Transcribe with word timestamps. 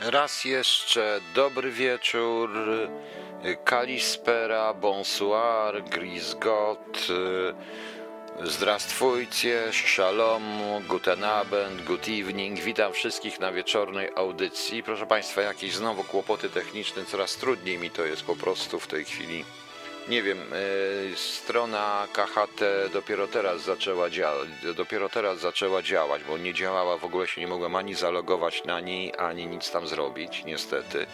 Raz 0.00 0.44
jeszcze 0.44 1.20
dobry 1.34 1.70
wieczór, 1.70 2.50
kalispera, 3.64 4.74
bonsoir, 4.74 5.84
gris 5.84 6.34
got, 6.34 6.98
zdrastwujcie, 8.44 9.62
shalom, 9.72 10.42
guten 10.88 11.24
Abend, 11.24 11.84
good 11.84 12.08
evening. 12.08 12.60
Witam 12.60 12.92
wszystkich 12.92 13.40
na 13.40 13.52
wieczornej 13.52 14.10
audycji. 14.16 14.82
Proszę 14.82 15.06
Państwa, 15.06 15.42
jakieś 15.42 15.74
znowu 15.74 16.04
kłopoty 16.04 16.50
techniczne, 16.50 17.04
coraz 17.04 17.36
trudniej 17.36 17.78
mi 17.78 17.90
to 17.90 18.04
jest 18.04 18.22
po 18.22 18.36
prostu 18.36 18.80
w 18.80 18.86
tej 18.86 19.04
chwili. 19.04 19.44
Nie 20.08 20.22
wiem, 20.22 20.38
e, 20.52 21.16
strona 21.16 22.08
KHT 22.12 22.60
dopiero 22.92 23.28
teraz 23.28 23.62
zaczęła 23.62 24.10
działać, 24.10 24.48
dopiero 24.76 25.08
teraz 25.08 25.38
zaczęła 25.38 25.82
działać, 25.82 26.22
bo 26.24 26.38
nie 26.38 26.54
działała, 26.54 26.96
w 26.96 27.04
ogóle 27.04 27.26
się 27.26 27.40
nie 27.40 27.46
mogłem 27.46 27.76
ani 27.76 27.94
zalogować 27.94 28.64
na 28.64 28.80
niej, 28.80 29.12
ani 29.18 29.46
nic 29.46 29.70
tam 29.70 29.86
zrobić, 29.86 30.44
niestety. 30.44 31.06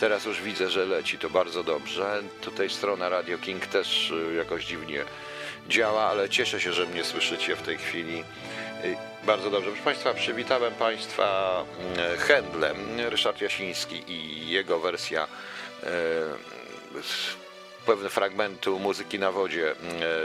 Teraz 0.00 0.24
już 0.24 0.42
widzę, 0.42 0.70
że 0.70 0.86
leci 0.86 1.18
to 1.18 1.30
bardzo 1.30 1.64
dobrze. 1.64 2.22
Tutaj 2.40 2.70
strona 2.70 3.08
Radio 3.08 3.38
King 3.38 3.66
też 3.66 4.12
e, 4.32 4.34
jakoś 4.34 4.64
dziwnie 4.64 5.04
działa, 5.68 6.02
ale 6.02 6.28
cieszę 6.28 6.60
się, 6.60 6.72
że 6.72 6.86
mnie 6.86 7.04
słyszycie 7.04 7.56
w 7.56 7.62
tej 7.62 7.78
chwili. 7.78 8.24
E, 8.84 9.10
Bardzo 9.26 9.50
dobrze. 9.50 9.70
Proszę 9.70 9.84
Państwa, 9.84 10.14
przywitałem 10.14 10.74
Państwa 10.74 11.64
Händlem, 12.18 13.08
Ryszard 13.08 13.40
Jasiński 13.40 14.02
i 14.12 14.50
jego 14.50 14.78
wersja 14.80 15.26
pewne 17.90 18.08
fragmentu 18.10 18.78
muzyki 18.78 19.18
na 19.18 19.32
wodzie 19.32 19.74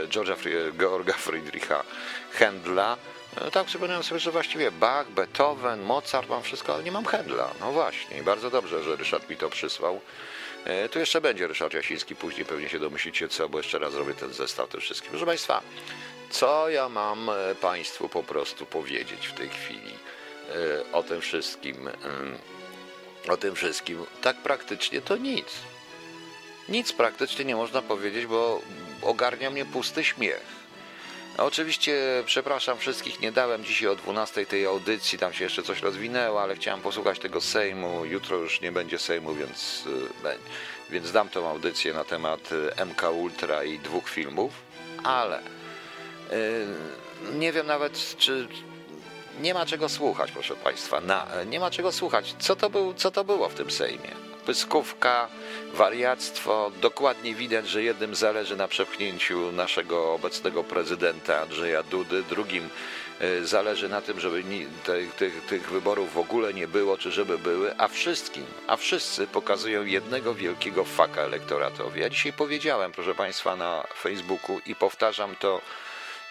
George'a 0.08 0.36
Fri- 0.36 0.72
Georga 0.78 1.12
Friedricha 1.12 1.82
Händla. 2.38 2.96
E, 3.40 3.50
Tak 3.50 3.66
przypomniałem 3.66 4.02
sobie, 4.04 4.20
że 4.20 4.30
właściwie 4.30 4.70
Bach, 4.70 5.10
Beethoven, 5.10 5.82
Mozart 5.82 6.28
mam 6.28 6.42
wszystko, 6.42 6.74
ale 6.74 6.82
nie 6.84 6.92
mam 6.92 7.04
Händla. 7.04 7.46
No 7.60 7.72
właśnie, 7.72 8.22
bardzo 8.22 8.50
dobrze, 8.50 8.82
że 8.82 8.96
Ryszard 8.96 9.30
mi 9.30 9.36
to 9.36 9.50
przysłał. 9.50 10.00
E, 10.64 10.88
Tu 10.88 10.98
jeszcze 10.98 11.20
będzie 11.20 11.46
Ryszard 11.46 11.74
Jasiński, 11.74 12.16
później 12.16 12.44
pewnie 12.46 12.68
się 12.68 12.78
domyślicie 12.78 13.28
co, 13.28 13.48
bo 13.48 13.58
jeszcze 13.58 13.78
raz 13.78 13.92
zrobię 13.92 14.14
ten 14.14 14.32
zestaw 14.32 14.68
tym 14.68 14.80
wszystkim. 14.80 15.10
Proszę 15.10 15.26
Państwa, 15.26 15.62
co 16.30 16.68
ja 16.68 16.88
mam 16.88 17.30
e, 17.30 17.54
Państwu 17.54 18.08
po 18.08 18.22
prostu 18.22 18.66
powiedzieć 18.66 19.26
w 19.26 19.32
tej 19.32 19.48
chwili 19.48 19.92
o 20.92 21.02
tym 21.02 21.20
wszystkim? 21.20 21.88
em, 21.88 22.38
O 23.28 23.36
tym 23.36 23.54
wszystkim. 23.54 24.06
Tak 24.22 24.36
praktycznie 24.36 25.00
to 25.02 25.16
nic. 25.16 25.46
Nic 26.68 26.92
praktycznie 26.92 27.44
nie 27.44 27.56
można 27.56 27.82
powiedzieć, 27.82 28.26
bo 28.26 28.60
ogarnia 29.02 29.50
mnie 29.50 29.64
pusty 29.64 30.04
śmiech. 30.04 30.56
A 31.38 31.44
Oczywiście 31.44 32.22
przepraszam 32.26 32.78
wszystkich, 32.78 33.20
nie 33.20 33.32
dałem 33.32 33.64
dzisiaj 33.64 33.88
o 33.88 33.96
12 33.96 34.46
tej 34.46 34.66
audycji, 34.66 35.18
tam 35.18 35.32
się 35.32 35.44
jeszcze 35.44 35.62
coś 35.62 35.80
rozwinęło, 35.82 36.42
ale 36.42 36.56
chciałem 36.56 36.80
posłuchać 36.80 37.18
tego 37.18 37.40
Sejmu. 37.40 38.04
Jutro 38.04 38.36
już 38.36 38.60
nie 38.60 38.72
będzie 38.72 38.98
Sejmu, 38.98 39.34
więc, 39.34 39.84
bę- 40.24 40.36
więc 40.90 41.12
dam 41.12 41.28
tą 41.28 41.48
audycję 41.48 41.92
na 41.94 42.04
temat 42.04 42.52
y, 42.52 42.84
MK 42.84 43.02
Ultra 43.12 43.64
i 43.64 43.78
dwóch 43.78 44.08
filmów, 44.08 44.52
ale 45.04 45.40
y, 45.40 45.44
nie 47.34 47.52
wiem 47.52 47.66
nawet, 47.66 48.16
czy 48.18 48.48
nie 49.40 49.54
ma 49.54 49.66
czego 49.66 49.88
słuchać, 49.88 50.32
proszę 50.32 50.56
Państwa. 50.56 51.00
Na, 51.00 51.26
nie 51.46 51.60
ma 51.60 51.70
czego 51.70 51.92
słuchać. 51.92 52.34
Co 52.38 52.56
to, 52.56 52.70
był, 52.70 52.94
co 52.94 53.10
to 53.10 53.24
było 53.24 53.48
w 53.48 53.54
tym 53.54 53.70
Sejmie? 53.70 54.10
Pyskówka, 54.46 55.28
wariactwo. 55.74 56.72
Dokładnie 56.80 57.34
widać, 57.34 57.68
że 57.68 57.82
jednym 57.82 58.14
zależy 58.14 58.56
na 58.56 58.68
przepchnięciu 58.68 59.52
naszego 59.52 60.14
obecnego 60.14 60.64
prezydenta 60.64 61.40
Andrzeja 61.40 61.82
Dudy, 61.82 62.22
drugim 62.22 62.68
y, 63.22 63.46
zależy 63.46 63.88
na 63.88 64.00
tym, 64.00 64.20
żeby 64.20 64.44
tych, 64.84 65.14
tych, 65.14 65.46
tych 65.46 65.70
wyborów 65.70 66.12
w 66.12 66.18
ogóle 66.18 66.54
nie 66.54 66.68
było, 66.68 66.98
czy 66.98 67.12
żeby 67.12 67.38
były, 67.38 67.78
a 67.78 67.88
wszystkim, 67.88 68.44
a 68.66 68.76
wszyscy 68.76 69.26
pokazują 69.26 69.84
jednego 69.84 70.34
wielkiego 70.34 70.84
faka 70.84 71.20
elektoratowi. 71.20 72.00
Ja 72.00 72.08
dzisiaj 72.08 72.32
powiedziałem, 72.32 72.92
proszę 72.92 73.14
Państwa, 73.14 73.56
na 73.56 73.84
Facebooku 74.02 74.60
i 74.66 74.74
powtarzam 74.74 75.36
to 75.36 75.60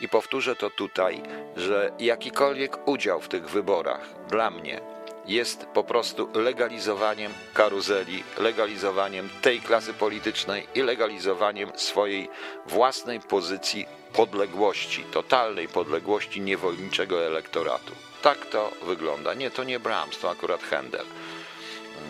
i 0.02 0.10
powtórzę 0.10 0.56
to 0.56 0.70
tutaj, 0.70 1.22
że 1.56 1.92
jakikolwiek 2.00 2.88
udział 2.88 3.22
w 3.22 3.28
tych 3.28 3.50
wyborach 3.50 4.10
dla 4.30 4.52
mnie 4.52 4.95
jest 5.28 5.66
po 5.66 5.84
prostu 5.84 6.30
legalizowaniem 6.34 7.34
karuzeli, 7.54 8.24
legalizowaniem 8.38 9.30
tej 9.42 9.62
klasy 9.62 9.94
politycznej 9.94 10.68
i 10.76 10.82
legalizowaniem 10.82 11.72
swojej 11.76 12.30
własnej 12.66 13.20
pozycji 13.20 13.86
podległości, 14.14 15.04
totalnej 15.04 15.68
podległości 15.68 16.42
niewolniczego 16.42 17.26
elektoratu. 17.26 17.92
Tak 18.22 18.46
to 18.46 18.72
wygląda. 18.82 19.34
Nie, 19.34 19.52
to 19.52 19.64
nie 19.64 19.80
Brahms, 19.80 20.20
to 20.20 20.30
akurat 20.30 20.64
Handel. 20.64 21.06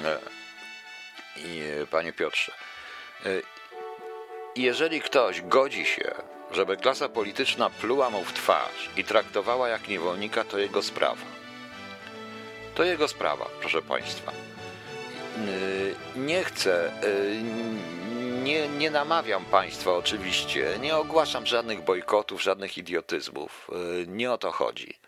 E, 0.03 0.19
I, 1.37 1.61
panie 1.91 2.13
Piotrze, 2.13 2.51
e, 3.25 3.29
jeżeli 4.55 5.01
ktoś 5.01 5.41
godzi 5.41 5.85
się, 5.85 6.15
żeby 6.51 6.77
klasa 6.77 7.09
polityczna 7.09 7.69
pluła 7.69 8.09
mu 8.09 8.23
w 8.23 8.33
twarz 8.33 8.89
i 8.97 9.03
traktowała 9.03 9.69
jak 9.69 9.87
niewolnika, 9.87 10.43
to 10.43 10.57
jego 10.57 10.83
sprawa. 10.83 11.44
To 12.75 12.83
jego 12.83 13.07
sprawa, 13.07 13.49
proszę 13.59 13.81
Państwa. 13.81 14.31
Yy, 15.37 15.95
Nie 16.15 16.43
chcę, 16.43 16.91
yy, 17.03 17.41
nie, 18.43 18.67
nie 18.67 18.91
namawiam 18.91 19.45
Państwa 19.45 19.91
oczywiście, 19.91 20.77
nie 20.81 20.97
ogłaszam 20.97 21.45
żadnych 21.45 21.81
bojkotów, 21.81 22.43
żadnych 22.43 22.77
idiotyzmów. 22.77 23.71
Yy, 23.71 24.07
Nie 24.07 24.31
o 24.31 24.37
to 24.37 24.51
chodzi. 24.51 24.99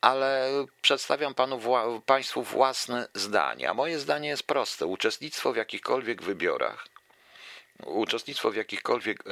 Ale 0.00 0.50
przedstawiam 0.82 1.34
panu 1.34 1.60
Państwu 2.06 2.42
własne 2.42 3.08
zdanie. 3.14 3.70
A 3.70 3.74
moje 3.74 3.98
zdanie 3.98 4.28
jest 4.28 4.42
proste. 4.42 4.86
Uczestnictwo 4.86 5.52
w 5.52 5.56
jakichkolwiek 5.56 6.22
wybiorach 6.22 6.86
uczestnictwo 7.84 8.50
w 8.50 8.56
jakichkolwiek, 8.56 9.22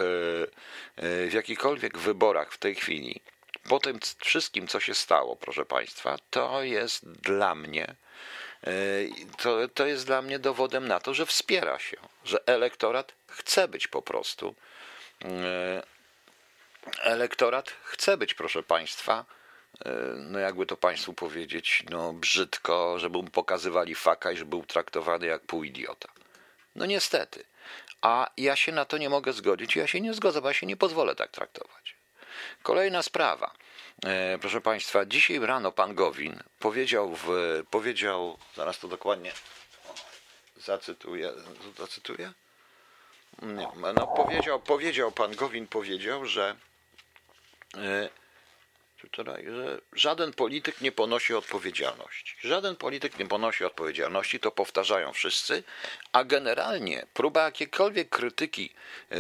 w 1.28 1.31
jakichkolwiek 1.32 1.98
wyborach 1.98 2.53
w 2.53 2.59
tej 2.59 2.75
chwili, 2.75 3.20
po 3.69 3.80
tym 3.80 3.98
wszystkim, 4.19 4.69
co 4.69 4.80
się 4.80 4.94
stało, 4.94 5.36
proszę 5.36 5.64
Państwa, 5.64 6.16
to 6.30 6.62
jest 6.62 7.08
dla 7.08 7.54
mnie, 7.54 7.94
e, 8.64 8.70
to, 9.38 9.69
to 9.75 9.86
jest 9.86 10.06
dla 10.06 10.22
mnie 10.22 10.38
dowodem 10.38 10.88
na 10.88 11.00
to, 11.00 11.14
że 11.14 11.26
wspiera 11.26 11.78
się, 11.78 11.97
że 12.25 12.47
elektorat 12.47 13.12
chce 13.26 13.69
być 13.69 13.88
po 13.88 14.02
prostu, 14.02 14.54
e, 15.25 15.82
elektorat 17.02 17.72
chce 17.82 18.16
być, 18.16 18.34
proszę 18.34 18.62
Państwa, 18.62 19.25
e, 19.84 19.91
no 20.16 20.38
jakby 20.38 20.66
to 20.66 20.76
Państwu 20.76 21.14
powiedzieć, 21.14 21.84
no 21.91 22.12
brzydko, 22.12 22.98
żeby 22.98 23.19
mu 23.19 23.31
pokazywali 23.31 23.94
faka 23.94 24.32
i 24.32 24.36
żeby 24.36 24.50
był 24.50 24.64
traktowany 24.66 25.26
jak 25.26 25.42
pół-idiota. 25.42 26.08
No 26.75 26.86
niestety. 26.86 27.44
A 28.02 28.31
ja 28.36 28.56
się 28.56 28.72
na 28.72 28.84
to 28.84 28.98
nie 28.98 29.08
mogę 29.08 29.32
zgodzić, 29.32 29.76
ja 29.76 29.86
się 29.86 30.00
nie 30.00 30.14
zgodzę, 30.14 30.42
bo 30.42 30.48
ja 30.48 30.54
się 30.54 30.66
nie 30.66 30.76
pozwolę 30.76 31.14
tak 31.14 31.31
traktować. 31.31 31.94
Kolejna 32.62 33.03
sprawa. 33.03 33.50
E, 34.06 34.38
proszę 34.38 34.60
Państwa, 34.60 35.05
dzisiaj 35.05 35.38
rano 35.38 35.72
pan 35.72 35.94
Gowin 35.94 36.43
powiedział, 36.59 37.15
w, 37.15 37.28
powiedział 37.71 38.38
zaraz 38.56 38.78
to 38.78 38.88
dokładnie 38.88 39.32
zacytuję, 40.56 41.32
zacytuję? 41.78 42.32
Nie, 43.43 43.69
no 43.94 44.06
powiedział, 44.06 44.60
powiedział 44.60 45.12
pan 45.12 45.37
Gowin, 45.37 45.66
powiedział, 45.66 46.27
że 46.27 46.56
e, 47.77 48.09
Wczoraj, 49.06 49.44
że 49.47 49.81
żaden 49.92 50.32
polityk 50.32 50.81
nie 50.81 50.92
ponosi 50.92 51.34
odpowiedzialności. 51.34 52.37
Żaden 52.41 52.76
polityk 52.76 53.19
nie 53.19 53.26
ponosi 53.26 53.65
odpowiedzialności, 53.65 54.41
to 54.41 54.50
powtarzają 54.50 55.12
wszyscy, 55.12 55.62
a 56.12 56.25
generalnie 56.25 57.06
próba 57.14 57.44
jakiejkolwiek 57.44 58.09
krytyki 58.09 58.75
e, 59.10 59.16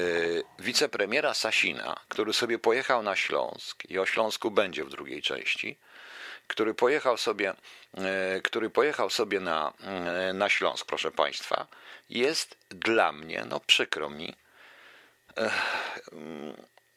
wicepremiera 0.58 1.34
Sasina, 1.34 2.00
który 2.08 2.32
sobie 2.32 2.58
pojechał 2.58 3.02
na 3.02 3.16
Śląsk 3.16 3.84
i 3.88 3.98
o 3.98 4.06
Śląsku 4.06 4.50
będzie 4.50 4.84
w 4.84 4.90
drugiej 4.90 5.22
części, 5.22 5.78
który 6.46 6.74
pojechał 6.74 7.16
sobie, 7.16 7.54
e, 7.94 8.40
który 8.40 8.70
pojechał 8.70 9.10
sobie 9.10 9.40
na, 9.40 9.72
e, 9.80 10.32
na 10.32 10.48
Śląsk, 10.48 10.86
proszę 10.86 11.10
Państwa, 11.10 11.66
jest 12.10 12.56
dla 12.70 13.12
mnie, 13.12 13.44
no 13.48 13.60
przykro 13.60 14.10
mi, 14.10 14.34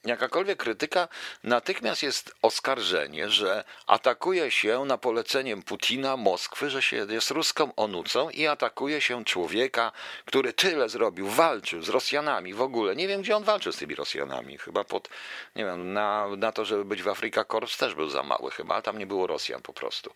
jakakolwiek 0.07 0.57
krytyka, 0.57 1.07
natychmiast 1.43 2.03
jest 2.03 2.35
oskarżenie, 2.41 3.29
że 3.29 3.63
atakuje 3.87 4.51
się 4.51 4.85
na 4.85 4.97
poleceniem 4.97 5.63
Putina 5.63 6.17
Moskwy, 6.17 6.69
że 6.69 6.81
się 6.81 6.95
jest 7.09 7.31
ruską 7.31 7.75
onucą 7.75 8.29
i 8.29 8.47
atakuje 8.47 9.01
się 9.01 9.25
człowieka, 9.25 9.91
który 10.25 10.53
tyle 10.53 10.89
zrobił, 10.89 11.27
walczył 11.27 11.81
z 11.81 11.89
Rosjanami 11.89 12.53
w 12.53 12.61
ogóle. 12.61 12.95
Nie 12.95 13.07
wiem, 13.07 13.21
gdzie 13.21 13.35
on 13.35 13.43
walczył 13.43 13.71
z 13.71 13.77
tymi 13.77 13.95
Rosjanami. 13.95 14.57
Chyba 14.57 14.83
pod, 14.83 15.09
nie 15.55 15.65
wiem, 15.65 15.93
na, 15.93 16.27
na 16.37 16.51
to, 16.51 16.65
żeby 16.65 16.85
być 16.85 17.03
w 17.03 17.07
Afryka 17.07 17.43
Korps 17.43 17.77
też 17.77 17.95
był 17.95 18.09
za 18.09 18.23
mały 18.23 18.51
chyba, 18.51 18.73
ale 18.73 18.83
tam 18.83 18.97
nie 18.97 19.07
było 19.07 19.27
Rosjan 19.27 19.61
po 19.61 19.73
prostu, 19.73 20.13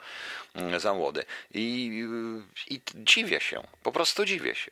mm, 0.55 0.79
za 0.79 0.93
młody. 0.93 1.25
I, 1.53 2.03
i 2.67 2.81
dziwię 2.95 3.39
się, 3.39 3.63
po 3.83 3.91
prostu 3.91 4.25
dziwię 4.25 4.55
się. 4.55 4.71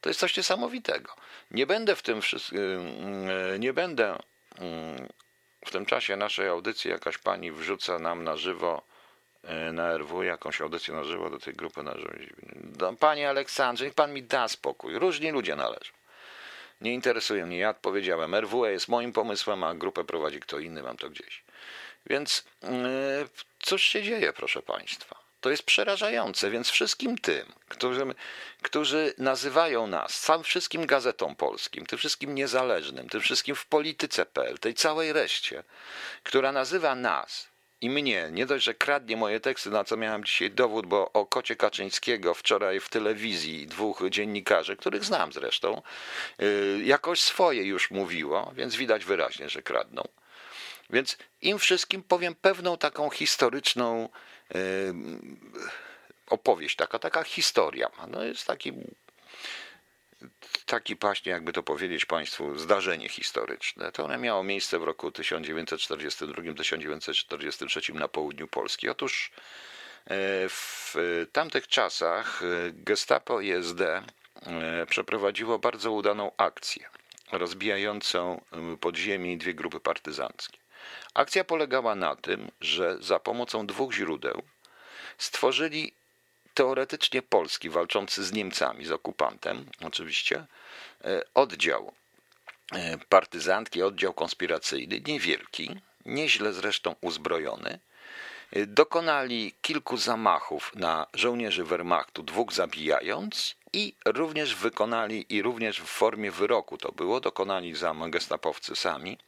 To 0.00 0.10
jest 0.10 0.20
coś 0.20 0.36
niesamowitego. 0.36 1.14
Nie 1.52 1.66
będę 1.66 1.96
w 1.96 2.02
tym 2.02 2.22
wszystkim, 2.22 2.60
nie 3.58 3.72
będę 3.72 4.18
mm, 4.58 5.08
w 5.64 5.70
tym 5.70 5.86
czasie 5.86 6.16
naszej 6.16 6.48
audycji 6.48 6.90
jakaś 6.90 7.18
pani 7.18 7.52
wrzuca 7.52 7.98
nam 7.98 8.24
na 8.24 8.36
żywo 8.36 8.82
e, 9.44 9.72
na 9.72 9.92
RW 9.98 10.22
jakąś 10.22 10.60
audycję 10.60 10.94
na 10.94 11.04
żywo 11.04 11.30
do 11.30 11.38
tej 11.38 11.54
grupy 11.54 11.82
na 11.82 11.94
żywo. 11.98 12.12
No, 12.80 12.92
panie 12.92 13.28
Aleksandrze, 13.28 13.84
niech 13.84 13.94
pan 13.94 14.12
mi 14.12 14.22
da 14.22 14.48
spokój. 14.48 14.98
Różni 14.98 15.30
ludzie 15.30 15.56
należą. 15.56 15.92
Nie 16.80 16.94
interesuje 16.94 17.46
mnie, 17.46 17.58
ja 17.58 17.74
powiedziałem, 17.74 18.34
RWE 18.34 18.72
jest 18.72 18.88
moim 18.88 19.12
pomysłem, 19.12 19.64
a 19.64 19.74
grupę 19.74 20.04
prowadzi 20.04 20.40
kto 20.40 20.58
inny, 20.58 20.82
mam 20.82 20.96
to 20.96 21.10
gdzieś. 21.10 21.44
Więc 22.06 22.44
yy, 22.62 22.68
cóż 23.58 23.82
się 23.82 24.02
dzieje, 24.02 24.32
proszę 24.32 24.62
państwa? 24.62 25.21
To 25.42 25.50
jest 25.50 25.62
przerażające, 25.62 26.50
więc 26.50 26.70
wszystkim 26.70 27.18
tym, 27.18 27.52
którzy, 27.68 28.02
którzy 28.62 29.14
nazywają 29.18 29.86
nas, 29.86 30.20
całym 30.20 30.44
wszystkim 30.44 30.86
gazetom 30.86 31.36
polskim, 31.36 31.86
tym 31.86 31.98
wszystkim 31.98 32.34
niezależnym, 32.34 33.08
tym 33.08 33.20
wszystkim 33.20 33.54
w 33.54 33.66
polityce.pl, 33.66 34.58
tej 34.58 34.74
całej 34.74 35.12
reszcie, 35.12 35.64
która 36.22 36.52
nazywa 36.52 36.94
nas 36.94 37.48
i 37.80 37.90
mnie, 37.90 38.28
nie 38.32 38.46
dość, 38.46 38.64
że 38.64 38.74
kradnie 38.74 39.16
moje 39.16 39.40
teksty, 39.40 39.70
na 39.70 39.84
co 39.84 39.96
miałem 39.96 40.24
dzisiaj 40.24 40.50
dowód, 40.50 40.86
bo 40.86 41.12
o 41.12 41.26
kocie 41.26 41.56
Kaczyńskiego 41.56 42.34
wczoraj 42.34 42.80
w 42.80 42.88
telewizji 42.88 43.66
dwóch 43.66 44.02
dziennikarzy, 44.10 44.76
których 44.76 45.04
znam 45.04 45.32
zresztą, 45.32 45.82
yy, 46.38 46.82
jakoś 46.84 47.20
swoje 47.20 47.62
już 47.62 47.90
mówiło, 47.90 48.52
więc 48.56 48.76
widać 48.76 49.04
wyraźnie, 49.04 49.48
że 49.48 49.62
kradną. 49.62 50.02
Więc 50.90 51.16
im 51.40 51.58
wszystkim 51.58 52.02
powiem 52.02 52.34
pewną 52.34 52.76
taką 52.76 53.10
historyczną 53.10 54.08
opowieść, 56.26 56.76
taka, 56.76 56.98
taka 56.98 57.24
historia. 57.24 57.90
No 58.08 58.24
jest 58.24 58.46
taki 58.46 58.72
taki 60.66 60.96
właśnie, 60.96 61.32
jakby 61.32 61.52
to 61.52 61.62
powiedzieć 61.62 62.04
Państwu, 62.04 62.58
zdarzenie 62.58 63.08
historyczne. 63.08 63.92
To 63.92 64.04
ono 64.04 64.18
miało 64.18 64.42
miejsce 64.42 64.78
w 64.78 64.82
roku 64.82 65.08
1942-1943 65.08 67.94
na 67.94 68.08
południu 68.08 68.48
Polski. 68.48 68.88
Otóż 68.88 69.30
e, 69.30 69.34
w 70.48 70.94
tamtych 71.32 71.68
czasach 71.68 72.42
e, 72.42 72.46
Gestapo 72.72 73.40
i 73.40 73.50
SD 73.50 74.02
e, 74.46 74.86
przeprowadziło 74.86 75.58
bardzo 75.58 75.92
udaną 75.92 76.30
akcję 76.36 76.88
rozbijającą 77.32 78.40
podziemi 78.80 79.38
dwie 79.38 79.54
grupy 79.54 79.80
partyzanckie. 79.80 80.61
Akcja 81.14 81.44
polegała 81.44 81.94
na 81.94 82.16
tym, 82.16 82.50
że 82.60 82.96
za 83.00 83.20
pomocą 83.20 83.66
dwóch 83.66 83.92
źródeł 83.92 84.42
stworzyli 85.18 85.92
teoretycznie 86.54 87.22
polski, 87.22 87.70
walczący 87.70 88.24
z 88.24 88.32
Niemcami, 88.32 88.84
z 88.84 88.90
okupantem 88.90 89.66
oczywiście, 89.84 90.46
e, 91.04 91.22
oddział 91.34 91.92
e, 92.72 92.98
partyzantki, 93.08 93.82
oddział 93.82 94.12
konspiracyjny, 94.12 95.00
niewielki, 95.06 95.80
nieźle 96.06 96.52
zresztą 96.52 96.94
uzbrojony, 97.00 97.78
e, 98.52 98.66
dokonali 98.66 99.52
kilku 99.62 99.96
zamachów 99.96 100.72
na 100.74 101.06
żołnierzy 101.14 101.64
Wehrmachtu, 101.64 102.22
dwóch 102.22 102.52
zabijając 102.52 103.56
i 103.72 103.94
również 104.04 104.54
wykonali, 104.54 105.26
i 105.28 105.42
również 105.42 105.80
w 105.80 105.86
formie 105.86 106.30
wyroku 106.30 106.78
to 106.78 106.92
było, 106.92 107.20
dokonali 107.20 107.74
za 107.74 107.94
gestapowcy 107.94 108.76
sami, 108.76 109.18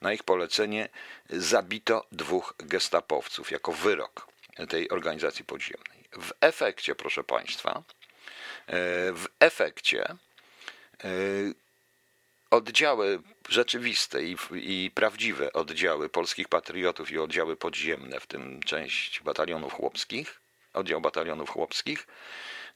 na 0.00 0.12
ich 0.12 0.22
polecenie 0.22 0.88
zabito 1.30 2.06
dwóch 2.12 2.54
gestapowców 2.58 3.50
jako 3.50 3.72
wyrok 3.72 4.26
tej 4.68 4.90
organizacji 4.90 5.44
podziemnej. 5.44 6.04
W 6.12 6.32
efekcie, 6.40 6.94
proszę 6.94 7.24
Państwa, 7.24 7.70
e, 7.72 7.82
w 9.12 9.26
efekcie 9.40 10.04
e, 10.04 10.16
oddziały 12.50 13.22
rzeczywiste 13.48 14.22
i, 14.24 14.36
i, 14.52 14.90
prawdziwe 14.94 15.52
oddziały 15.52 16.08
polskich 16.08 16.48
patriotów 16.48 17.10
i 17.10 17.18
oddziały 17.18 17.56
podziemne, 17.56 18.20
w 18.20 18.26
tym 18.26 18.62
część 18.62 19.20
batalionów 19.20 19.72
chłopskich, 19.72 20.40
oddział 20.72 21.00
batalionów 21.00 21.50
chłopskich, 21.50 22.06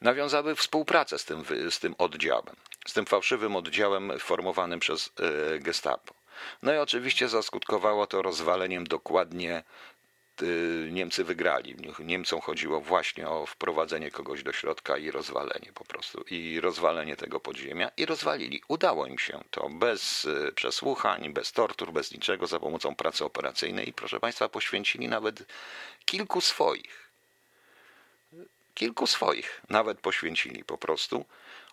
nawiązały 0.00 0.54
współpracę 0.54 1.18
z 1.18 1.24
tym, 1.24 1.44
z 1.70 1.78
tym 1.78 1.94
oddziałem, 1.98 2.56
z 2.86 2.92
tym 2.92 3.06
fałszywym 3.06 3.56
oddziałem 3.56 4.12
formowanym 4.18 4.80
przez 4.80 5.12
e, 5.54 5.58
Gestapo. 5.58 6.14
No 6.62 6.74
i 6.74 6.76
oczywiście 6.76 7.28
zaskutkowało 7.28 8.06
to 8.06 8.22
rozwaleniem 8.22 8.84
dokładnie 8.84 9.62
Y, 10.42 10.88
Niemcy 10.92 11.24
wygrali. 11.24 11.76
Niemcom 11.98 12.40
chodziło 12.40 12.80
właśnie 12.80 13.28
o 13.28 13.46
wprowadzenie 13.46 14.10
kogoś 14.10 14.42
do 14.42 14.52
środka 14.52 14.96
i 14.96 15.10
rozwalenie 15.10 15.72
po 15.74 15.84
prostu. 15.84 16.24
I 16.30 16.60
rozwalenie 16.60 17.16
tego 17.16 17.40
podziemia. 17.40 17.90
I 17.96 18.06
rozwalili. 18.06 18.62
Udało 18.68 19.06
im 19.06 19.18
się 19.18 19.44
to 19.50 19.68
bez 19.68 20.24
y, 20.24 20.52
przesłuchań, 20.54 21.32
bez 21.32 21.52
tortur, 21.52 21.92
bez 21.92 22.12
niczego, 22.12 22.46
za 22.46 22.60
pomocą 22.60 22.94
pracy 22.94 23.24
operacyjnej. 23.24 23.88
I 23.88 23.92
proszę 23.92 24.20
Państwa, 24.20 24.48
poświęcili 24.48 25.08
nawet 25.08 25.46
kilku 26.04 26.40
swoich. 26.40 27.09
Kilku 28.80 29.06
swoich 29.06 29.60
nawet 29.68 30.00
poświęcili 30.00 30.64
po 30.64 30.78
prostu, 30.78 31.24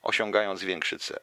osiągając 0.02 0.64
większy 0.64 1.00
cel. 1.00 1.20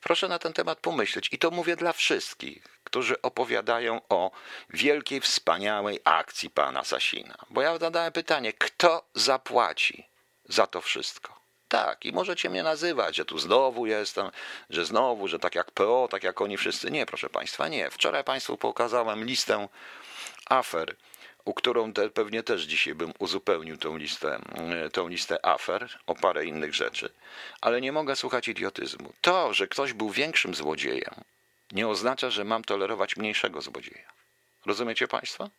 Proszę 0.00 0.28
na 0.28 0.38
ten 0.38 0.52
temat 0.52 0.78
pomyśleć 0.78 1.28
i 1.32 1.38
to 1.38 1.50
mówię 1.50 1.76
dla 1.76 1.92
wszystkich, 1.92 2.62
którzy 2.84 3.22
opowiadają 3.22 4.00
o 4.08 4.30
wielkiej, 4.70 5.20
wspaniałej 5.20 6.00
akcji 6.04 6.50
pana 6.50 6.84
Sasina. 6.84 7.34
Bo 7.50 7.62
ja 7.62 7.78
zadałem 7.78 8.12
pytanie, 8.12 8.52
kto 8.52 9.04
zapłaci 9.14 10.06
za 10.44 10.66
to 10.66 10.80
wszystko? 10.80 11.40
Tak, 11.68 12.04
i 12.04 12.12
możecie 12.12 12.50
mnie 12.50 12.62
nazywać, 12.62 13.16
że 13.16 13.24
tu 13.24 13.38
znowu 13.38 13.86
jestem, 13.86 14.30
że 14.70 14.84
znowu, 14.84 15.28
że 15.28 15.38
tak 15.38 15.54
jak 15.54 15.70
PO, 15.70 16.08
tak 16.10 16.24
jak 16.24 16.40
oni 16.40 16.56
wszyscy. 16.56 16.90
Nie, 16.90 17.06
proszę 17.06 17.28
Państwa, 17.28 17.68
nie. 17.68 17.90
Wczoraj 17.90 18.24
Państwu 18.24 18.56
pokazałem 18.56 19.24
listę 19.24 19.68
afer, 20.46 20.96
u 21.44 21.54
którą 21.54 21.92
te, 21.92 22.10
pewnie 22.10 22.42
też 22.42 22.62
dzisiaj 22.62 22.94
bym 22.94 23.12
uzupełnił 23.18 23.76
tą 23.76 23.96
listę, 23.96 24.40
e, 24.54 24.90
tą 24.90 25.08
listę 25.08 25.46
afer 25.46 25.98
o 26.06 26.14
parę 26.14 26.46
innych 26.46 26.74
rzeczy, 26.74 27.12
ale 27.60 27.80
nie 27.80 27.92
mogę 27.92 28.16
słuchać 28.16 28.48
idiotyzmu. 28.48 29.12
To, 29.20 29.54
że 29.54 29.68
ktoś 29.68 29.92
był 29.92 30.10
większym 30.10 30.54
złodziejem, 30.54 31.14
nie 31.72 31.88
oznacza, 31.88 32.30
że 32.30 32.44
mam 32.44 32.64
tolerować 32.64 33.16
mniejszego 33.16 33.60
złodzieja. 33.60 34.12
Rozumiecie 34.66 35.08
Państwo? 35.08 35.50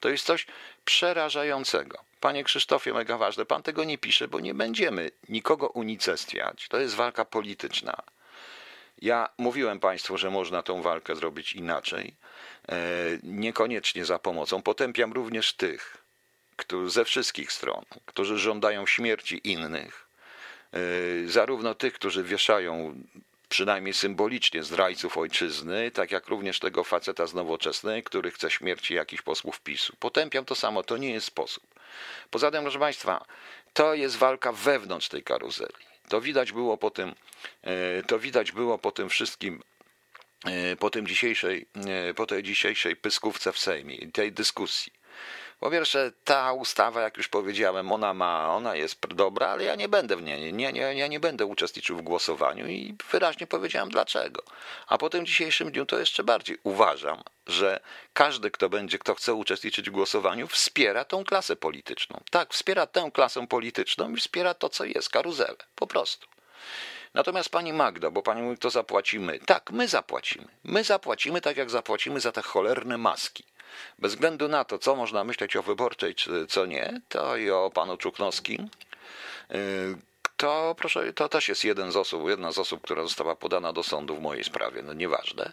To 0.00 0.08
jest 0.08 0.26
coś 0.26 0.46
przerażającego. 0.84 1.98
Panie 2.20 2.44
Krzysztofie, 2.44 2.92
mega 2.92 3.18
ważne, 3.18 3.44
pan 3.46 3.62
tego 3.62 3.84
nie 3.84 3.98
pisze, 3.98 4.28
bo 4.28 4.40
nie 4.40 4.54
będziemy 4.54 5.10
nikogo 5.28 5.68
unicestwiać. 5.68 6.68
To 6.68 6.78
jest 6.78 6.94
walka 6.94 7.24
polityczna. 7.24 8.02
Ja 8.98 9.28
mówiłem 9.38 9.80
Państwu, 9.80 10.18
że 10.18 10.30
można 10.30 10.62
tą 10.62 10.82
walkę 10.82 11.16
zrobić 11.16 11.52
inaczej, 11.52 12.16
e, 12.68 12.76
niekoniecznie 13.22 14.04
za 14.04 14.18
pomocą. 14.18 14.62
Potępiam 14.62 15.12
również 15.12 15.52
tych, 15.52 15.96
którzy, 16.56 16.90
ze 16.90 17.04
wszystkich 17.04 17.52
stron, 17.52 17.84
którzy 18.06 18.38
żądają 18.38 18.86
śmierci 18.86 19.40
innych, 19.44 20.08
e, 20.72 20.78
zarówno 21.28 21.74
tych, 21.74 21.94
którzy 21.94 22.22
wieszają 22.24 22.94
przynajmniej 23.48 23.94
symbolicznie 23.94 24.62
zdrajców 24.62 25.18
ojczyzny, 25.18 25.90
tak 25.90 26.10
jak 26.12 26.28
również 26.28 26.58
tego 26.58 26.84
faceta 26.84 27.26
z 27.26 27.34
nowoczesnej, 27.34 28.02
który 28.02 28.30
chce 28.30 28.50
śmierci 28.50 28.94
jakichś 28.94 29.22
posłów 29.22 29.60
PiSu. 29.60 29.96
Potępiam 30.00 30.44
to 30.44 30.54
samo, 30.54 30.82
to 30.82 30.96
nie 30.96 31.10
jest 31.10 31.26
sposób. 31.26 31.64
Poza 32.30 32.50
tym, 32.50 32.62
proszę 32.62 32.78
Państwa, 32.78 33.24
to 33.72 33.94
jest 33.94 34.16
walka 34.16 34.52
wewnątrz 34.52 35.08
tej 35.08 35.22
karuzeli. 35.22 35.91
To 36.12 36.20
widać 36.20 36.52
było 36.52 36.76
po 36.76 36.90
tym, 36.90 37.14
e, 37.62 38.02
to 38.02 38.18
widać 38.18 38.52
było 38.52 38.78
po 38.78 38.92
tym 38.92 39.08
wszystkim, 39.08 39.62
e, 40.44 40.76
po, 40.76 40.90
tym 40.90 41.06
dzisiejszej, 41.06 41.66
e, 41.86 42.14
po 42.14 42.26
tej 42.26 42.42
dzisiejszej 42.42 42.96
pyskówce 42.96 43.52
w 43.52 43.58
Sejmie, 43.58 44.12
tej 44.12 44.32
dyskusji. 44.32 44.92
Po 45.62 45.70
pierwsze, 45.70 46.12
ta 46.24 46.52
ustawa, 46.52 47.00
jak 47.00 47.16
już 47.16 47.28
powiedziałem, 47.28 47.92
ona 47.92 48.14
ma, 48.14 48.54
ona 48.54 48.76
jest 48.76 49.06
dobra, 49.06 49.48
ale 49.48 49.64
ja 49.64 49.74
nie 49.74 49.88
będę 49.88 50.16
w 50.16 50.22
niej, 50.22 50.52
nie, 50.52 50.72
nie, 50.72 50.80
ja 50.80 51.06
nie 51.06 51.20
będę 51.20 51.46
uczestniczył 51.46 51.96
w 51.96 52.02
głosowaniu 52.02 52.66
i 52.66 52.94
wyraźnie 53.10 53.46
powiedziałem 53.46 53.88
dlaczego. 53.88 54.42
A 54.86 54.98
po 54.98 55.10
tym 55.10 55.26
dzisiejszym 55.26 55.72
dniu 55.72 55.86
to 55.86 55.98
jeszcze 55.98 56.24
bardziej 56.24 56.58
uważam, 56.62 57.22
że 57.46 57.80
każdy, 58.12 58.50
kto 58.50 58.68
będzie, 58.68 58.98
kto 58.98 59.14
chce 59.14 59.34
uczestniczyć 59.34 59.90
w 59.90 59.92
głosowaniu, 59.92 60.48
wspiera 60.48 61.04
tą 61.04 61.24
klasę 61.24 61.56
polityczną. 61.56 62.20
Tak, 62.30 62.54
wspiera 62.54 62.86
tę 62.86 63.10
klasę 63.14 63.46
polityczną 63.46 64.10
i 64.10 64.16
wspiera 64.16 64.54
to, 64.54 64.68
co 64.68 64.84
jest, 64.84 65.10
karuzelę, 65.10 65.56
po 65.74 65.86
prostu. 65.86 66.26
Natomiast 67.14 67.48
pani 67.48 67.72
Magda, 67.72 68.10
bo 68.10 68.22
pani 68.22 68.42
mówi, 68.42 68.58
to 68.58 68.70
zapłacimy. 68.70 69.38
Tak, 69.38 69.70
my 69.70 69.88
zapłacimy. 69.88 70.48
My 70.64 70.84
zapłacimy 70.84 71.40
tak, 71.40 71.56
jak 71.56 71.70
zapłacimy 71.70 72.20
za 72.20 72.32
te 72.32 72.42
cholerne 72.42 72.98
maski. 72.98 73.44
Bez 73.98 74.12
względu 74.12 74.48
na 74.48 74.64
to, 74.64 74.78
co 74.78 74.96
można 74.96 75.24
myśleć 75.24 75.56
o 75.56 75.62
wyborczej, 75.62 76.14
czy 76.14 76.46
co 76.46 76.66
nie, 76.66 77.00
to 77.08 77.36
i 77.36 77.50
o 77.50 77.70
panu 77.74 77.96
Czuknowskim, 77.96 78.68
y, 79.50 79.96
to 80.36 80.74
proszę, 80.78 81.12
to 81.12 81.28
też 81.28 81.48
jest 81.48 81.64
jeden 81.64 81.92
z 81.92 81.96
osób, 81.96 82.28
jedna 82.28 82.52
z 82.52 82.58
osób, 82.58 82.82
która 82.82 83.02
została 83.02 83.36
podana 83.36 83.72
do 83.72 83.82
sądu 83.82 84.16
w 84.16 84.20
mojej 84.20 84.44
sprawie, 84.44 84.82
no 84.82 84.92
nieważne. 84.92 85.52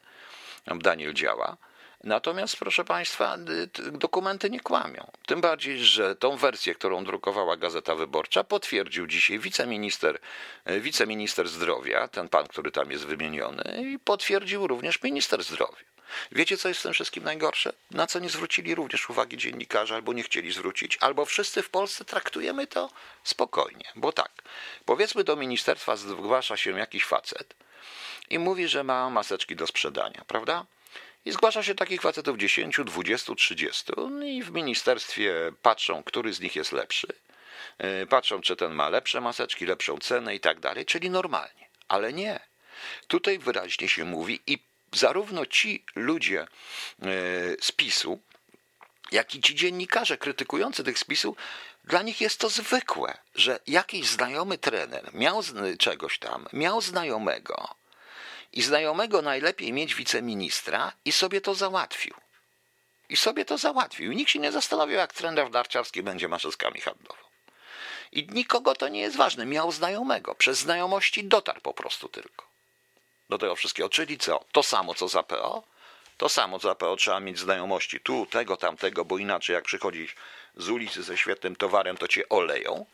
Daniel 0.67 1.13
działa. 1.13 1.57
Natomiast, 2.03 2.57
proszę 2.57 2.85
Państwa, 2.85 3.38
y, 3.79 3.91
dokumenty 3.91 4.49
nie 4.49 4.59
kłamią. 4.59 5.11
Tym 5.25 5.41
bardziej, 5.41 5.79
że 5.79 6.15
tą 6.15 6.38
wersję, 6.38 6.75
którą 6.75 7.03
drukowała 7.03 7.57
Gazeta 7.57 7.95
Wyborcza, 7.95 8.43
potwierdził 8.43 9.07
dzisiaj 9.07 9.39
wiceminister, 9.39 10.19
y, 10.69 10.81
wiceminister 10.81 11.47
zdrowia, 11.47 12.07
ten 12.07 12.29
pan, 12.29 12.47
który 12.47 12.71
tam 12.71 12.91
jest 12.91 13.05
wymieniony, 13.05 13.83
i 13.93 13.99
potwierdził 13.99 14.67
również 14.67 15.03
minister 15.03 15.43
zdrowia. 15.43 15.88
Wiecie, 16.32 16.58
co 16.58 16.68
jest 16.68 16.80
w 16.80 16.84
tym 16.84 16.94
wszystkim 16.94 17.24
najgorsze? 17.24 17.74
Na 17.92 18.08
co 18.08 18.20
nie 18.20 18.30
zwrócili 18.30 18.75
również 18.75 19.10
uwagi 19.10 19.38
dziennikarze, 19.38 19.96
albo 19.96 20.13
nie 20.13 20.24
chcieli 20.24 20.51
zwrócić, 20.51 20.98
albo 21.01 21.25
wszyscy 21.25 21.62
w 21.62 21.70
Polsce 21.70 22.06
traktujemy 22.06 22.68
to 22.68 22.89
spokojnie. 23.24 23.86
Bo 23.96 24.12
tak, 24.12 24.32
powiedzmy 24.86 25.24
do 25.24 25.36
ministerstwa 25.36 25.96
zgłasza 25.96 26.58
się 26.58 26.80
jakiś 26.80 27.06
facet 27.06 27.56
i 28.30 28.39
mówi, 28.39 28.68
że 28.68 28.84
ma 28.84 29.10
maseczki 29.10 29.56
do 29.56 29.68
sprzedania, 29.68 30.24
prawda? 30.28 30.66
I 31.25 31.32
zgłasza 31.32 31.63
się 31.63 31.75
takich 31.75 32.01
facetów 32.01 32.38
10, 32.38 32.80
20, 32.86 33.36
30. 33.36 33.84
I 34.25 34.44
w 34.44 34.51
ministerstwie 34.51 35.51
patrzą, 35.62 36.04
który 36.04 36.34
z 36.34 36.39
nich 36.39 36.56
jest 36.56 36.72
lepszy. 36.72 37.08
E, 37.78 38.06
patrzą, 38.06 38.42
czy 38.42 38.56
ten 38.56 38.72
ma 38.72 38.89
lepsze 38.89 39.22
maseczki, 39.22 39.66
lepszą 39.66 39.98
cenę 39.98 40.36
i 40.36 40.39
tak 40.39 40.60
dalej, 40.60 40.86
czyli 40.86 41.10
normalnie. 41.10 41.70
Ale 41.88 42.13
nie. 42.13 42.39
Tutaj 43.08 43.39
wyraźnie 43.39 43.89
się 43.89 44.06
mówi 44.06 44.42
i 44.48 44.68
zarówno 44.93 45.46
ci 45.46 45.86
ludzie 45.96 46.41
e, 46.41 46.48
z 47.62 47.72
PiSu, 47.72 48.19
jak 49.12 49.36
i 49.36 49.41
ci 49.41 49.55
dziennikarze 49.55 50.17
krytykujący 50.17 50.84
tych 50.84 51.00
spisów, 51.00 51.38
dla 51.84 52.01
nich 52.01 52.22
jest 52.22 52.39
to 52.39 52.50
zwykłe, 52.50 53.17
że 53.36 53.60
jakiś 53.67 54.08
znajomy 54.08 54.58
trener 54.58 55.10
miał 55.13 55.41
czegoś 55.79 56.19
tam, 56.19 56.48
miał 56.53 56.81
znajomego 56.81 57.75
i 58.53 58.62
znajomego 58.62 59.22
najlepiej 59.22 59.74
mieć 59.74 59.96
wiceministra 59.96 60.91
i 61.05 61.12
sobie 61.12 61.41
to 61.41 61.55
załatwił. 61.55 62.13
I 63.10 63.17
sobie 63.17 63.46
to 63.46 63.58
załatwił. 63.58 64.12
I 64.12 64.15
nikt 64.15 64.31
się 64.31 64.39
nie 64.39 64.51
zastanowił, 64.51 64.98
jak 64.98 65.13
trener 65.13 65.51
narciarski 65.51 66.03
będzie 66.03 66.27
maszyskami 66.27 66.81
handlował. 66.81 67.25
I 68.12 68.27
nikogo 68.31 68.75
to 68.75 68.88
nie 68.88 69.01
jest 69.01 69.17
ważne. 69.17 69.46
Miał 69.46 69.72
znajomego. 69.72 70.36
Przez 70.36 70.60
znajomości 70.60 71.24
dotarł 71.24 71.62
po 71.62 71.74
prostu 71.74 72.10
tylko 72.10 72.49
do 73.29 73.38
tego 73.38 73.55
wszystkiego. 73.55 73.89
Czyli 73.89 74.17
co? 74.17 74.43
To 74.51 74.63
samo 74.63 74.93
co 74.93 75.07
za 75.07 75.24
PO? 75.24 75.63
To 76.17 76.29
samo 76.29 76.59
co 76.59 76.67
za 76.67 76.75
PO 76.75 76.95
trzeba 76.95 77.19
mieć 77.19 77.39
znajomości 77.39 78.00
tu, 78.00 78.25
tego, 78.25 78.57
tamtego, 78.57 79.05
bo 79.05 79.17
inaczej 79.17 79.53
jak 79.53 79.63
przychodzisz 79.63 80.15
z 80.57 80.69
ulicy 80.69 81.03
ze 81.03 81.17
świetnym 81.17 81.55
towarem, 81.55 81.98
to 81.98 82.07
cię 82.07 82.29
oleją 82.29 82.86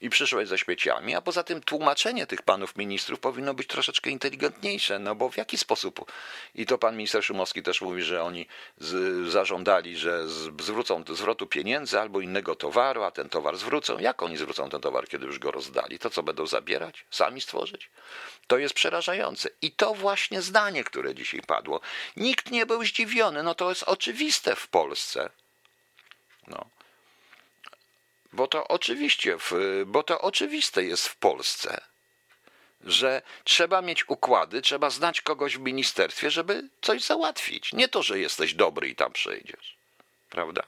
i 0.00 0.10
przyszłeś 0.10 0.48
ze 0.48 0.58
śmieciami, 0.58 1.14
a 1.14 1.20
poza 1.20 1.42
tym 1.42 1.62
tłumaczenie 1.62 2.26
tych 2.26 2.42
panów 2.42 2.76
ministrów 2.76 3.20
powinno 3.20 3.54
być 3.54 3.66
troszeczkę 3.66 4.10
inteligentniejsze, 4.10 4.98
no 4.98 5.14
bo 5.14 5.30
w 5.30 5.36
jaki 5.36 5.58
sposób, 5.58 6.12
i 6.54 6.66
to 6.66 6.78
pan 6.78 6.96
minister 6.96 7.24
Szumowski 7.24 7.62
też 7.62 7.80
mówi, 7.80 8.02
że 8.02 8.22
oni 8.22 8.46
z, 8.78 9.28
zażądali, 9.30 9.96
że 9.96 10.28
z, 10.28 10.62
zwrócą 10.62 11.04
zwrotu 11.08 11.46
pieniędzy 11.46 12.00
albo 12.00 12.20
innego 12.20 12.56
towaru, 12.56 13.02
a 13.02 13.10
ten 13.10 13.28
towar 13.28 13.56
zwrócą. 13.56 13.98
Jak 13.98 14.22
oni 14.22 14.36
zwrócą 14.36 14.70
ten 14.70 14.80
towar, 14.80 15.08
kiedy 15.08 15.26
już 15.26 15.38
go 15.38 15.50
rozdali? 15.50 15.98
To 15.98 16.10
co 16.10 16.22
będą 16.22 16.46
zabierać? 16.46 17.04
Sami 17.10 17.40
stworzyć? 17.40 17.90
To 18.46 18.58
jest 18.58 18.74
przerażające. 18.74 19.48
I 19.62 19.72
to 19.72 19.94
właśnie 19.94 20.42
zdanie, 20.42 20.84
które 20.84 21.14
dzisiaj 21.14 21.42
padło. 21.42 21.80
Nikt 22.16 22.50
nie 22.50 22.66
był 22.66 22.84
zdziwiony, 22.84 23.42
no 23.42 23.54
to 23.54 23.68
jest 23.68 23.82
oczywiste 23.82 24.56
w 24.56 24.68
Polsce. 24.68 25.30
No. 26.46 26.75
Bo 28.36 28.46
to 28.46 28.68
oczywiście, 28.68 29.38
w, 29.38 29.52
bo 29.86 30.02
to 30.02 30.20
oczywiste 30.20 30.84
jest 30.84 31.08
w 31.08 31.16
Polsce, 31.16 31.80
że 32.84 33.22
trzeba 33.44 33.82
mieć 33.82 34.08
układy, 34.08 34.62
trzeba 34.62 34.90
znać 34.90 35.20
kogoś 35.20 35.56
w 35.56 35.60
ministerstwie, 35.60 36.30
żeby 36.30 36.68
coś 36.82 37.02
załatwić. 37.02 37.72
Nie 37.72 37.88
to, 37.88 38.02
że 38.02 38.18
jesteś 38.18 38.54
dobry 38.54 38.88
i 38.88 38.94
tam 38.94 39.12
przejdziesz. 39.12 39.76
Prawda? 40.30 40.62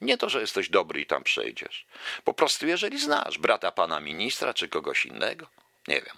Nie 0.00 0.18
to, 0.18 0.28
że 0.28 0.40
jesteś 0.40 0.68
dobry 0.68 1.00
i 1.00 1.06
tam 1.06 1.24
przejdziesz. 1.24 1.86
Po 2.24 2.34
prostu, 2.34 2.66
jeżeli 2.66 2.98
znasz 3.00 3.38
brata 3.38 3.72
pana 3.72 4.00
ministra 4.00 4.54
czy 4.54 4.68
kogoś 4.68 5.06
innego, 5.06 5.46
nie 5.88 6.00
wiem. 6.02 6.16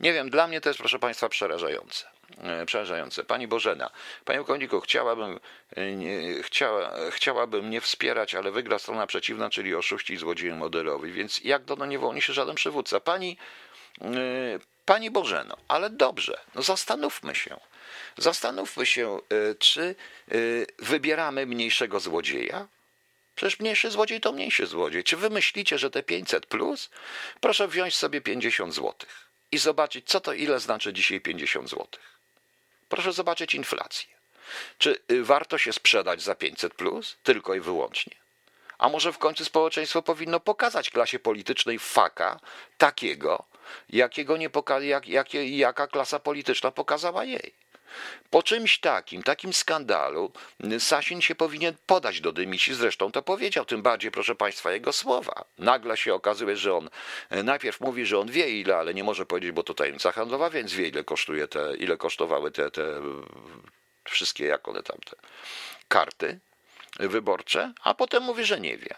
Nie 0.00 0.12
wiem, 0.12 0.30
dla 0.30 0.46
mnie 0.46 0.60
to 0.60 0.68
jest, 0.68 0.78
proszę 0.78 0.98
państwa, 0.98 1.28
przerażające. 1.28 2.17
E, 2.36 2.66
przerażające. 2.66 3.24
Pani 3.24 3.48
Bożena, 3.48 3.90
Panie 4.24 4.44
Koniku, 4.44 4.80
chciałabym, 4.80 5.40
e, 5.76 5.92
nie, 5.92 6.42
chciała, 6.42 6.90
chciałabym 7.10 7.70
nie 7.70 7.80
wspierać, 7.80 8.34
ale 8.34 8.50
wygra 8.50 8.78
strona 8.78 9.06
przeciwna, 9.06 9.50
czyli 9.50 9.74
oszuści 9.74 10.12
i 10.12 10.16
złodzieje 10.16 10.54
modelowi, 10.54 11.12
więc 11.12 11.40
jak 11.44 11.64
do 11.64 11.76
no 11.76 11.86
nie 11.86 11.98
wolni 11.98 12.22
się 12.22 12.32
żaden 12.32 12.54
przywódca. 12.54 13.00
Pani, 13.00 13.36
e, 14.02 14.08
Pani 14.84 15.10
Bożeno, 15.10 15.56
ale 15.68 15.90
dobrze, 15.90 16.40
no 16.54 16.62
zastanówmy 16.62 17.34
się. 17.34 17.60
Zastanówmy 18.16 18.86
się, 18.86 19.18
czy 19.58 19.94
wybieramy 20.78 21.46
mniejszego 21.46 22.00
złodzieja, 22.00 22.68
Przecież 23.34 23.60
mniejszy 23.60 23.90
złodziej 23.90 24.20
to 24.20 24.32
mniejszy 24.32 24.66
złodziej. 24.66 25.04
Czy 25.04 25.16
wy 25.16 25.30
myślicie, 25.30 25.78
że 25.78 25.90
te 25.90 26.02
500 26.02 26.46
plus? 26.46 26.90
Proszę 27.40 27.68
wziąć 27.68 27.96
sobie 27.96 28.20
50 28.20 28.74
zł 28.74 28.94
i 29.52 29.58
zobaczyć, 29.58 30.08
co 30.08 30.20
to 30.20 30.32
ile 30.32 30.60
znaczy 30.60 30.92
dzisiaj 30.92 31.20
50 31.20 31.70
zł. 31.70 31.86
Proszę 32.88 33.12
zobaczyć 33.12 33.54
inflację. 33.54 34.08
Czy 34.78 34.98
y, 35.10 35.24
warto 35.24 35.58
się 35.58 35.72
sprzedać 35.72 36.22
za 36.22 36.34
500 36.34 36.74
plus? 36.74 37.16
Tylko 37.22 37.54
i 37.54 37.60
wyłącznie. 37.60 38.16
A 38.78 38.88
może 38.88 39.12
w 39.12 39.18
końcu 39.18 39.44
społeczeństwo 39.44 40.02
powinno 40.02 40.40
pokazać 40.40 40.90
klasie 40.90 41.18
politycznej 41.18 41.78
faka 41.78 42.40
takiego, 42.78 43.44
jakiego 43.90 44.36
nie 44.36 44.50
poka- 44.50 44.82
jak, 44.82 45.08
jak, 45.08 45.34
jaka 45.34 45.86
klasa 45.86 46.18
polityczna 46.18 46.70
pokazała 46.70 47.24
jej. 47.24 47.54
Po 48.30 48.42
czymś 48.42 48.78
takim, 48.78 49.22
takim 49.22 49.52
skandalu, 49.52 50.32
Sasin 50.78 51.20
się 51.20 51.34
powinien 51.34 51.74
podać 51.86 52.20
do 52.20 52.32
dymisji, 52.32 52.74
zresztą 52.74 53.12
to 53.12 53.22
powiedział, 53.22 53.64
tym 53.64 53.82
bardziej, 53.82 54.10
proszę 54.10 54.34
Państwa, 54.34 54.72
jego 54.72 54.92
słowa. 54.92 55.44
Nagle 55.58 55.96
się 55.96 56.14
okazuje, 56.14 56.56
że 56.56 56.74
on 56.74 56.90
e, 57.30 57.42
najpierw 57.42 57.80
mówi, 57.80 58.06
że 58.06 58.18
on 58.18 58.30
wie 58.30 58.60
ile, 58.60 58.76
ale 58.76 58.94
nie 58.94 59.04
może 59.04 59.26
powiedzieć, 59.26 59.52
bo 59.52 59.62
to 59.62 59.74
tajemnica 59.74 60.12
handlowa, 60.12 60.50
więc 60.50 60.72
wie 60.72 60.88
ile 60.88 61.04
kosztuje 61.04 61.48
te, 61.48 61.76
ile 61.76 61.96
kosztowały 61.96 62.50
te, 62.50 62.70
te 62.70 63.00
wszystkie, 64.04 64.44
jak 64.46 64.68
one 64.68 64.82
tam, 64.82 64.98
te 64.98 65.16
karty 65.88 66.40
wyborcze, 67.00 67.72
a 67.82 67.94
potem 67.94 68.22
mówi, 68.22 68.44
że 68.44 68.60
nie 68.60 68.76
wie. 68.76 68.94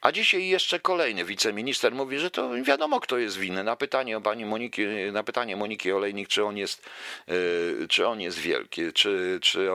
A 0.00 0.12
dzisiaj 0.12 0.48
jeszcze 0.48 0.80
kolejny 0.80 1.24
wiceminister 1.24 1.94
mówi, 1.94 2.18
że 2.18 2.30
to 2.30 2.50
wiadomo, 2.62 3.00
kto 3.00 3.18
jest 3.18 3.38
winny. 3.38 3.64
Na 3.64 3.76
pytanie 3.76 4.16
o 4.16 4.20
pani 4.20 4.44
Moniki, 4.44 4.86
na 5.12 5.22
pytanie 5.22 5.56
Moniki 5.56 5.92
Olejnik, 5.92 6.28
czy 6.28 6.44
on 6.44 6.56
jest, 6.56 6.82
e, 7.28 7.88
czy 7.88 8.06
on 8.06 8.20
jest 8.20 8.38
wielki, 8.38 8.92
czy, 8.92 9.38
czy 9.42 9.70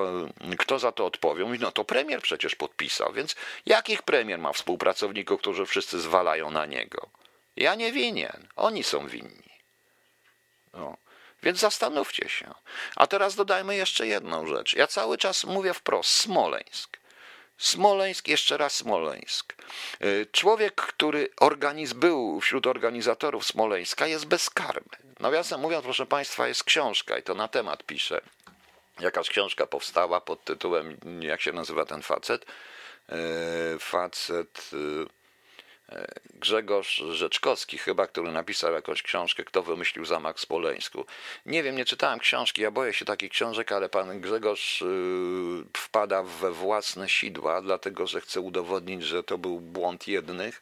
kto 0.57 0.79
za 0.79 0.91
to 0.91 1.05
odpowie. 1.05 1.45
Mówi, 1.45 1.59
no 1.59 1.71
to 1.71 1.83
premier 1.83 2.21
przecież 2.21 2.55
podpisał, 2.55 3.13
więc 3.13 3.35
jakich 3.65 4.03
premier 4.03 4.39
ma 4.39 4.53
współpracowników, 4.53 5.41
którzy 5.41 5.65
wszyscy 5.65 5.99
zwalają 5.99 6.51
na 6.51 6.65
niego? 6.65 7.09
Ja 7.55 7.75
nie 7.75 7.91
winien, 7.91 8.47
oni 8.55 8.83
są 8.83 9.07
winni. 9.07 9.51
No. 10.73 10.97
Więc 11.43 11.59
zastanówcie 11.59 12.29
się. 12.29 12.53
A 12.95 13.07
teraz 13.07 13.35
dodajmy 13.35 13.75
jeszcze 13.75 14.07
jedną 14.07 14.47
rzecz. 14.47 14.73
Ja 14.73 14.87
cały 14.87 15.17
czas 15.17 15.43
mówię 15.43 15.73
wprost, 15.73 16.09
Smoleńsk. 16.09 17.00
Smoleńsk, 17.61 18.27
jeszcze 18.27 18.57
raz 18.57 18.73
Smoleńsk. 18.73 19.53
Y, 20.03 20.27
człowiek, 20.31 20.75
który 20.75 21.29
organiz, 21.39 21.93
był 21.93 22.41
wśród 22.41 22.67
organizatorów 22.67 23.45
Smoleńska, 23.45 24.07
jest 24.07 24.25
bezkarny. 24.25 24.97
Nawiasem 25.19 25.61
mówiąc, 25.61 25.83
proszę 25.83 26.05
Państwa, 26.05 26.47
jest 26.47 26.63
książka 26.63 27.17
i 27.17 27.23
to 27.23 27.35
na 27.35 27.47
temat 27.47 27.83
pisze. 27.83 28.21
Jakaś 28.99 29.29
książka 29.29 29.65
powstała 29.65 30.21
pod 30.21 30.43
tytułem, 30.43 30.97
jak 31.21 31.41
się 31.41 31.51
nazywa 31.51 31.85
ten 31.85 32.01
facet? 32.01 32.45
Y, 32.45 33.79
facet. 33.79 34.71
Grzegorz 36.33 37.03
Rzeczkowski 37.11 37.77
chyba, 37.77 38.07
który 38.07 38.31
napisał 38.31 38.73
jakąś 38.73 39.01
książkę, 39.01 39.43
kto 39.43 39.63
wymyślił 39.63 40.05
zamach 40.05 40.35
w 40.37 40.39
Smoleńsku. 40.39 41.05
Nie 41.45 41.63
wiem, 41.63 41.75
nie 41.75 41.85
czytałem 41.85 42.19
książki, 42.19 42.61
ja 42.61 42.71
boję 42.71 42.93
się 42.93 43.05
takich 43.05 43.31
książek, 43.31 43.71
ale 43.71 43.89
pan 43.89 44.21
Grzegorz 44.21 44.81
y, 44.81 44.85
wpada 45.77 46.23
we 46.23 46.51
własne 46.51 47.09
sidła, 47.09 47.61
dlatego 47.61 48.07
że 48.07 48.21
chce 48.21 48.41
udowodnić, 48.41 49.03
że 49.03 49.23
to 49.23 49.37
był 49.37 49.59
błąd 49.59 50.07
jednych, 50.07 50.61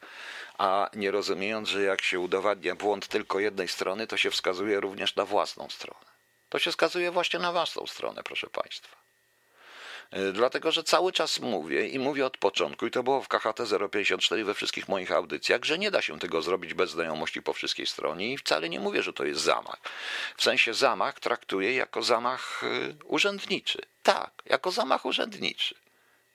a 0.58 0.90
nie 0.94 1.10
rozumiejąc, 1.10 1.68
że 1.68 1.82
jak 1.82 2.02
się 2.02 2.20
udowadnia 2.20 2.74
błąd 2.74 3.08
tylko 3.08 3.40
jednej 3.40 3.68
strony, 3.68 4.06
to 4.06 4.16
się 4.16 4.30
wskazuje 4.30 4.80
również 4.80 5.16
na 5.16 5.24
własną 5.24 5.68
stronę. 5.68 6.06
To 6.48 6.58
się 6.58 6.70
wskazuje 6.70 7.10
właśnie 7.10 7.40
na 7.40 7.52
własną 7.52 7.86
stronę, 7.86 8.22
proszę 8.22 8.46
państwa. 8.46 9.09
E, 10.10 10.32
dlatego, 10.32 10.72
że 10.72 10.84
cały 10.84 11.12
czas 11.12 11.40
mówię 11.40 11.88
i 11.88 11.98
mówię 11.98 12.26
od 12.26 12.36
początku, 12.36 12.86
i 12.86 12.90
to 12.90 13.02
było 13.02 13.22
w 13.22 13.28
KHT 13.28 13.60
054 13.92 14.44
we 14.44 14.54
wszystkich 14.54 14.88
moich 14.88 15.12
audycjach, 15.12 15.64
że 15.64 15.78
nie 15.78 15.90
da 15.90 16.02
się 16.02 16.18
tego 16.18 16.42
zrobić 16.42 16.74
bez 16.74 16.90
znajomości 16.90 17.42
po 17.42 17.52
wszystkiej 17.52 17.86
stronie 17.86 18.32
i 18.32 18.38
wcale 18.38 18.68
nie 18.68 18.80
mówię, 18.80 19.02
że 19.02 19.12
to 19.12 19.24
jest 19.24 19.40
zamach. 19.40 19.80
W 20.36 20.42
sensie 20.42 20.74
zamach 20.74 21.20
traktuję 21.20 21.74
jako 21.74 22.02
zamach 22.02 22.62
e, 22.64 22.94
urzędniczy. 23.04 23.78
Tak, 24.02 24.30
jako 24.46 24.70
zamach 24.70 25.06
urzędniczy. 25.06 25.74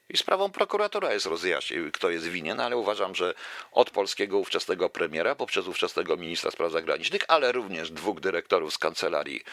I 0.09 0.17
sprawą 0.17 0.51
prokuratora 0.51 1.13
jest 1.13 1.25
rozjaśnić, 1.25 1.79
kto 1.93 2.09
jest 2.09 2.27
winien, 2.27 2.59
ale 2.59 2.77
uważam, 2.77 3.15
że 3.15 3.33
od 3.71 3.89
polskiego 3.89 4.37
ówczesnego 4.37 4.89
premiera, 4.89 5.35
poprzez 5.35 5.67
ówczesnego 5.67 6.17
ministra 6.17 6.51
spraw 6.51 6.71
zagranicznych, 6.71 7.21
ale 7.27 7.51
również 7.51 7.91
dwóch 7.91 8.19
dyrektorów 8.19 8.73
z 8.73 8.77
kancelarii 8.77 9.43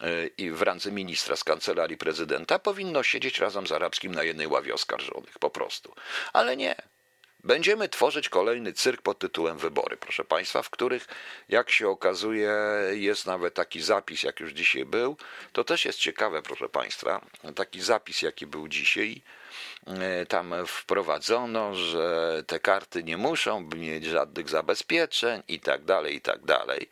e, 0.00 0.26
i 0.26 0.50
w 0.50 0.62
randze 0.62 0.92
ministra 0.92 1.36
z 1.36 1.44
kancelarii 1.44 1.96
prezydenta 1.96 2.58
powinno 2.58 3.02
siedzieć 3.02 3.38
razem 3.38 3.66
z 3.66 3.72
arabskim 3.72 4.14
na 4.14 4.22
jednej 4.22 4.46
ławie 4.46 4.74
oskarżonych, 4.74 5.38
po 5.38 5.50
prostu. 5.50 5.94
Ale 6.32 6.56
nie. 6.56 6.74
Będziemy 7.44 7.88
tworzyć 7.88 8.28
kolejny 8.28 8.72
cyrk 8.72 9.02
pod 9.02 9.18
tytułem 9.18 9.58
Wybory, 9.58 9.96
proszę 9.96 10.24
Państwa, 10.24 10.62
w 10.62 10.70
których, 10.70 11.08
jak 11.48 11.70
się 11.70 11.88
okazuje, 11.88 12.52
jest 12.90 13.26
nawet 13.26 13.54
taki 13.54 13.80
zapis, 13.80 14.22
jak 14.22 14.40
już 14.40 14.52
dzisiaj 14.52 14.84
był. 14.84 15.16
To 15.52 15.64
też 15.64 15.84
jest 15.84 15.98
ciekawe, 15.98 16.42
proszę 16.42 16.68
Państwa, 16.68 17.26
taki 17.54 17.80
zapis, 17.80 18.22
jaki 18.22 18.46
był 18.46 18.68
dzisiaj. 18.68 19.22
E, 19.86 20.26
tam 20.26 20.54
wprowadzono, 20.66 21.74
że 21.74 22.42
te 22.46 22.60
karty 22.60 23.04
nie 23.04 23.16
muszą 23.16 23.68
mieć 23.76 24.04
żadnych 24.04 24.48
zabezpieczeń 24.48 25.42
i 25.48 25.60
tak 25.60 25.84
dalej, 25.84 26.14
i 26.14 26.20
tak 26.20 26.44
dalej. 26.44 26.88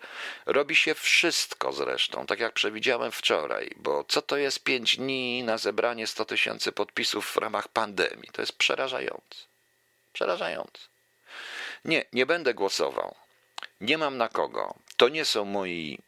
Robi 0.47 0.77
się 0.77 0.95
wszystko 0.95 1.73
zresztą, 1.73 2.27
tak 2.27 2.41
jak 2.41 2.53
przewidziałem 2.53 3.13
wczoraj, 3.13 3.71
bo 3.77 4.05
co 4.05 4.23
to 4.23 4.37
jest 4.37 4.65
pięć 4.65 4.97
dni 4.97 5.43
na 5.43 5.59
zebranie 5.59 6.07
100 6.07 6.25
tysięcy 6.25 6.73
podpisów 6.73 7.27
w 7.27 7.37
ramach 7.37 7.69
pandemii? 7.69 8.31
To 8.33 8.43
jest 8.43 8.53
przerażające. 8.53 9.50
Przerażające. 10.13 10.81
Nie, 11.85 12.05
nie 12.13 12.27
będę 12.27 12.55
głosował. 12.55 13.15
Nie 13.81 13.99
mam 13.99 14.17
na 14.17 14.29
kogo. 14.29 14.75
To 14.97 15.09
nie 15.09 15.25
są 15.25 15.45
moi 15.45 15.99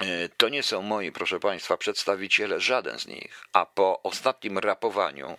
e, 0.00 0.28
to 0.28 0.48
nie 0.48 0.62
są 0.62 0.82
moi, 0.82 1.12
proszę 1.12 1.40
Państwa, 1.40 1.76
przedstawiciele, 1.76 2.60
żaden 2.60 2.98
z 2.98 3.06
nich. 3.06 3.44
A 3.52 3.66
po 3.66 4.02
ostatnim 4.02 4.58
rapowaniu 4.58 5.36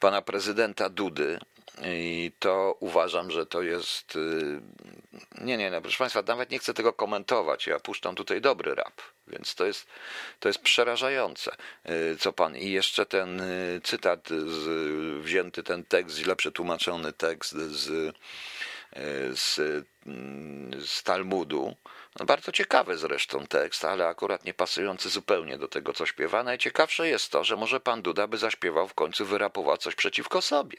pana 0.00 0.22
prezydenta 0.22 0.88
Dudy, 0.88 1.38
i 1.84 2.32
to 2.38 2.76
uważam, 2.80 3.30
że 3.30 3.46
to 3.46 3.62
jest. 3.62 4.16
Y, 4.16 4.60
nie, 5.40 5.56
nie, 5.56 5.70
no, 5.70 5.80
proszę 5.80 5.98
Państwa, 5.98 6.22
nawet 6.22 6.50
nie 6.50 6.58
chcę 6.58 6.74
tego 6.74 6.92
komentować. 6.92 7.66
Ja 7.66 7.80
puszczam 7.80 8.14
tutaj 8.14 8.40
dobry 8.40 8.74
rap, 8.74 9.02
więc 9.26 9.54
to 9.54 9.66
jest, 9.66 9.86
to 10.40 10.48
jest 10.48 10.58
przerażające, 10.58 11.56
y, 11.90 12.16
co 12.16 12.32
pan. 12.32 12.56
I 12.56 12.70
jeszcze 12.70 13.06
ten 13.06 13.40
y, 13.40 13.80
cytat, 13.84 14.28
z, 14.28 14.68
wzięty 15.22 15.62
ten 15.62 15.84
tekst, 15.84 16.16
źle 16.16 16.36
przetłumaczony 16.36 17.12
tekst 17.12 17.52
z, 17.52 18.16
z, 19.34 19.54
z 20.86 21.02
Talmudu, 21.02 21.76
no 22.20 22.26
bardzo 22.26 22.52
ciekawy 22.52 22.98
zresztą 22.98 23.46
tekst, 23.46 23.84
ale 23.84 24.08
akurat 24.08 24.44
nie 24.44 24.54
pasujący 24.54 25.08
zupełnie 25.08 25.58
do 25.58 25.68
tego, 25.68 25.92
co 25.92 26.06
śpiewa. 26.06 26.42
Najciekawsze 26.42 27.08
jest 27.08 27.32
to, 27.32 27.44
że 27.44 27.56
może 27.56 27.80
pan 27.80 28.02
Duda 28.02 28.26
by 28.26 28.38
zaśpiewał 28.38 28.88
w 28.88 28.94
końcu, 28.94 29.24
wyrapował 29.24 29.76
coś 29.76 29.94
przeciwko 29.94 30.42
sobie. 30.42 30.78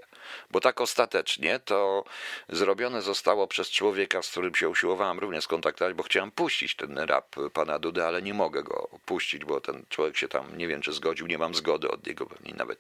Bo 0.52 0.60
tak 0.60 0.82
ostatecznie 0.82 1.60
to 1.60 2.04
zrobione 2.50 3.02
zostało 3.02 3.48
przez 3.48 3.70
człowieka, 3.70 4.22
z 4.22 4.32
którym 4.32 4.56
się 4.56 4.70
usiłowałem 4.70 5.20
również 5.20 5.44
skontaktować, 5.44 5.94
bo 5.94 6.04
chciałem 6.04 6.32
puścić 6.32 6.76
ten 6.76 6.98
rap 6.98 7.36
pana 7.54 7.80
Duda, 7.80 8.08
ale 8.08 8.22
nie 8.22 8.34
mogę 8.34 8.64
go 8.64 8.90
puścić, 9.06 9.46
bo 9.46 9.62
ten 9.62 9.86
człowiek 9.90 10.18
się 10.18 10.28
tam, 10.28 10.58
nie 10.58 10.68
wiem 10.68 10.82
czy 10.82 10.94
zgodził, 10.94 11.28
nie 11.28 11.38
mam 11.38 11.56
zgody 11.56 11.92
od 11.92 12.08
niego, 12.08 12.26
pewnie 12.26 12.54
nawet 12.54 12.80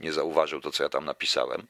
nie 0.00 0.12
zauważył 0.12 0.60
to, 0.60 0.72
co 0.72 0.82
ja 0.82 0.88
tam 0.88 1.04
napisałem. 1.04 1.66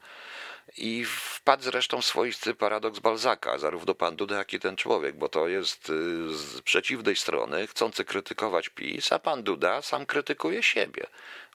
I 0.77 1.05
wpadł 1.05 1.63
zresztą 1.63 2.01
swoisty 2.01 2.55
paradoks 2.55 2.99
Balzaka, 2.99 3.57
zarówno 3.57 3.95
pan 3.95 4.15
Duda, 4.15 4.37
jak 4.37 4.53
i 4.53 4.59
ten 4.59 4.75
człowiek, 4.75 5.17
bo 5.17 5.29
to 5.29 5.47
jest 5.47 5.89
y, 5.89 6.37
z 6.37 6.61
przeciwnej 6.61 7.15
strony 7.15 7.67
chcący 7.67 8.05
krytykować 8.05 8.69
PiS, 8.69 9.11
a 9.11 9.19
pan 9.19 9.43
Duda 9.43 9.81
sam 9.81 10.05
krytykuje 10.05 10.63
siebie. 10.63 11.07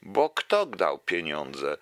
Bo 0.02 0.30
kto 0.30 0.66
dał 0.66 0.99
pieniądze? 0.99 1.76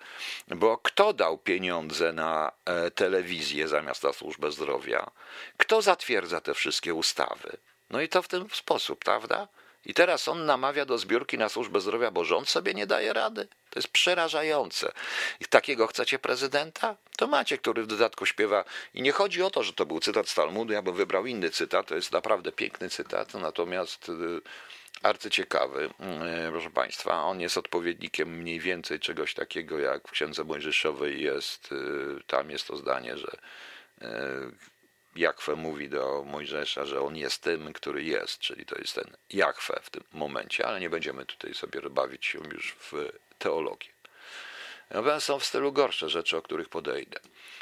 Bo 0.47 0.77
kto 0.77 1.13
dał 1.13 1.37
pieniądze 1.37 2.13
na 2.13 2.51
e, 2.65 2.91
telewizję 2.91 3.67
zamiast 3.67 4.03
na 4.03 4.13
służbę 4.13 4.51
zdrowia? 4.51 5.11
Kto 5.57 5.81
zatwierdza 5.81 6.41
te 6.41 6.53
wszystkie 6.53 6.93
ustawy? 6.93 7.57
No 7.89 8.01
i 8.01 8.09
to 8.09 8.21
w 8.21 8.27
ten 8.27 8.49
sposób, 8.49 9.03
prawda? 9.03 9.47
I 9.85 9.93
teraz 9.93 10.27
on 10.27 10.45
namawia 10.45 10.85
do 10.85 10.97
zbiórki 10.97 11.37
na 11.37 11.49
służbę 11.49 11.81
zdrowia, 11.81 12.11
bo 12.11 12.25
rząd 12.25 12.49
sobie 12.49 12.73
nie 12.73 12.87
daje 12.87 13.13
rady. 13.13 13.47
To 13.69 13.79
jest 13.79 13.87
przerażające. 13.87 14.91
I 15.39 15.45
takiego 15.45 15.87
chcecie 15.87 16.19
prezydenta? 16.19 16.95
To 17.17 17.27
macie, 17.27 17.57
który 17.57 17.83
w 17.83 17.87
dodatku 17.87 18.25
śpiewa. 18.25 18.63
I 18.93 19.01
nie 19.01 19.11
chodzi 19.11 19.43
o 19.43 19.49
to, 19.49 19.63
że 19.63 19.73
to 19.73 19.85
był 19.85 19.99
cytat 19.99 20.29
z 20.29 20.35
Talmudu, 20.35 20.73
ja 20.73 20.81
bym 20.81 20.95
wybrał 20.95 21.25
inny 21.25 21.49
cytat. 21.49 21.87
To 21.87 21.95
jest 21.95 22.11
naprawdę 22.11 22.51
piękny 22.51 22.89
cytat, 22.89 23.33
natomiast 23.33 24.09
y, 24.09 24.41
arcyciekawy, 25.03 25.85
y, 26.47 26.51
proszę 26.51 26.69
Państwa. 26.69 27.23
On 27.23 27.41
jest 27.41 27.57
odpowiednikiem 27.57 28.29
mniej 28.37 28.59
więcej 28.59 28.99
czegoś 28.99 29.33
takiego, 29.33 29.79
jak 29.79 30.07
w 30.07 30.11
Księdze 30.11 30.43
Mojżeszowej 30.43 31.21
jest. 31.21 31.71
Y, 31.71 32.23
tam 32.27 32.49
jest 32.49 32.67
to 32.67 32.77
zdanie, 32.77 33.17
że 33.17 33.37
Jakwe 35.15 35.55
mówi 35.55 35.89
do 35.89 36.23
Mojżesza, 36.23 36.85
że 36.85 37.01
on 37.01 37.15
jest 37.15 37.41
tym, 37.41 37.73
który 37.73 38.03
jest, 38.03 38.39
czyli 38.39 38.65
to 38.65 38.75
jest 38.79 38.95
ten 38.95 39.17
Jakwe 39.29 39.79
w 39.83 39.89
tym 39.89 40.03
momencie, 40.11 40.65
ale 40.65 40.79
nie 40.79 40.89
będziemy 40.89 41.25
tutaj 41.25 41.53
sobie 41.53 41.81
bawić 41.81 42.25
się 42.25 42.39
już 42.51 42.75
w 42.79 43.11
teologię. 43.39 43.89
Natomiast 44.89 45.25
są 45.25 45.39
w 45.39 45.45
stylu 45.45 45.71
gorsze 45.71 46.09
rzeczy, 46.09 46.37
o 46.37 46.41
których 46.41 46.69
podejdę, 46.69 47.19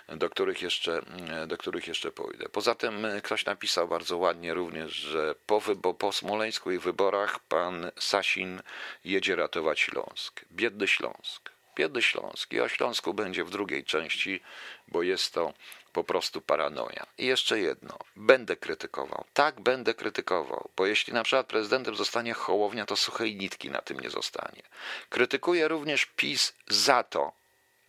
do 0.08 0.30
których 0.30 0.62
jeszcze, 0.62 1.02
do 1.48 1.58
których 1.58 1.88
jeszcze 1.88 2.12
pójdę. 2.12 2.50
Poza 2.50 2.76
tym 2.76 3.08
ktoś 3.24 3.46
napisał 3.46 3.88
bardzo 3.88 4.18
ładnie 4.18 4.54
również, 4.54 4.92
że 4.94 5.36
po, 5.46 5.60
wybo, 5.60 5.94
po 5.94 6.12
smoleńsku 6.12 6.72
i 6.72 6.80
wyborach 6.80 7.40
pan 7.40 7.92
Sasin 8.00 8.62
jedzie 9.06 9.36
ratować 9.36 9.80
Śląsk. 9.80 10.46
Biedny 10.52 10.88
Śląsk. 10.88 11.52
Biedny 11.76 12.02
Śląsk. 12.02 12.54
I 12.54 12.62
o 12.62 12.68
Śląsku 12.68 13.14
będzie 13.14 13.44
w 13.44 13.50
drugiej 13.50 13.84
części, 13.84 14.42
bo 14.88 15.04
jest 15.04 15.34
to 15.34 15.54
po 15.94 16.04
prostu 16.04 16.42
paranoja. 16.42 17.06
I 17.18 17.26
jeszcze 17.26 17.60
jedno, 17.60 17.98
będę 18.16 18.56
krytykował. 18.56 19.26
Tak, 19.34 19.62
będę 19.62 19.94
krytykował, 19.94 20.70
bo 20.78 20.86
jeśli 20.86 21.14
na 21.14 21.24
przykład 21.24 21.48
prezydentem 21.48 21.96
zostanie 21.96 22.34
Hołownia, 22.34 22.86
to 22.86 22.96
suchej 22.96 23.36
nitki 23.36 23.70
na 23.70 23.82
tym 23.82 24.00
nie 24.00 24.10
zostanie. 24.10 24.62
Krytykuję 25.10 25.68
również 25.68 26.06
PiS 26.06 26.54
za 26.68 27.04
to, 27.04 27.32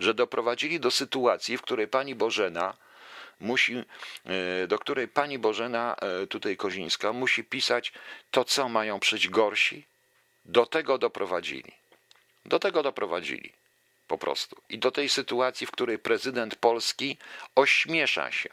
że 0.00 0.14
doprowadzili 0.14 0.80
do 0.80 0.90
sytuacji, 0.90 1.58
w 1.58 1.62
której 1.62 1.88
pani 1.88 2.14
Bożena 2.14 2.76
musi, 3.40 3.84
e, 4.24 4.66
do 4.66 4.78
której 4.78 5.08
pani 5.08 5.38
Bożena, 5.38 5.96
e, 5.96 6.26
tutaj 6.26 6.56
Kozińska, 6.56 7.12
musi 7.12 7.44
pisać 7.44 7.92
to, 8.30 8.44
co 8.44 8.68
mają 8.68 9.00
przyjść 9.00 9.28
gorsi. 9.28 9.86
Do 10.44 10.66
tego 10.66 10.98
doprowadzili. 10.98 11.72
Do 12.44 12.58
tego 12.58 12.82
doprowadzili 12.82 13.52
po 14.12 14.18
prostu. 14.18 14.56
I 14.68 14.78
do 14.78 14.90
tej 14.90 15.08
sytuacji, 15.08 15.66
w 15.66 15.70
której 15.70 15.98
prezydent 15.98 16.56
Polski 16.56 17.18
ośmiesza 17.54 18.32
się. 18.32 18.50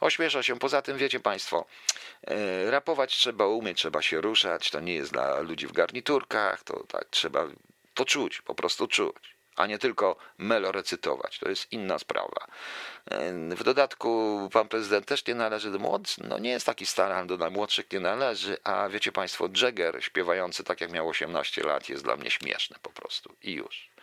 Ośmiesza 0.00 0.42
się. 0.42 0.58
Poza 0.58 0.82
tym, 0.82 0.98
wiecie 0.98 1.20
Państwo, 1.20 1.66
e, 2.26 2.70
rapować 2.70 3.16
trzeba 3.16 3.46
umieć, 3.46 3.78
trzeba 3.78 4.02
się 4.02 4.20
ruszać. 4.20 4.70
To 4.70 4.80
nie 4.80 4.94
jest 4.94 5.12
dla 5.12 5.40
ludzi 5.40 5.66
w 5.66 5.72
garniturkach, 5.72 6.62
to 6.62 6.84
tak 6.88 7.04
trzeba 7.10 7.46
to 7.94 8.04
czuć, 8.04 8.42
po 8.42 8.54
prostu 8.54 8.88
czuć, 8.88 9.36
a 9.56 9.66
nie 9.66 9.78
tylko 9.78 10.16
melorecytować. 10.38 11.38
To 11.38 11.48
jest 11.48 11.72
inna 11.72 11.98
sprawa. 11.98 12.46
E, 13.10 13.32
w 13.56 13.64
dodatku 13.64 14.08
pan 14.52 14.68
prezydent 14.68 15.06
też 15.06 15.26
nie 15.26 15.34
należy 15.34 15.70
do 15.70 15.78
młodszych, 15.78 16.24
no 16.28 16.38
nie 16.38 16.50
jest 16.50 16.66
taki 16.66 16.86
stary, 16.86 17.14
ale 17.14 17.26
do 17.26 17.36
najmłodszych 17.36 17.92
nie 17.92 18.00
należy, 18.00 18.56
a 18.64 18.88
wiecie 18.88 19.12
Państwo, 19.12 19.48
Jagger 19.62 20.04
śpiewający 20.04 20.64
tak 20.64 20.80
jak 20.80 20.92
miał 20.92 21.08
18 21.08 21.62
lat 21.62 21.88
jest 21.88 22.04
dla 22.04 22.16
mnie 22.16 22.30
śmieszny 22.30 22.76
po 22.82 22.90
prostu 22.90 23.36
i 23.42 23.52
już. 23.52 23.94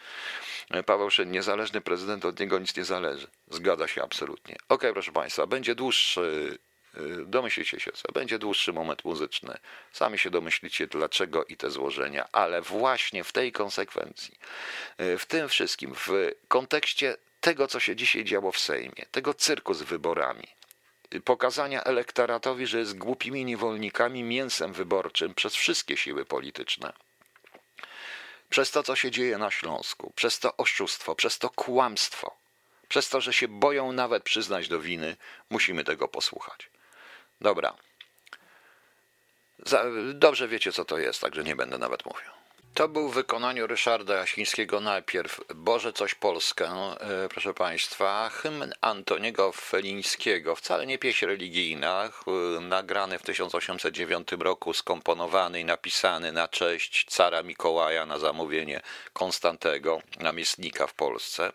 Paweł 0.85 1.09
Szyn, 1.09 1.31
niezależny 1.31 1.81
prezydent, 1.81 2.25
od 2.25 2.39
niego 2.39 2.59
nic 2.59 2.77
nie 2.77 2.83
zależy. 2.83 3.27
Zgadza 3.49 3.87
się 3.87 4.03
absolutnie. 4.03 4.55
Ok, 4.69 4.83
proszę 4.93 5.11
Państwa, 5.11 5.47
będzie 5.47 5.75
dłuższy, 5.75 6.57
y, 6.97 7.25
domyślicie 7.25 7.79
się, 7.79 7.91
co 7.91 8.11
będzie 8.13 8.39
dłuższy 8.39 8.73
moment 8.73 9.05
muzyczny. 9.05 9.57
Sami 9.91 10.17
się 10.17 10.29
domyślicie 10.29 10.87
dlaczego 10.87 11.45
i 11.45 11.57
te 11.57 11.69
złożenia, 11.69 12.27
ale 12.31 12.61
właśnie 12.61 13.23
w 13.23 13.31
tej 13.31 13.51
konsekwencji, 13.51 14.39
y, 15.01 15.17
w 15.17 15.25
tym 15.25 15.49
wszystkim, 15.49 15.95
w 15.95 16.31
kontekście 16.47 17.17
tego, 17.41 17.67
co 17.67 17.79
się 17.79 17.95
dzisiaj 17.95 18.23
działo 18.25 18.51
w 18.51 18.59
Sejmie, 18.59 19.05
tego 19.11 19.33
cyrku 19.33 19.73
z 19.73 19.81
wyborami, 19.81 20.47
y, 21.15 21.21
pokazania 21.21 21.83
elektoratowi, 21.83 22.67
że 22.67 22.79
jest 22.79 22.97
głupimi 22.97 23.45
niewolnikami, 23.45 24.23
mięsem 24.23 24.73
wyborczym 24.73 25.33
przez 25.33 25.55
wszystkie 25.55 25.97
siły 25.97 26.25
polityczne 26.25 26.93
przez 28.51 28.71
to, 28.71 28.83
co 28.83 28.95
się 28.95 29.11
dzieje 29.11 29.37
na 29.37 29.51
Śląsku, 29.51 30.13
przez 30.15 30.39
to 30.39 30.57
oszustwo, 30.57 31.15
przez 31.15 31.39
to 31.39 31.49
kłamstwo, 31.49 32.35
przez 32.87 33.09
to, 33.09 33.21
że 33.21 33.33
się 33.33 33.47
boją 33.47 33.91
nawet 33.91 34.23
przyznać 34.23 34.67
do 34.67 34.79
winy, 34.79 35.17
musimy 35.49 35.83
tego 35.83 36.07
posłuchać. 36.07 36.69
Dobra. 37.41 37.73
Dobrze 40.13 40.47
wiecie, 40.47 40.71
co 40.71 40.85
to 40.85 40.97
jest, 40.97 41.21
także 41.21 41.43
nie 41.43 41.55
będę 41.55 41.77
nawet 41.77 42.05
mówił. 42.05 42.40
To 42.73 42.87
był 42.87 43.09
w 43.09 43.13
wykonaniu 43.13 43.67
Ryszarda 43.67 44.15
Jasińskiego 44.15 44.79
najpierw 44.79 45.41
Boże 45.55 45.93
coś 45.93 46.15
Polskę, 46.15 46.65
e, 46.65 47.29
proszę 47.29 47.53
Państwa, 47.53 48.29
hymn 48.29 48.73
Antoniego 48.81 49.51
Felińskiego, 49.51 50.55
wcale 50.55 50.85
nie 50.85 50.97
pieśń 50.97 51.25
religijna, 51.25 52.09
nagrany 52.61 53.19
w 53.19 53.23
1809 53.23 54.27
roku, 54.39 54.73
skomponowany 54.73 55.59
i 55.59 55.65
napisany 55.65 56.31
na 56.31 56.47
cześć 56.47 57.05
cara 57.09 57.43
Mikołaja 57.43 58.05
na 58.05 58.19
zamówienie 58.19 58.81
Konstantego, 59.13 60.01
namiestnika 60.19 60.87
w 60.87 60.93
Polsce 60.93 61.51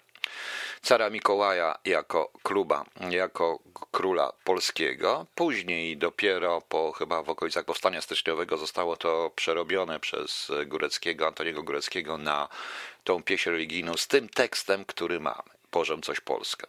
cara 0.82 1.10
Mikołaja 1.10 1.78
jako 1.84 2.32
kluba, 2.42 2.84
jako 3.10 3.58
króla 3.92 4.32
polskiego. 4.44 5.26
Później 5.34 5.96
dopiero 5.96 6.60
po 6.60 6.92
chyba 6.92 7.22
w 7.22 7.30
okolicach 7.30 7.64
powstania 7.64 8.00
styczniowego 8.00 8.56
zostało 8.56 8.96
to 8.96 9.30
przerobione 9.34 10.00
przez 10.00 10.52
Góreckiego, 10.66 11.26
Antoniego 11.26 11.62
Góreckiego 11.62 12.18
na 12.18 12.48
tą 13.04 13.22
pieśń 13.22 13.50
religijną 13.50 13.96
z 13.96 14.06
tym 14.06 14.28
tekstem, 14.28 14.84
który 14.84 15.20
mamy. 15.20 15.56
Bożem 15.72 16.02
coś 16.02 16.20
Polskę. 16.20 16.66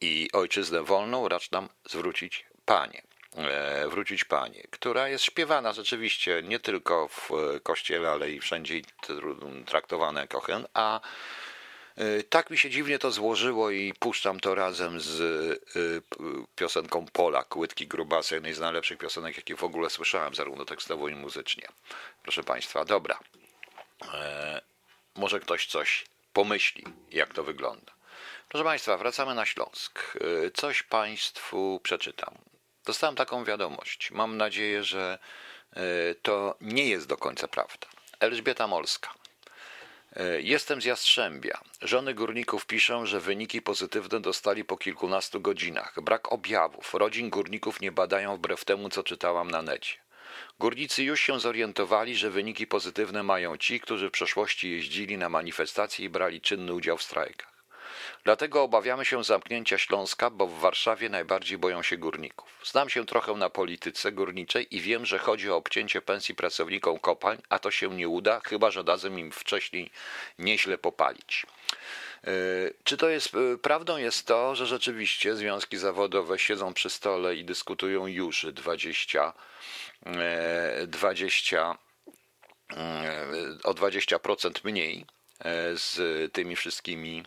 i 0.00 0.28
ojczyznę 0.32 0.82
wolną 0.82 1.28
racz 1.28 1.50
nam 1.50 1.68
zwrócić 1.84 2.46
Panie. 2.64 3.02
E, 3.36 3.88
wrócić 3.88 4.24
Panie, 4.24 4.62
która 4.70 5.08
jest 5.08 5.24
śpiewana 5.24 5.72
rzeczywiście 5.72 6.42
nie 6.42 6.60
tylko 6.60 7.08
w 7.08 7.30
kościele, 7.62 8.10
ale 8.10 8.30
i 8.30 8.40
wszędzie 8.40 8.80
traktowana 9.66 10.20
jako 10.20 10.40
hymn, 10.40 10.66
a 10.74 11.00
e, 11.00 11.00
tak 12.30 12.50
mi 12.50 12.58
się 12.58 12.70
dziwnie 12.70 12.98
to 12.98 13.10
złożyło 13.10 13.70
i 13.70 13.94
puszczam 13.98 14.40
to 14.40 14.54
razem 14.54 15.00
z 15.00 15.20
e, 15.20 15.78
piosenką 16.56 17.06
Polak, 17.12 17.56
Łydki 17.56 17.86
Grubasa, 17.86 18.34
jednej 18.34 18.54
z 18.54 18.60
najlepszych 18.60 18.98
piosenek, 18.98 19.36
jakie 19.36 19.56
w 19.56 19.64
ogóle 19.64 19.90
słyszałem, 19.90 20.34
zarówno 20.34 20.64
tekstowo 20.64 21.08
i 21.08 21.14
muzycznie. 21.14 21.68
Proszę 22.22 22.42
Państwa, 22.42 22.84
dobra. 22.84 23.18
Może 25.14 25.40
ktoś 25.40 25.66
coś 25.66 26.04
pomyśli, 26.32 26.84
jak 27.10 27.34
to 27.34 27.44
wygląda. 27.44 27.92
Proszę 28.48 28.64
Państwa, 28.64 28.96
wracamy 28.96 29.34
na 29.34 29.46
Śląsk. 29.46 30.18
Coś 30.54 30.82
Państwu 30.82 31.80
przeczytam. 31.82 32.34
Dostałem 32.84 33.16
taką 33.16 33.44
wiadomość. 33.44 34.10
Mam 34.10 34.36
nadzieję, 34.36 34.84
że 34.84 35.18
e, 35.72 35.80
to 36.14 36.56
nie 36.60 36.88
jest 36.88 37.06
do 37.06 37.16
końca 37.16 37.48
prawda. 37.48 37.86
Elżbieta 38.20 38.66
Molska. 38.66 39.14
E, 40.16 40.40
jestem 40.40 40.82
z 40.82 40.84
Jastrzębia. 40.84 41.60
Żony 41.82 42.14
górników 42.14 42.66
piszą, 42.66 43.06
że 43.06 43.20
wyniki 43.20 43.62
pozytywne 43.62 44.20
dostali 44.20 44.64
po 44.64 44.76
kilkunastu 44.76 45.40
godzinach. 45.40 46.00
Brak 46.02 46.32
objawów. 46.32 46.94
Rodzin 46.94 47.30
górników 47.30 47.80
nie 47.80 47.92
badają 47.92 48.36
wbrew 48.36 48.64
temu, 48.64 48.88
co 48.88 49.02
czytałam 49.02 49.50
na 49.50 49.62
necie. 49.62 49.96
Górnicy 50.58 51.04
już 51.04 51.20
się 51.20 51.40
zorientowali, 51.40 52.16
że 52.16 52.30
wyniki 52.30 52.66
pozytywne 52.66 53.22
mają 53.22 53.56
ci, 53.56 53.80
którzy 53.80 54.08
w 54.08 54.12
przeszłości 54.12 54.70
jeździli 54.70 55.18
na 55.18 55.28
manifestacje 55.28 56.04
i 56.04 56.08
brali 56.08 56.40
czynny 56.40 56.74
udział 56.74 56.96
w 56.96 57.02
strajkach. 57.02 57.55
Dlatego 58.24 58.62
obawiamy 58.62 59.04
się 59.04 59.24
zamknięcia 59.24 59.78
Śląska, 59.78 60.30
bo 60.30 60.46
w 60.46 60.58
Warszawie 60.58 61.08
najbardziej 61.08 61.58
boją 61.58 61.82
się 61.82 61.96
górników. 61.96 62.60
Znam 62.64 62.88
się 62.88 63.06
trochę 63.06 63.32
na 63.32 63.50
polityce 63.50 64.12
górniczej 64.12 64.76
i 64.76 64.80
wiem, 64.80 65.06
że 65.06 65.18
chodzi 65.18 65.50
o 65.50 65.56
obcięcie 65.56 66.02
pensji 66.02 66.34
pracownikom 66.34 66.98
kopalń, 66.98 67.38
a 67.48 67.58
to 67.58 67.70
się 67.70 67.90
nie 67.90 68.08
uda, 68.08 68.40
chyba 68.44 68.70
że 68.70 68.84
dadzą 68.84 69.16
im 69.16 69.32
wcześniej 69.32 69.90
nieźle 70.38 70.78
popalić. 70.78 71.46
E, 72.26 72.30
czy 72.84 72.96
to 72.96 73.08
jest 73.08 73.34
e, 73.34 73.58
prawdą 73.58 73.96
jest 73.96 74.26
to, 74.26 74.54
że 74.54 74.66
rzeczywiście 74.66 75.36
związki 75.36 75.76
zawodowe 75.76 76.38
siedzą 76.38 76.74
przy 76.74 76.90
stole 76.90 77.36
i 77.36 77.44
dyskutują 77.44 78.06
już 78.06 78.46
20, 78.52 79.32
20 80.86 81.78
e, 82.76 83.26
o 83.64 83.74
20% 83.74 84.64
mniej 84.64 85.06
z 85.74 86.32
tymi 86.32 86.56
wszystkimi 86.56 87.24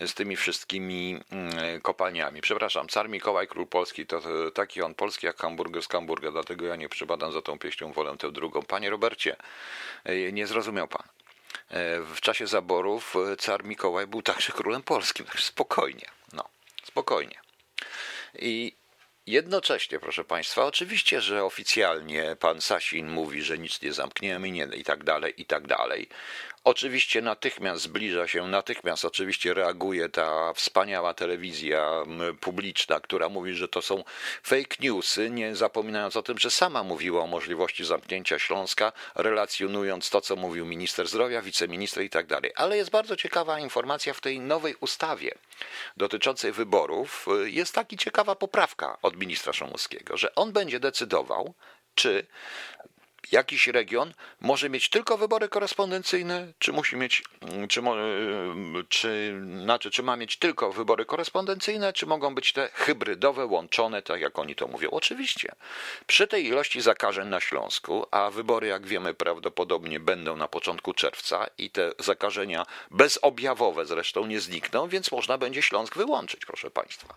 z 0.00 0.14
tymi 0.14 0.36
wszystkimi 0.36 1.20
mm, 1.30 1.80
kopalniami. 1.80 2.40
Przepraszam, 2.40 2.88
car 2.88 3.08
Mikołaj 3.08 3.48
Król 3.48 3.66
Polski 3.66 4.06
to 4.06 4.20
taki 4.54 4.82
on 4.82 4.94
polski 4.94 5.26
jak 5.26 5.36
hamburger 5.36 5.82
z 5.82 5.88
Hamburga, 5.88 6.30
dlatego 6.30 6.66
ja 6.66 6.76
nie 6.76 6.88
przypadam 6.88 7.32
za 7.32 7.42
tą 7.42 7.58
pieśnią, 7.58 7.92
wolę 7.92 8.16
tę 8.16 8.32
drugą. 8.32 8.62
Panie 8.62 8.90
Robercie, 8.90 9.36
e, 10.04 10.32
nie 10.32 10.46
zrozumiał 10.46 10.88
pan. 10.88 11.02
E, 11.70 12.00
w 12.00 12.20
czasie 12.20 12.46
zaborów 12.46 13.16
e, 13.16 13.36
car 13.36 13.64
Mikołaj 13.64 14.06
był 14.06 14.22
także 14.22 14.52
królem 14.52 14.82
polskim, 14.82 15.26
spokojnie, 15.38 16.06
no, 16.32 16.44
spokojnie. 16.84 17.40
I 18.38 18.72
Jednocześnie, 19.26 19.98
proszę 19.98 20.24
Państwa, 20.24 20.64
oczywiście, 20.64 21.20
że 21.20 21.44
oficjalnie 21.44 22.36
pan 22.40 22.60
Sasin 22.60 23.08
mówi, 23.08 23.42
że 23.42 23.58
nic 23.58 23.82
nie 23.82 23.92
zamkniemy 23.92 24.50
nie, 24.50 24.68
i 24.74 24.84
tak 24.84 25.04
dalej, 25.04 25.34
i 25.36 25.44
tak 25.44 25.66
dalej. 25.66 26.08
Oczywiście 26.66 27.22
natychmiast 27.22 27.82
zbliża 27.82 28.28
się, 28.28 28.48
natychmiast 28.48 29.04
oczywiście 29.04 29.54
reaguje 29.54 30.08
ta 30.08 30.52
wspaniała 30.52 31.14
telewizja 31.14 32.04
publiczna, 32.40 33.00
która 33.00 33.28
mówi, 33.28 33.54
że 33.54 33.68
to 33.68 33.82
są 33.82 34.04
fake 34.42 34.76
newsy, 34.80 35.30
nie 35.30 35.56
zapominając 35.56 36.16
o 36.16 36.22
tym, 36.22 36.38
że 36.38 36.50
sama 36.50 36.82
mówiła 36.82 37.22
o 37.22 37.26
możliwości 37.26 37.84
zamknięcia 37.84 38.38
Śląska, 38.38 38.92
relacjonując 39.14 40.10
to, 40.10 40.20
co 40.20 40.36
mówił 40.36 40.66
minister 40.66 41.08
zdrowia, 41.08 41.42
wiceminister 41.42 42.04
i 42.04 42.10
tak 42.10 42.26
dalej. 42.26 42.52
Ale 42.56 42.76
jest 42.76 42.90
bardzo 42.90 43.16
ciekawa 43.16 43.60
informacja 43.60 44.14
w 44.14 44.20
tej 44.20 44.40
nowej 44.40 44.74
ustawie 44.80 45.34
dotyczącej 45.96 46.52
wyborów. 46.52 47.26
Jest 47.44 47.74
taka 47.74 47.96
ciekawa 47.96 48.34
poprawka 48.34 48.98
od 49.02 49.16
ministra 49.16 49.52
Szomuskiego, 49.52 50.16
że 50.16 50.34
on 50.34 50.52
będzie 50.52 50.80
decydował, 50.80 51.54
czy 51.94 52.26
jakiś 53.32 53.66
region 53.66 54.14
może 54.40 54.70
mieć 54.70 54.88
tylko 54.88 55.16
wybory 55.16 55.48
korespondencyjne, 55.48 56.52
czy 56.58 56.72
musi 56.72 56.96
mieć, 56.96 57.22
czy, 57.68 57.82
czy, 58.88 59.40
znaczy, 59.62 59.90
czy 59.90 60.02
ma 60.02 60.16
mieć 60.16 60.36
tylko 60.36 60.72
wybory 60.72 61.04
korespondencyjne, 61.04 61.92
czy 61.92 62.06
mogą 62.06 62.34
być 62.34 62.52
te 62.52 62.68
hybrydowe, 62.72 63.46
łączone, 63.46 64.02
tak 64.02 64.20
jak 64.20 64.38
oni 64.38 64.54
to 64.54 64.68
mówią. 64.68 64.90
Oczywiście, 64.90 65.52
przy 66.06 66.26
tej 66.26 66.46
ilości 66.46 66.80
zakażeń 66.80 67.28
na 67.28 67.40
Śląsku, 67.40 68.06
a 68.10 68.30
wybory, 68.30 68.66
jak 68.66 68.86
wiemy, 68.86 69.14
prawdopodobnie 69.14 70.00
będą 70.00 70.36
na 70.36 70.48
początku 70.48 70.94
czerwca 70.94 71.46
i 71.58 71.70
te 71.70 71.92
zakażenia 71.98 72.66
bezobjawowe 72.90 73.86
zresztą 73.86 74.26
nie 74.26 74.40
znikną, 74.40 74.88
więc 74.88 75.12
można 75.12 75.38
będzie 75.38 75.62
Śląsk 75.62 75.96
wyłączyć, 75.96 76.46
proszę 76.46 76.70
Państwa 76.70 77.14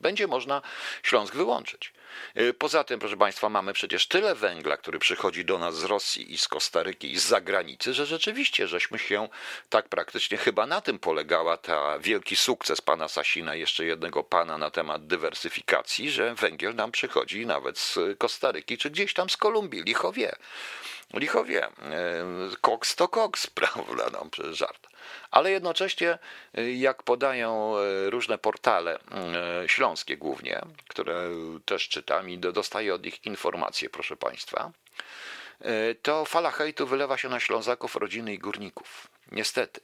będzie 0.00 0.26
można 0.26 0.62
Śląsk 1.02 1.34
wyłączyć. 1.34 1.92
Y, 2.36 2.54
poza 2.54 2.84
tym, 2.84 3.00
proszę 3.00 3.16
Państwa, 3.16 3.48
mamy 3.48 3.72
przecież 3.72 4.06
tyle 4.06 4.34
węgla, 4.34 4.76
który 4.76 4.98
przychodzi 4.98 5.44
do 5.44 5.58
nas 5.58 5.76
z 5.76 5.84
Rosji 5.84 6.32
i 6.32 6.38
z 6.38 6.48
Kostaryki 6.48 7.12
i 7.12 7.18
z 7.18 7.24
zagranicy, 7.24 7.94
że 7.94 8.06
rzeczywiście 8.06 8.68
żeśmy 8.68 8.98
się 8.98 9.28
tak 9.68 9.88
praktycznie 9.88 10.38
chyba 10.38 10.66
na 10.66 10.80
tym 10.80 10.98
polegała 10.98 11.56
ta 11.56 11.98
wielki 11.98 12.36
sukces 12.36 12.80
pana 12.80 13.08
Sasina, 13.08 13.54
jeszcze 13.54 13.84
jednego 13.84 14.24
pana 14.24 14.58
na 14.58 14.70
temat 14.70 15.06
dywersyfikacji, 15.06 16.10
że 16.10 16.34
węgiel 16.34 16.74
nam 16.74 16.92
przychodzi 16.92 17.46
nawet 17.46 17.78
z 17.78 17.98
Kostaryki 18.18 18.78
czy 18.78 18.90
gdzieś 18.90 19.14
tam 19.14 19.30
z 19.30 19.36
Kolumbii, 19.36 19.82
licho 19.82 20.12
wie. 20.12 20.32
Licho 21.14 21.44
wie. 21.44 21.66
Y, 21.68 21.70
koks 22.60 22.96
to 22.96 23.08
koks, 23.08 23.46
prawda? 23.60 24.10
No, 24.12 24.52
żart 24.52 24.90
ale 25.30 25.50
jednocześnie, 25.50 26.18
y, 26.58 26.72
jak 26.72 27.02
podają 27.02 27.74
y, 27.78 28.10
różne 28.10 28.38
portale 28.38 28.98
y, 29.64 29.68
śląskie 29.68 30.16
głównie, 30.16 30.60
które 30.88 31.28
też 31.64 31.88
czytam 31.88 32.30
i 32.30 32.38
dostaję 32.38 32.94
od 32.94 33.04
nich 33.04 33.26
informacje, 33.26 33.90
proszę 33.90 34.16
Państwa, 34.16 34.72
to 36.02 36.24
fala 36.24 36.50
hejtu 36.50 36.86
wylewa 36.86 37.18
się 37.18 37.28
na 37.28 37.40
Ślązaków, 37.40 37.96
rodziny 37.96 38.34
i 38.34 38.38
górników. 38.38 39.10
Niestety. 39.32 39.80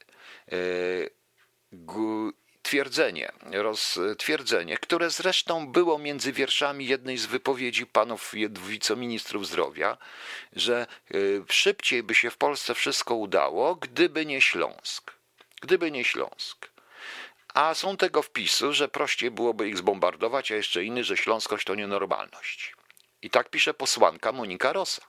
Twierdzenie, 2.66 3.32
roztwierdzenie, 3.52 4.76
które 4.76 5.10
zresztą 5.10 5.66
było 5.68 5.98
między 5.98 6.32
wierszami 6.32 6.86
jednej 6.86 7.18
z 7.18 7.26
wypowiedzi 7.26 7.86
panów 7.86 8.32
wiceministrów 8.68 9.46
zdrowia, 9.46 9.96
że 10.52 10.86
szybciej 11.50 12.02
by 12.02 12.14
się 12.14 12.30
w 12.30 12.36
Polsce 12.36 12.74
wszystko 12.74 13.14
udało, 13.14 13.74
gdyby 13.74 14.26
nie 14.26 14.40
Śląsk 14.40 15.16
gdyby 15.60 15.90
nie 15.90 16.04
Śląsk. 16.04 16.70
A 17.54 17.74
są 17.74 17.96
tego 17.96 18.22
wpisy, 18.22 18.72
że 18.72 18.88
prościej 18.88 19.30
byłoby 19.30 19.68
ich 19.68 19.78
zbombardować, 19.78 20.52
a 20.52 20.54
jeszcze 20.54 20.84
inny, 20.84 21.04
że 21.04 21.16
śląskość 21.16 21.66
to 21.66 21.74
nienormalność. 21.74 22.74
I 23.22 23.30
tak 23.30 23.50
pisze 23.50 23.74
posłanka 23.74 24.32
Monika 24.32 24.72
Rosa. 24.72 25.02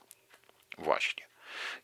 Właśnie. 0.78 1.27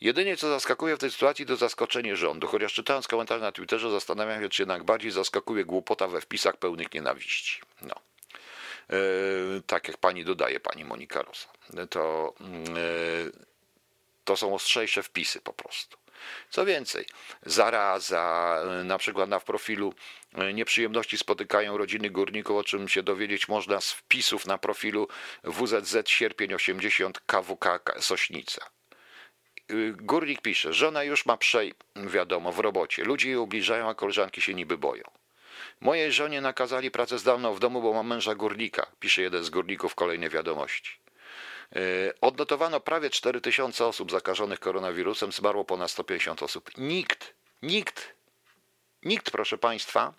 Jedynie 0.00 0.37
co 0.37 0.48
zaskakuje 0.48 0.96
w 0.96 0.98
tej 0.98 1.10
sytuacji 1.10 1.46
to 1.46 1.56
zaskoczenie 1.56 2.16
rządu, 2.16 2.46
chociaż 2.46 2.72
czytając 2.72 3.08
komentarze 3.08 3.44
na 3.44 3.52
Twitterze 3.52 3.90
zastanawiam 3.90 4.42
się, 4.42 4.48
czy 4.48 4.62
jednak 4.62 4.84
bardziej 4.84 5.10
zaskakuje 5.10 5.64
głupota 5.64 6.08
we 6.08 6.20
wpisach 6.20 6.56
pełnych 6.56 6.94
nienawiści. 6.94 7.60
No. 7.82 7.94
Yy, 8.88 9.62
tak 9.66 9.88
jak 9.88 9.96
pani 9.96 10.24
dodaje, 10.24 10.60
pani 10.60 10.84
Monika 10.84 11.22
Rosa. 11.22 11.48
To, 11.90 12.34
yy, 12.40 13.32
to 14.24 14.37
są 14.37 14.54
ostrzejsze 14.54 15.02
wpisy 15.02 15.40
po 15.40 15.52
prostu. 15.52 15.96
Co 16.50 16.64
więcej, 16.64 17.06
zaraza, 17.46 18.60
na 18.84 18.98
przykład 18.98 19.28
na 19.28 19.40
profilu 19.40 19.94
e, 20.34 20.52
nieprzyjemności 20.52 21.18
spotykają 21.18 21.78
rodziny 21.78 22.10
górników, 22.10 22.56
o 22.56 22.64
czym 22.64 22.88
się 22.88 23.02
dowiedzieć 23.02 23.48
można 23.48 23.80
z 23.80 23.92
wpisów 23.92 24.46
na 24.46 24.58
profilu 24.58 25.08
WZZ 25.44 26.08
sierpień 26.08 26.54
80 26.54 27.20
KWK 27.26 27.94
Sośnica. 28.00 28.66
Y, 29.70 29.94
górnik 29.96 30.42
pisze, 30.42 30.72
żona 30.72 31.05
już 31.05 31.27
ma 31.27 31.37
przej, 31.37 31.74
wiadomo, 31.96 32.53
w 32.53 32.59
robocie. 32.59 33.05
Ludzie 33.05 33.29
jej 33.29 33.37
ubliżają, 33.37 33.88
a 33.88 33.94
koleżanki 33.94 34.40
się 34.40 34.55
niby 34.55 34.79
boją. 34.79 35.05
Mojej 35.81 36.12
żonie 36.12 36.40
nakazali 36.40 36.90
pracę 36.90 37.18
zdalną 37.18 37.55
w 37.55 37.61
domu, 37.61 37.83
bo 37.83 37.92
mam 37.92 38.07
męża 38.07 38.35
górnika, 38.35 38.87
pisze 39.00 39.22
jeden 39.22 39.44
z 39.44 39.50
górników 39.50 39.94
kolejnej 39.94 40.31
wiadomości. 40.31 40.98
E, 41.77 41.81
odnotowano 42.20 42.81
prawie 42.81 43.11
4 43.11 43.40
tysiące 43.40 43.87
osób 43.87 44.11
zakażonych 44.11 44.61
koronawirusem, 44.61 45.33
zmarło 45.33 45.64
ponad 45.64 45.90
150 45.90 46.42
osób. 46.42 46.70
Nikt, 46.79 47.35
nikt, 47.62 48.14
nikt, 49.03 49.31
proszę 49.31 49.59
Państwa, 49.59 50.14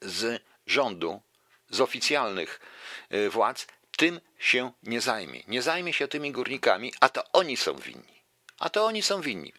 z 0.00 0.42
rządu, 0.66 1.20
z 1.70 1.80
oficjalnych 1.80 2.60
e, 3.10 3.28
władz 3.28 3.66
tym 3.96 4.20
się 4.38 4.72
nie 4.82 5.00
zajmie. 5.00 5.42
Nie 5.48 5.62
zajmie 5.62 5.92
się 5.92 6.08
tymi 6.08 6.32
górnikami, 6.32 6.92
a 7.00 7.08
to 7.08 7.24
oni 7.32 7.56
są 7.56 7.74
winni. 7.74 8.17
A 8.58 8.70
to 8.70 8.86
oni 8.86 9.02
są 9.02 9.20
winni. 9.20 9.52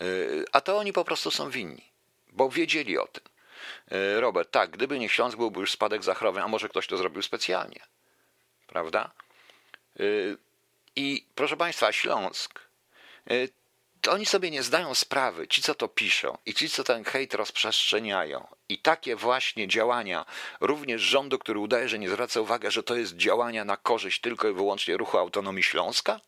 E, 0.00 0.04
a 0.52 0.60
to 0.60 0.78
oni 0.78 0.92
po 0.92 1.04
prostu 1.04 1.30
są 1.30 1.50
winni, 1.50 1.84
bo 2.28 2.48
wiedzieli 2.50 2.98
o 2.98 3.06
tym. 3.06 3.24
E, 3.90 4.20
Robert, 4.20 4.50
tak, 4.50 4.70
gdyby 4.70 4.98
nie 4.98 5.08
Śląsk, 5.08 5.38
byłby 5.38 5.60
już 5.60 5.70
spadek 5.70 6.02
zachorowań, 6.02 6.42
a 6.44 6.48
może 6.48 6.68
ktoś 6.68 6.86
to 6.86 6.96
zrobił 6.96 7.22
specjalnie. 7.22 7.80
Prawda? 8.66 9.10
E, 10.00 10.02
I 10.96 11.26
proszę 11.34 11.56
Państwa, 11.56 11.92
Śląsk, 11.92 12.60
to 14.00 14.12
oni 14.12 14.26
sobie 14.26 14.50
nie 14.50 14.62
zdają 14.62 14.94
sprawy, 14.94 15.48
ci 15.48 15.62
co 15.62 15.74
to 15.74 15.88
piszą 15.88 16.38
i 16.46 16.54
ci 16.54 16.70
co 16.70 16.84
ten 16.84 17.04
hejt 17.04 17.34
rozprzestrzeniają. 17.34 18.46
I 18.68 18.78
takie 18.78 19.16
właśnie 19.16 19.68
działania, 19.68 20.26
również 20.60 21.02
rządu, 21.02 21.38
który 21.38 21.58
udaje, 21.58 21.88
że 21.88 21.98
nie 21.98 22.10
zwraca 22.10 22.40
uwagi, 22.40 22.70
że 22.70 22.82
to 22.82 22.96
jest 22.96 23.16
działania 23.16 23.64
na 23.64 23.76
korzyść 23.76 24.20
tylko 24.20 24.48
i 24.48 24.52
wyłącznie 24.52 24.96
ruchu 24.96 25.18
autonomii 25.18 25.62
Śląska, 25.62 26.20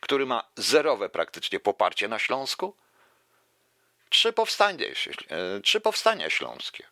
który 0.00 0.26
ma 0.26 0.44
zerowe 0.56 1.08
praktycznie 1.08 1.60
poparcie 1.60 2.08
na 2.08 2.18
Śląsku, 2.18 2.76
Trzy 4.08 4.32
powstania, 4.32 4.86
e, 4.86 5.60
trzy 5.60 5.80
powstania 5.80 6.30
śląskie. 6.30 6.84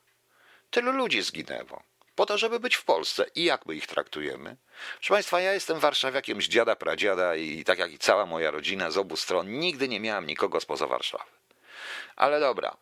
Tylu 0.71 0.92
ludzi 0.92 1.23
zginęło. 1.23 1.83
Po 2.14 2.27
to, 2.27 2.38
żeby 2.38 2.61
być 2.61 2.75
w 2.77 2.85
Polsce. 2.85 3.27
I 3.35 3.45
jak 3.45 3.66
my 3.66 3.75
ich 3.75 3.87
traktujemy? 3.87 4.57
Proszę 4.95 5.14
Państwa, 5.14 5.40
ja 5.40 5.53
jestem 5.53 5.81
warszawiakiem 5.81 6.42
z 6.42 6.45
dziada, 6.45 6.77
pradziada 6.77 7.37
i 7.37 7.64
tak 7.64 7.79
jak 7.79 7.92
i 7.92 7.99
cała 7.99 8.27
moja 8.27 8.51
rodzina 8.51 8.90
z 8.90 8.99
obu 8.99 9.16
stron, 9.16 9.59
nigdy 9.59 9.88
nie 9.88 10.01
miałem 10.01 10.27
nikogo 10.27 10.61
spoza 10.61 10.87
Warszawy. 10.87 11.25
Ale 12.16 12.40
dobra, 12.40 12.77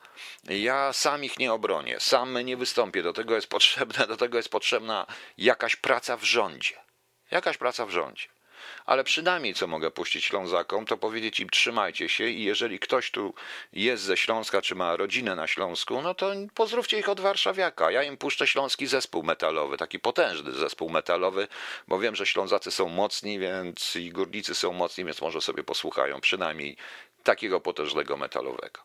ja 0.45 0.93
sam 0.93 1.25
ich 1.25 1.39
nie 1.39 1.53
obronię, 1.53 2.01
sam 2.01 2.39
nie 2.39 2.57
wystąpię, 2.57 3.03
do 3.03 3.13
tego 3.13 3.35
jest 3.35 3.47
potrzebna, 3.47 4.07
do 4.07 4.17
tego 4.17 4.37
jest 4.37 4.49
potrzebna 4.49 5.07
jakaś 5.39 5.77
praca 5.77 6.17
w 6.17 6.25
rządzie. 6.25 6.75
Jakaś 7.31 7.57
praca 7.57 7.87
w 7.87 7.91
rządzie 7.91 8.34
ale 8.87 9.05
przynajmniej 9.05 9.55
co 9.55 9.67
mogę 9.67 9.91
puścić 9.91 10.25
Ślązakom, 10.25 10.87
to 10.87 10.97
powiedzieć 10.97 11.41
im 11.41 11.51
trzymajcie 11.51 12.09
się 12.09 12.29
i 12.29 12.45
jeżeli 12.45 12.79
ktoś 12.79 13.11
tu 13.11 13.35
jest 13.73 14.03
ze 14.03 14.17
Śląska, 14.17 14.63
czy 14.63 14.75
ma 14.75 14.97
rodzinę 14.97 15.37
na 15.37 15.47
Śląsku, 15.47 16.03
no 16.03 16.15
to 16.15 16.33
pozdrówcie 16.55 16.99
ich 16.99 17.09
od 17.09 17.21
warszawiaka. 17.21 17.91
Ja 17.91 18.03
im 18.03 18.17
puszczę 18.17 18.47
śląski 18.47 18.87
zespół 18.87 19.23
metalowy, 19.23 19.77
taki 19.77 19.99
potężny 19.99 20.53
zespół 20.53 20.91
metalowy, 20.91 21.49
bo 21.89 21.99
wiem, 21.99 22.17
że 22.17 22.27
Ślązacy 22.27 22.71
są 22.71 22.89
mocni, 22.89 23.39
więc 23.39 23.97
i 23.97 24.11
górnicy 24.11 24.55
są 24.55 24.73
mocni, 24.73 25.05
więc 25.05 25.21
może 25.21 25.41
sobie 25.41 25.65
posłuchają 25.65 26.21
przynajmniej 26.21 26.77
takiego 27.23 27.61
potężnego 27.61 28.17
metalowego. 28.17 28.81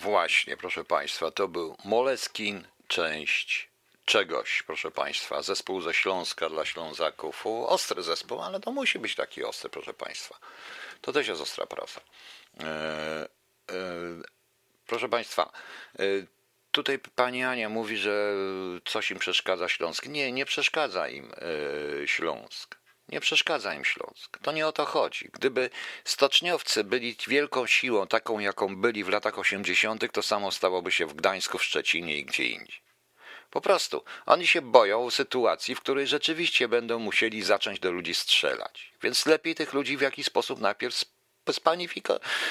Właśnie, 0.00 0.56
proszę 0.56 0.84
Państwa, 0.84 1.30
to 1.30 1.48
był 1.48 1.76
Moleskin, 1.84 2.66
część 2.86 3.68
czegoś, 4.08 4.62
proszę 4.62 4.90
Państwa. 4.90 5.42
Zespół 5.42 5.80
ze 5.80 5.94
Śląska 5.94 6.48
dla 6.48 6.64
Ślązaków. 6.64 7.46
Ostry 7.46 8.02
zespół, 8.02 8.42
ale 8.42 8.60
to 8.60 8.72
musi 8.72 8.98
być 8.98 9.14
taki 9.14 9.44
ostry, 9.44 9.70
proszę 9.70 9.94
Państwa. 9.94 10.38
To 11.00 11.12
też 11.12 11.28
jest 11.28 11.40
ostra 11.40 11.66
praca. 11.66 12.00
E, 12.60 12.64
e, 12.64 13.28
proszę 14.86 15.08
Państwa, 15.08 15.52
e, 15.98 16.02
tutaj 16.70 16.98
pani 17.14 17.44
Ania 17.44 17.68
mówi, 17.68 17.96
że 17.96 18.34
coś 18.84 19.10
im 19.10 19.18
przeszkadza 19.18 19.68
Śląsk. 19.68 20.06
Nie, 20.06 20.32
nie 20.32 20.44
przeszkadza 20.44 21.08
im 21.08 21.32
Śląsk. 22.06 22.78
Nie 23.08 23.20
przeszkadza 23.20 23.74
im 23.74 23.84
Śląsk. 23.84 24.38
To 24.38 24.52
nie 24.52 24.66
o 24.66 24.72
to 24.72 24.84
chodzi. 24.84 25.30
Gdyby 25.32 25.70
stoczniowcy 26.04 26.84
byli 26.84 27.16
wielką 27.26 27.66
siłą, 27.66 28.06
taką 28.06 28.38
jaką 28.38 28.76
byli 28.76 29.04
w 29.04 29.08
latach 29.08 29.38
80., 29.38 30.12
to 30.12 30.22
samo 30.22 30.50
stałoby 30.50 30.92
się 30.92 31.06
w 31.06 31.14
Gdańsku, 31.14 31.58
w 31.58 31.64
Szczecinie 31.64 32.18
i 32.18 32.24
gdzie 32.24 32.44
indziej. 32.44 32.87
Po 33.50 33.60
prostu 33.60 34.04
oni 34.26 34.46
się 34.46 34.62
boją 34.62 35.10
sytuacji, 35.10 35.74
w 35.74 35.80
której 35.80 36.06
rzeczywiście 36.06 36.68
będą 36.68 36.98
musieli 36.98 37.42
zacząć 37.42 37.80
do 37.80 37.92
ludzi 37.92 38.14
strzelać. 38.14 38.92
Więc 39.02 39.26
lepiej 39.26 39.54
tych 39.54 39.72
ludzi 39.72 39.96
w 39.96 40.00
jakiś 40.00 40.26
sposób 40.26 40.60
najpierw 40.60 40.94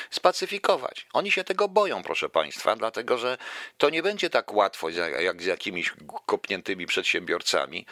spacyfikować. 0.10 1.08
Oni 1.14 1.32
się 1.32 1.44
tego 1.44 1.68
boją, 1.68 2.04
proszę 2.04 2.30
Państwa, 2.30 2.76
dlatego 2.76 3.18
że 3.18 3.38
to 3.78 3.90
nie 3.90 4.04
będzie 4.04 4.30
tak 4.30 4.54
łatwo 4.54 4.90
jak 4.90 5.42
z 5.42 5.46
jakimiś 5.46 5.94
kopniętymi 6.26 6.86
przedsiębiorcami. 6.86 7.86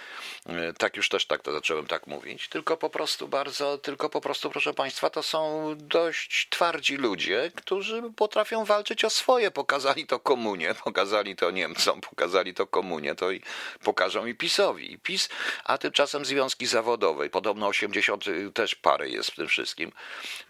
E, 0.45 0.73
tak 0.73 0.97
już 0.97 1.09
też 1.09 1.25
tak 1.25 1.41
to 1.41 1.51
zacząłem 1.51 1.87
tak 1.87 2.07
mówić, 2.07 2.47
tylko 2.47 2.77
po 2.77 2.89
prostu 2.89 3.27
bardzo, 3.27 3.77
tylko 3.77 4.09
po 4.09 4.21
prostu, 4.21 4.49
proszę 4.49 4.73
Państwa, 4.73 5.09
to 5.09 5.23
są 5.23 5.73
dość 5.77 6.47
twardzi 6.49 6.97
ludzie, 6.97 7.51
którzy 7.55 8.03
potrafią 8.15 8.65
walczyć 8.65 9.05
o 9.05 9.09
swoje. 9.09 9.51
Pokazali 9.51 10.07
to 10.07 10.19
komunie, 10.19 10.75
pokazali 10.83 11.35
to 11.35 11.51
Niemcom, 11.51 12.01
pokazali 12.01 12.53
to 12.53 12.67
komunie, 12.67 13.15
to 13.15 13.31
i 13.31 13.41
pokażą 13.83 14.25
i 14.25 14.35
PiSowi. 14.35 14.93
I 14.93 14.99
PiS, 14.99 15.29
a 15.63 15.77
tymczasem 15.77 16.25
związki 16.25 16.65
zawodowe, 16.65 17.29
podobno 17.29 17.67
80 17.67 18.25
też 18.53 18.75
parę 18.75 19.09
jest 19.09 19.31
w 19.31 19.35
tym 19.35 19.47
wszystkim. 19.47 19.91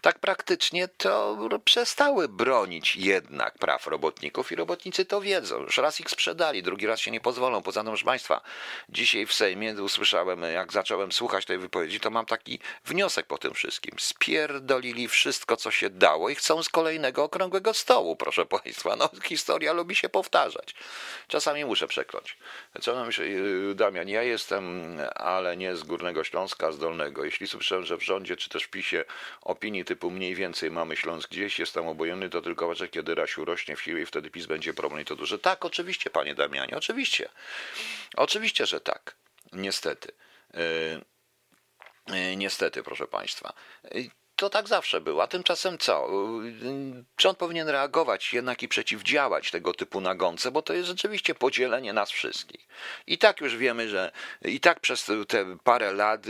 Tak 0.00 0.18
praktycznie 0.18 0.45
faktycznie 0.46 0.88
to 0.88 1.38
przestały 1.64 2.28
bronić 2.28 2.96
jednak 2.96 3.58
praw 3.58 3.86
robotników 3.86 4.52
i 4.52 4.56
robotnicy 4.56 5.04
to 5.04 5.20
wiedzą. 5.20 5.62
Już 5.62 5.78
raz 5.78 6.00
ich 6.00 6.10
sprzedali, 6.10 6.62
drugi 6.62 6.86
raz 6.86 7.00
się 7.00 7.10
nie 7.10 7.20
pozwolą. 7.20 7.62
Poza 7.62 7.80
tym, 7.80 7.90
proszę 7.90 8.04
Państwa, 8.04 8.40
dzisiaj 8.88 9.26
w 9.26 9.34
Sejmie 9.34 9.82
usłyszałem, 9.82 10.42
jak 10.42 10.72
zacząłem 10.72 11.12
słuchać 11.12 11.44
tej 11.44 11.58
wypowiedzi, 11.58 12.00
to 12.00 12.10
mam 12.10 12.26
taki 12.26 12.58
wniosek 12.84 13.26
po 13.26 13.38
tym 13.38 13.54
wszystkim. 13.54 13.94
Spierdolili 13.98 15.08
wszystko, 15.08 15.56
co 15.56 15.70
się 15.70 15.90
dało 15.90 16.28
i 16.28 16.34
chcą 16.34 16.62
z 16.62 16.68
kolejnego 16.68 17.24
okrągłego 17.24 17.74
stołu, 17.74 18.16
proszę 18.16 18.46
Państwa. 18.46 18.96
No, 18.96 19.10
historia 19.24 19.72
lubi 19.72 19.94
się 19.94 20.08
powtarzać. 20.08 20.74
Czasami 21.28 21.64
muszę 21.64 21.88
przekląć. 21.88 22.38
Co 22.80 22.94
nam 22.94 23.12
się, 23.12 23.22
Damian, 23.74 24.08
ja 24.08 24.22
jestem, 24.22 24.96
ale 25.14 25.56
nie 25.56 25.76
z 25.76 25.82
Górnego 25.82 26.24
Śląska, 26.24 26.72
z 26.72 26.78
Dolnego. 26.78 27.24
Jeśli 27.24 27.46
słyszałem, 27.46 27.84
że 27.84 27.96
w 27.96 28.02
rządzie, 28.02 28.36
czy 28.36 28.48
też 28.48 28.64
w 28.64 28.68
PiSie 28.68 29.04
opinii 29.42 29.84
typu 29.84 30.10
mniej 30.10 30.35
więcej 30.36 30.70
mamy 30.70 30.96
Śląsk 30.96 31.30
gdzieś, 31.30 31.58
jest 31.58 31.74
tam 31.74 31.88
obojętny, 31.88 32.30
to 32.30 32.42
tylko 32.42 32.74
że 32.74 32.88
kiedy 32.88 33.14
Rasiu 33.14 33.44
rośnie 33.44 33.76
w 33.76 33.82
siłę 33.82 34.00
i 34.00 34.06
wtedy 34.06 34.30
PiS 34.30 34.46
będzie 34.46 34.74
problem 34.74 35.00
i 35.00 35.04
to 35.04 35.16
duże. 35.16 35.38
Tak, 35.38 35.64
oczywiście, 35.64 36.10
panie 36.10 36.34
Damianie, 36.34 36.76
oczywiście. 36.76 37.28
Oczywiście, 38.16 38.66
że 38.66 38.80
tak. 38.80 39.16
Niestety. 39.52 40.12
Yy, 40.54 42.36
niestety, 42.36 42.82
proszę 42.82 43.06
państwa. 43.06 43.52
Yy, 43.92 44.10
to 44.36 44.50
tak 44.50 44.68
zawsze 44.68 45.00
było. 45.00 45.22
A 45.22 45.26
tymczasem 45.26 45.78
co? 45.78 46.08
Rząd 47.18 47.38
powinien 47.38 47.68
reagować 47.68 48.32
jednak 48.32 48.62
i 48.62 48.68
przeciwdziałać 48.68 49.50
tego 49.50 49.74
typu 49.74 50.00
nagonce, 50.00 50.50
bo 50.50 50.62
to 50.62 50.72
jest 50.72 50.88
rzeczywiście 50.88 51.34
podzielenie 51.34 51.92
nas 51.92 52.10
wszystkich. 52.10 52.65
I 53.06 53.18
tak 53.18 53.40
już 53.40 53.56
wiemy, 53.56 53.88
że 53.88 54.12
i 54.42 54.60
tak 54.60 54.80
przez 54.80 55.10
te 55.28 55.56
parę 55.64 55.92
lat 55.92 56.26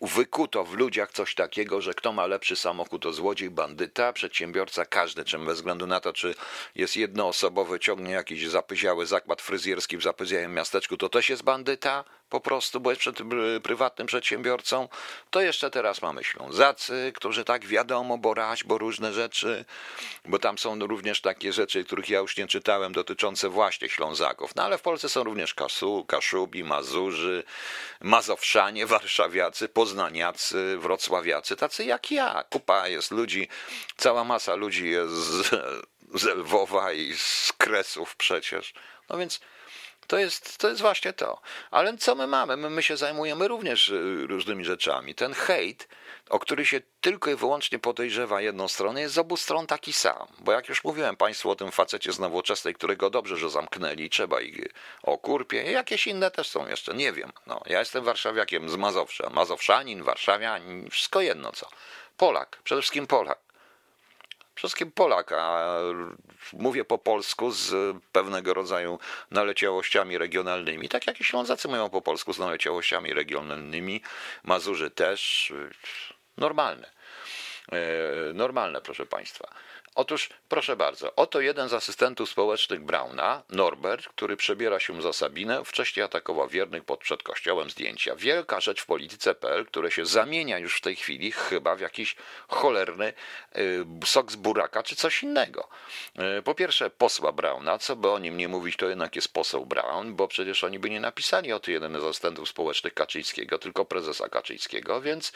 wykuto 0.00 0.64
w 0.64 0.74
ludziach 0.74 1.12
coś 1.12 1.34
takiego, 1.34 1.80
że 1.80 1.94
kto 1.94 2.12
ma 2.12 2.26
lepszy 2.26 2.56
samochód 2.56 3.02
to 3.02 3.12
złodziej, 3.12 3.50
bandyta, 3.50 4.12
przedsiębiorca, 4.12 4.84
każdy, 4.84 5.24
czym 5.24 5.46
bez 5.46 5.56
względu 5.56 5.86
na 5.86 6.00
to, 6.00 6.12
czy 6.12 6.34
jest 6.74 6.96
jednoosobowy, 6.96 7.80
ciągnie 7.80 8.12
jakiś 8.12 8.48
zapyziały 8.48 9.06
zakład 9.06 9.42
fryzjerski 9.42 9.96
w 9.96 10.02
zapyziałym 10.02 10.54
miasteczku, 10.54 10.96
to 10.96 11.08
też 11.08 11.28
jest 11.28 11.42
bandyta, 11.42 12.04
po 12.28 12.40
prostu, 12.40 12.80
bo 12.80 12.90
jest 12.90 13.00
przed, 13.00 13.18
prywatnym 13.62 14.06
przedsiębiorcą, 14.06 14.88
to 15.30 15.40
jeszcze 15.40 15.70
teraz 15.70 16.02
mamy 16.02 16.24
Ślązacy, 16.24 17.12
którzy 17.14 17.44
tak 17.44 17.66
wiadomo, 17.66 18.18
bo 18.18 18.34
raź, 18.34 18.64
bo 18.64 18.78
różne 18.78 19.12
rzeczy, 19.12 19.64
bo 20.24 20.38
tam 20.38 20.58
są 20.58 20.78
również 20.78 21.20
takie 21.20 21.52
rzeczy, 21.52 21.84
których 21.84 22.08
ja 22.08 22.18
już 22.18 22.36
nie 22.36 22.46
czytałem, 22.46 22.92
dotyczące 22.92 23.48
właśnie 23.48 23.88
Ślązaków. 23.88 24.54
No 24.54 24.62
ale 24.62 24.78
w 24.78 24.82
Polsce 24.82 25.08
są 25.08 25.24
również 25.24 25.54
Kasu, 25.74 26.04
Kaszubi, 26.04 26.64
Mazurzy, 26.64 27.44
Mazowszanie, 28.00 28.86
Warszawiacy, 28.86 29.68
Poznaniacy, 29.68 30.76
Wrocławiacy, 30.78 31.56
tacy 31.56 31.84
jak 31.84 32.10
ja. 32.10 32.44
Kupa 32.50 32.88
jest 32.88 33.10
ludzi, 33.10 33.48
cała 33.96 34.24
masa 34.24 34.54
ludzi 34.54 34.90
jest 34.90 35.14
z, 35.14 35.50
z 36.14 36.24
Lwowa 36.24 36.92
i 36.92 37.14
z 37.16 37.52
Kresów 37.58 38.16
przecież. 38.16 38.74
No 39.08 39.18
więc 39.18 39.40
to 40.06 40.18
jest, 40.18 40.58
to 40.58 40.68
jest 40.68 40.80
właśnie 40.80 41.12
to. 41.12 41.40
Ale 41.70 41.96
co 41.96 42.14
my 42.14 42.26
mamy? 42.26 42.56
My, 42.56 42.70
my 42.70 42.82
się 42.82 42.96
zajmujemy 42.96 43.48
również 43.48 43.88
y, 43.88 44.26
różnymi 44.26 44.64
rzeczami. 44.64 45.14
Ten 45.14 45.34
hejt, 45.34 45.88
o 46.30 46.38
który 46.38 46.66
się 46.66 46.80
tylko 47.00 47.30
i 47.30 47.34
wyłącznie 47.34 47.78
podejrzewa 47.78 48.40
jedną 48.40 48.68
stronę, 48.68 49.00
jest 49.00 49.14
z 49.14 49.18
obu 49.18 49.36
stron 49.36 49.66
taki 49.66 49.92
sam. 49.92 50.26
Bo 50.38 50.52
jak 50.52 50.68
już 50.68 50.84
mówiłem 50.84 51.16
Państwu 51.16 51.50
o 51.50 51.56
tym 51.56 51.72
facecie 51.72 52.12
z 52.12 52.18
nowoczesnej, 52.18 52.74
którego 52.74 53.10
dobrze, 53.10 53.36
że 53.36 53.50
zamknęli, 53.50 54.10
trzeba 54.10 54.40
ich 54.40 54.66
o 55.02 55.18
kurpie, 55.18 55.72
jakieś 55.72 56.06
inne 56.06 56.30
też 56.30 56.48
są 56.48 56.68
jeszcze, 56.68 56.94
nie 56.94 57.12
wiem. 57.12 57.32
No, 57.46 57.60
ja 57.66 57.78
jestem 57.78 58.04
warszawiakiem 58.04 58.68
z 58.68 58.76
Mazowsza. 58.76 59.30
Mazowszanin, 59.30 60.02
warszawianin, 60.02 60.90
wszystko 60.90 61.20
jedno 61.20 61.52
co. 61.52 61.68
Polak, 62.16 62.58
przede 62.64 62.80
wszystkim 62.80 63.06
Polak 63.06 63.43
wszystkim 64.54 64.92
Polak, 64.92 65.32
a 65.32 65.78
mówię 66.52 66.84
po 66.84 66.98
polsku 66.98 67.50
z 67.50 67.96
pewnego 68.12 68.54
rodzaju 68.54 68.98
naleciałościami 69.30 70.18
regionalnymi, 70.18 70.88
tak 70.88 71.06
jak 71.06 71.20
i 71.20 71.24
Ślązacy 71.24 71.68
mówią 71.68 71.90
po 71.90 72.02
polsku 72.02 72.32
z 72.32 72.38
naleciałościami 72.38 73.12
regionalnymi, 73.12 74.00
Mazurzy 74.44 74.90
też, 74.90 75.52
normalne. 76.36 76.90
E, 77.72 78.32
normalne, 78.34 78.80
proszę 78.80 79.06
Państwa. 79.06 79.48
Otóż, 79.96 80.28
proszę 80.48 80.76
bardzo, 80.76 81.14
oto 81.14 81.40
jeden 81.40 81.68
z 81.68 81.72
asystentów 81.72 82.30
społecznych 82.30 82.84
Brauna, 82.84 83.42
Norbert, 83.50 84.08
który 84.08 84.36
przebiera 84.36 84.80
się 84.80 85.02
za 85.02 85.12
Sabinę, 85.12 85.64
wcześniej 85.64 86.04
atakował 86.04 86.48
wiernych 86.48 86.84
pod 86.84 87.00
przed 87.00 87.22
kościołem 87.22 87.70
zdjęcia. 87.70 88.16
Wielka 88.16 88.60
rzecz 88.60 88.82
w 88.82 88.86
polityce.pl, 88.86 89.66
które 89.66 89.90
się 89.90 90.06
zamienia 90.06 90.58
już 90.58 90.76
w 90.76 90.80
tej 90.80 90.96
chwili 90.96 91.32
chyba 91.32 91.76
w 91.76 91.80
jakiś 91.80 92.16
cholerny 92.48 93.12
y, 93.56 93.84
sok 94.04 94.32
z 94.32 94.36
buraka 94.36 94.82
czy 94.82 94.96
coś 94.96 95.22
innego. 95.22 95.68
Y, 96.38 96.42
po 96.42 96.54
pierwsze, 96.54 96.90
posła 96.90 97.32
Brauna, 97.32 97.78
co 97.78 97.96
by 97.96 98.10
o 98.10 98.18
nim 98.18 98.36
nie 98.36 98.48
mówić, 98.48 98.76
to 98.76 98.88
jednak 98.88 99.16
jest 99.16 99.32
poseł 99.32 99.66
Braun, 99.66 100.14
bo 100.14 100.28
przecież 100.28 100.64
oni 100.64 100.78
by 100.78 100.90
nie 100.90 101.00
napisali 101.00 101.52
o 101.52 101.60
tym 101.60 101.74
jeden 101.74 102.00
z 102.00 102.04
asystentów 102.04 102.48
społecznych 102.48 102.94
Kaczyńskiego, 102.94 103.58
tylko 103.58 103.84
prezesa 103.84 104.28
Kaczyńskiego, 104.28 105.00
więc 105.00 105.32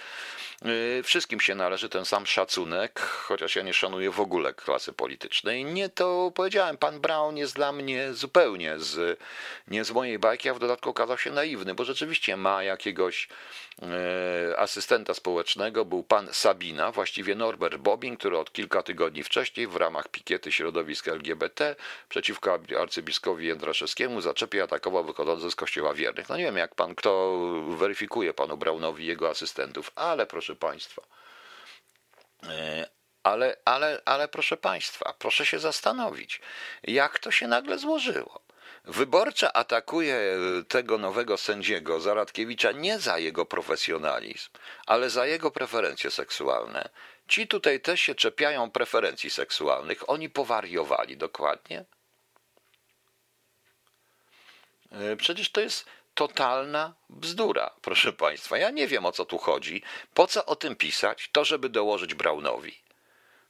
y, 0.66 1.02
wszystkim 1.02 1.40
się 1.40 1.54
należy 1.54 1.88
ten 1.88 2.04
sam 2.04 2.26
szacunek, 2.26 3.00
chociaż 3.00 3.56
ja 3.56 3.62
nie 3.62 3.74
szanuję 3.74 4.10
w 4.10 4.20
ogóle 4.20 4.47
klasy 4.52 4.92
politycznej. 4.92 5.64
Nie 5.64 5.88
to 5.88 6.32
powiedziałem, 6.34 6.76
pan 6.76 7.00
Brown 7.00 7.36
jest 7.36 7.54
dla 7.54 7.72
mnie 7.72 8.14
zupełnie 8.14 8.78
z, 8.78 9.20
nie 9.68 9.84
z 9.84 9.90
mojej 9.90 10.18
bajki, 10.18 10.48
a 10.48 10.54
w 10.54 10.58
dodatku 10.58 10.90
okazał 10.90 11.18
się 11.18 11.30
naiwny, 11.30 11.74
bo 11.74 11.84
rzeczywiście 11.84 12.36
ma 12.36 12.62
jakiegoś 12.62 13.28
e, 13.82 14.58
asystenta 14.58 15.14
społecznego, 15.14 15.84
był 15.84 16.02
pan 16.02 16.28
Sabina, 16.32 16.92
właściwie 16.92 17.34
Norbert 17.34 17.76
Bobin, 17.76 18.16
który 18.16 18.38
od 18.38 18.52
kilka 18.52 18.82
tygodni 18.82 19.22
wcześniej 19.22 19.66
w 19.66 19.76
ramach 19.76 20.08
pikiety 20.08 20.52
środowiska 20.52 21.12
LGBT 21.12 21.76
przeciwko 22.08 22.58
arcybiskupowi 22.80 23.46
Jędraszewskiemu 23.46 24.20
zaczepie 24.20 24.62
atakował 24.62 25.04
wychodzący 25.04 25.50
z 25.50 25.54
kościoła 25.54 25.94
wiernych. 25.94 26.28
No 26.28 26.36
nie 26.36 26.44
wiem, 26.44 26.56
jak 26.56 26.74
pan 26.74 26.94
kto 26.94 27.38
weryfikuje 27.78 28.34
panu 28.34 28.56
Brownowi 28.56 29.06
jego 29.06 29.30
asystentów, 29.30 29.90
ale 29.94 30.26
proszę 30.26 30.56
państwa, 30.56 31.02
e, 32.42 32.97
ale, 33.22 33.56
ale, 33.64 34.02
ale 34.04 34.28
proszę 34.28 34.56
Państwa, 34.56 35.14
proszę 35.18 35.46
się 35.46 35.58
zastanowić, 35.58 36.40
jak 36.82 37.18
to 37.18 37.30
się 37.30 37.48
nagle 37.48 37.78
złożyło. 37.78 38.40
Wyborcza 38.84 39.52
atakuje 39.52 40.20
tego 40.68 40.98
nowego 40.98 41.36
sędziego 41.36 42.00
Zaradkiewicza 42.00 42.72
nie 42.72 42.98
za 42.98 43.18
jego 43.18 43.46
profesjonalizm, 43.46 44.48
ale 44.86 45.10
za 45.10 45.26
jego 45.26 45.50
preferencje 45.50 46.10
seksualne. 46.10 46.88
Ci 47.28 47.48
tutaj 47.48 47.80
też 47.80 48.00
się 48.00 48.14
czepiają 48.14 48.70
preferencji 48.70 49.30
seksualnych. 49.30 50.10
Oni 50.10 50.30
powariowali 50.30 51.16
dokładnie. 51.16 51.84
E, 54.92 55.16
przecież 55.16 55.50
to 55.50 55.60
jest 55.60 55.86
totalna 56.14 56.94
bzdura, 57.10 57.70
proszę 57.82 58.12
Państwa. 58.12 58.58
Ja 58.58 58.70
nie 58.70 58.86
wiem 58.86 59.06
o 59.06 59.12
co 59.12 59.24
tu 59.24 59.38
chodzi. 59.38 59.82
Po 60.14 60.26
co 60.26 60.46
o 60.46 60.56
tym 60.56 60.76
pisać? 60.76 61.28
To, 61.32 61.44
żeby 61.44 61.68
dołożyć 61.68 62.14
Braunowi. 62.14 62.87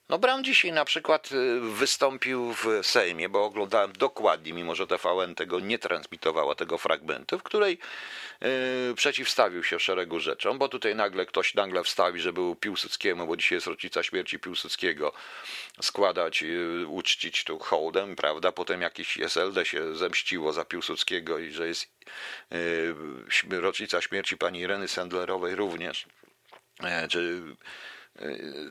No 0.08 0.18
Brown 0.18 0.44
dzisiaj 0.44 0.72
na 0.72 0.84
przykład 0.84 1.32
y, 1.32 1.60
wystąpił 1.60 2.52
w 2.52 2.66
Sejmie, 2.82 3.28
bo 3.28 3.44
oglądałem 3.44 3.92
dokładnie, 3.92 4.52
mimo 4.52 4.74
że 4.74 4.86
TVN 4.86 5.34
tego 5.34 5.60
nie 5.60 5.78
transmitowała, 5.78 6.54
tego 6.54 6.78
fragmentu, 6.78 7.38
w 7.38 7.42
której 7.42 7.78
yy, 8.40 8.94
przeciwstawił 8.94 9.64
się 9.64 9.80
szeregu 9.80 10.20
rzeczom, 10.20 10.58
bo 10.58 10.68
tutaj 10.68 10.94
nagle 10.94 11.26
ktoś 11.26 11.54
nagle 11.54 11.84
wstawi, 11.84 12.20
że 12.20 12.32
był 12.32 12.54
Piłsudskiemu, 12.54 13.26
bo 13.26 13.36
dzisiaj 13.36 13.56
jest 13.56 13.66
rocznica 13.66 14.02
śmierci 14.02 14.38
Piłsudskiego, 14.38 15.12
składać, 15.82 16.42
yy, 16.42 16.86
uczcić 16.86 17.44
tu 17.44 17.58
hołdem, 17.58 18.16
prawda? 18.16 18.52
Potem 18.52 18.82
jakiś 18.82 19.18
SLD 19.20 19.64
się 19.64 19.96
zemściło 19.96 20.52
za 20.52 20.64
Piłsudskiego 20.64 21.38
i 21.38 21.50
że 21.50 21.68
jest 21.68 21.90
yy, 23.50 23.60
rocznica 23.60 24.00
śmierci 24.00 24.36
pani 24.36 24.60
Ireny 24.60 24.88
Sendlerowej 24.88 25.54
również. 25.54 26.06
E, 26.82 27.08
czy 27.08 27.42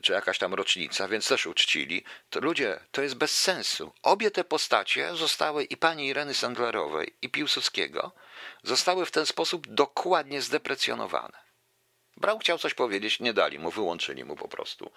czy 0.02 0.12
jakaś 0.12 0.38
tam 0.38 0.54
rocznica, 0.54 1.08
więc 1.08 1.28
też 1.28 1.46
uczcili. 1.46 2.04
To 2.30 2.40
ludzie, 2.40 2.80
to 2.90 3.02
jest 3.02 3.14
bez 3.14 3.40
sensu. 3.40 3.92
Obie 4.02 4.30
te 4.30 4.44
postacie 4.44 5.16
zostały 5.16 5.64
i 5.64 5.76
pani 5.76 6.06
Ireny 6.06 6.34
Sandlerowej, 6.34 7.14
i 7.22 7.28
Piłsudskiego, 7.28 8.12
zostały 8.62 9.06
w 9.06 9.10
ten 9.10 9.26
sposób 9.26 9.66
dokładnie 9.66 10.42
zdeprecjonowane. 10.42 11.47
Brał 12.20 12.38
chciał 12.38 12.58
coś 12.58 12.74
powiedzieć, 12.74 13.20
nie 13.20 13.32
dali 13.32 13.58
mu, 13.58 13.70
wyłączyli 13.70 14.24
mu 14.24 14.36
po 14.36 14.48
prostu. 14.48 14.90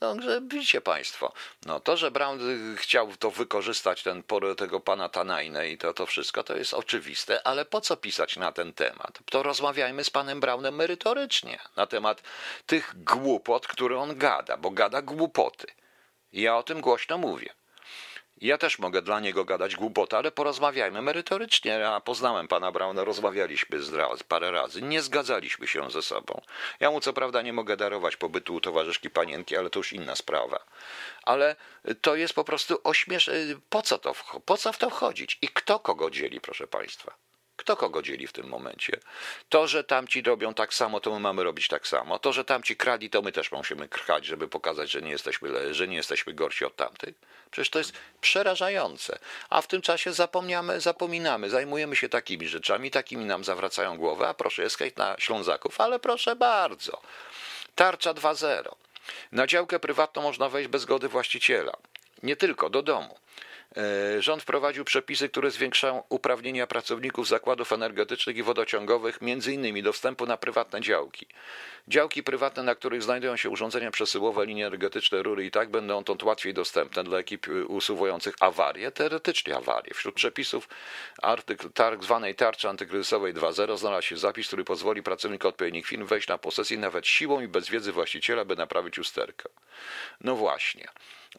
No, 0.00 0.22
że 0.22 0.40
widzicie 0.40 0.80
Państwo, 0.80 1.32
no 1.66 1.80
to, 1.80 1.96
że 1.96 2.10
Brown 2.10 2.38
chciał 2.76 3.16
to 3.16 3.30
wykorzystać, 3.30 4.02
ten 4.02 4.22
tego 4.56 4.80
pana 4.80 5.08
Tanajne 5.08 5.68
i 5.68 5.78
to, 5.78 5.94
to 5.94 6.06
wszystko, 6.06 6.44
to 6.44 6.56
jest 6.56 6.74
oczywiste, 6.74 7.46
ale 7.46 7.64
po 7.64 7.80
co 7.80 7.96
pisać 7.96 8.36
na 8.36 8.52
ten 8.52 8.72
temat? 8.72 9.18
To 9.30 9.42
rozmawiajmy 9.42 10.04
z 10.04 10.10
panem 10.10 10.40
Brownem 10.40 10.74
merytorycznie 10.74 11.58
na 11.76 11.86
temat 11.86 12.22
tych 12.66 12.94
głupot, 13.04 13.66
które 13.66 13.98
on 13.98 14.18
gada, 14.18 14.56
bo 14.56 14.70
gada 14.70 15.02
głupoty. 15.02 15.66
Ja 16.32 16.56
o 16.56 16.62
tym 16.62 16.80
głośno 16.80 17.18
mówię. 17.18 17.54
Ja 18.40 18.58
też 18.58 18.78
mogę 18.78 19.02
dla 19.02 19.20
niego 19.20 19.44
gadać 19.44 19.76
głupota, 19.76 20.18
ale 20.18 20.30
porozmawiajmy 20.30 21.02
merytorycznie. 21.02 21.70
Ja 21.70 22.00
poznałem 22.00 22.48
pana 22.48 22.72
Brauna, 22.72 23.04
rozmawialiśmy 23.04 23.82
z 23.82 24.22
parę 24.22 24.50
razy, 24.50 24.82
nie 24.82 25.02
zgadzaliśmy 25.02 25.66
się 25.66 25.90
ze 25.90 26.02
sobą. 26.02 26.40
Ja 26.80 26.90
mu 26.90 27.00
co 27.00 27.12
prawda 27.12 27.42
nie 27.42 27.52
mogę 27.52 27.76
darować 27.76 28.16
pobytu 28.16 28.54
u 28.54 28.60
towarzyszki 28.60 29.10
panienki, 29.10 29.56
ale 29.56 29.70
to 29.70 29.78
już 29.78 29.92
inna 29.92 30.16
sprawa. 30.16 30.64
Ale 31.22 31.56
to 32.00 32.16
jest 32.16 32.34
po 32.34 32.44
prostu 32.44 32.78
ośmiesz... 32.84 33.30
Po 33.70 33.82
co, 33.82 33.98
to, 33.98 34.14
po 34.44 34.56
co 34.56 34.72
w 34.72 34.78
to 34.78 34.90
wchodzić? 34.90 35.38
I 35.42 35.48
kto 35.48 35.78
kogo 35.78 36.10
dzieli, 36.10 36.40
proszę 36.40 36.66
państwa? 36.66 37.14
Kto 37.56 37.76
kogo 37.76 38.02
dzieli 38.02 38.26
w 38.26 38.32
tym 38.32 38.48
momencie? 38.48 39.00
To, 39.48 39.66
że 39.66 39.84
tamci 39.84 40.22
robią 40.22 40.54
tak 40.54 40.74
samo, 40.74 41.00
to 41.00 41.10
my 41.10 41.20
mamy 41.20 41.44
robić 41.44 41.68
tak 41.68 41.86
samo. 41.86 42.18
To, 42.18 42.32
że 42.32 42.44
tamci 42.44 42.76
krali, 42.76 43.10
to 43.10 43.22
my 43.22 43.32
też 43.32 43.52
musimy 43.52 43.88
krchać, 43.88 44.26
żeby 44.26 44.48
pokazać, 44.48 44.90
że 44.90 45.02
nie 45.02 45.10
jesteśmy, 45.10 45.74
że 45.74 45.88
nie 45.88 45.96
jesteśmy 45.96 46.32
gorsi 46.32 46.64
od 46.64 46.76
tamtych. 46.76 47.14
Przecież 47.50 47.70
to 47.70 47.78
jest 47.78 47.92
przerażające. 48.20 49.18
A 49.50 49.60
w 49.60 49.66
tym 49.66 49.82
czasie 49.82 50.12
zapomniamy, 50.12 50.80
zapominamy, 50.80 51.50
zajmujemy 51.50 51.96
się 51.96 52.08
takimi 52.08 52.48
rzeczami, 52.48 52.90
takimi 52.90 53.24
nam 53.24 53.44
zawracają 53.44 53.98
głowę, 53.98 54.28
a 54.28 54.34
proszę, 54.34 54.62
jest 54.62 54.96
na 54.96 55.16
Ślązaków, 55.18 55.80
ale 55.80 55.98
proszę 55.98 56.36
bardzo. 56.36 57.00
Tarcza 57.74 58.14
2.0. 58.14 58.74
Na 59.32 59.46
działkę 59.46 59.80
prywatną 59.80 60.22
można 60.22 60.48
wejść 60.48 60.68
bez 60.68 60.82
zgody 60.82 61.08
właściciela. 61.08 61.72
Nie 62.22 62.36
tylko, 62.36 62.70
do 62.70 62.82
domu. 62.82 63.18
E, 63.76 64.22
rząd 64.22 64.42
wprowadził 64.42 64.84
przepisy, 64.84 65.28
które 65.28 65.50
zwiększają 65.50 66.02
uprawnienia 66.08 66.66
pracowników 66.66 67.28
zakładów 67.28 67.72
energetycznych 67.72 68.36
i 68.36 68.42
wodociągowych, 68.42 69.18
innymi 69.52 69.82
do 69.82 69.92
wstępu 69.92 70.26
na 70.26 70.36
prywatne 70.36 70.80
działki. 70.80 71.26
Działki 71.88 72.22
prywatne, 72.22 72.62
na 72.62 72.74
których 72.74 73.02
znajdują 73.02 73.36
się 73.36 73.50
urządzenia 73.50 73.90
przesyłowe, 73.90 74.46
linie 74.46 74.66
energetyczne, 74.66 75.22
rury 75.22 75.46
i 75.46 75.50
tak 75.50 75.70
będą 75.70 75.98
dotąd 75.98 76.22
łatwiej 76.22 76.54
dostępne 76.54 77.04
dla 77.04 77.18
ekip 77.18 77.46
usuwających 77.68 78.34
awarie, 78.40 78.90
teoretycznie 78.90 79.56
awarie. 79.56 79.94
Wśród 79.94 80.14
przepisów 80.14 80.68
artykuł 81.22 81.70
tak 81.70 82.04
zwanej 82.04 82.34
tarczy 82.34 82.68
antykryzysowej 82.68 83.34
2.0 83.34 83.78
znalazł 83.78 84.06
się 84.06 84.16
zapis, 84.16 84.46
który 84.46 84.64
pozwoli 84.64 85.02
pracownikom 85.02 85.48
odpowiednich 85.48 85.86
firm 85.86 86.06
wejść 86.06 86.28
na 86.28 86.38
posesję 86.38 86.78
nawet 86.78 87.06
siłą 87.06 87.40
i 87.40 87.48
bez 87.48 87.68
wiedzy 87.68 87.92
właściciela, 87.92 88.44
by 88.44 88.56
naprawić 88.56 88.98
usterkę. 88.98 89.48
No 90.20 90.36
właśnie. 90.36 90.88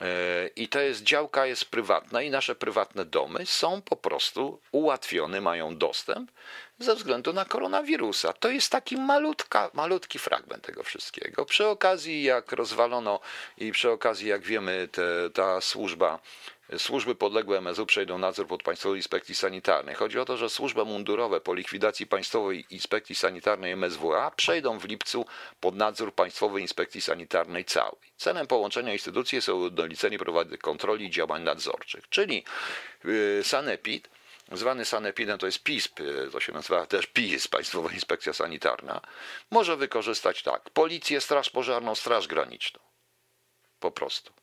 E, 0.02 0.48
I 0.56 0.68
to 0.68 0.80
jest 0.80 1.04
działka 1.04 1.46
jest 1.46 1.66
prywatna 1.66 2.22
i 2.22 2.30
nasze 2.30 2.56
prywatne 2.56 3.06
domy 3.06 3.46
są 3.46 3.82
po 3.82 3.96
prostu 3.96 4.60
ułatwione, 4.72 5.42
mają 5.42 5.78
dostęp 5.78 6.32
ze 6.80 6.96
względu 6.96 7.34
na 7.34 7.46
koronawirusa. 7.46 8.34
To 8.34 8.50
jest 8.50 8.72
taki 8.72 8.98
malutka, 8.98 9.72
malutki 9.74 10.20
fragment 10.20 10.64
tego 10.64 10.84
wszystkiego. 10.84 11.46
Przy 11.46 11.68
okazji, 11.68 12.24
jak 12.24 12.52
rozwalono 12.52 13.20
i 13.58 13.72
przy 13.72 13.92
okazji, 13.92 14.28
jak 14.28 14.42
wiemy, 14.42 14.88
te, 14.92 15.30
ta 15.34 15.62
służba 15.62 16.20
Służby 16.78 17.16
podległe 17.16 17.58
MSU 17.58 17.86
przejdą 17.86 18.18
nadzór 18.18 18.48
pod 18.48 18.64
Państwowej 18.64 19.00
Inspekcji 19.00 19.36
Sanitarnej. 19.36 19.96
Chodzi 19.96 20.20
o 20.20 20.26
to, 20.26 20.38
że 20.38 20.50
służby 20.50 20.86
mundurowe 20.86 21.42
po 21.42 21.54
likwidacji 21.54 22.08
Państwowej 22.08 22.66
Inspekcji 22.70 23.16
Sanitarnej 23.16 23.72
MSWA 23.72 24.32
przejdą 24.32 24.80
w 24.80 24.86
lipcu 24.86 25.26
pod 25.60 25.76
nadzór 25.76 26.16
Państwowej 26.16 26.62
Inspekcji 26.62 27.02
Sanitarnej 27.02 27.66
całej. 27.66 28.14
Celem 28.18 28.48
połączenia 28.48 28.94
instytucji 28.94 29.36
jest 29.36 29.50
ujednolicenie 29.50 30.20
prowadzenia 30.20 30.58
kontroli 30.58 31.06
i 31.06 31.10
działań 31.10 31.44
nadzorczych, 31.44 32.10
czyli 32.10 32.44
yy, 33.04 33.42
Sanepid 33.44 34.10
zwany 34.52 34.86
sanepidem, 34.86 35.38
to 35.38 35.46
jest 35.46 35.64
PISP, 35.64 36.00
to 36.32 36.40
się 36.40 36.52
nazywa 36.52 36.86
też 36.86 37.08
PIS, 37.08 37.48
Państwowa 37.48 37.92
Inspekcja 37.92 38.34
Sanitarna, 38.34 39.02
może 39.52 39.78
wykorzystać 39.78 40.44
tak, 40.44 40.70
policję, 40.70 41.22
straż 41.22 41.50
pożarną, 41.50 41.96
straż 41.96 42.28
graniczną. 42.28 42.80
Po 43.80 43.92
prostu 43.92 44.34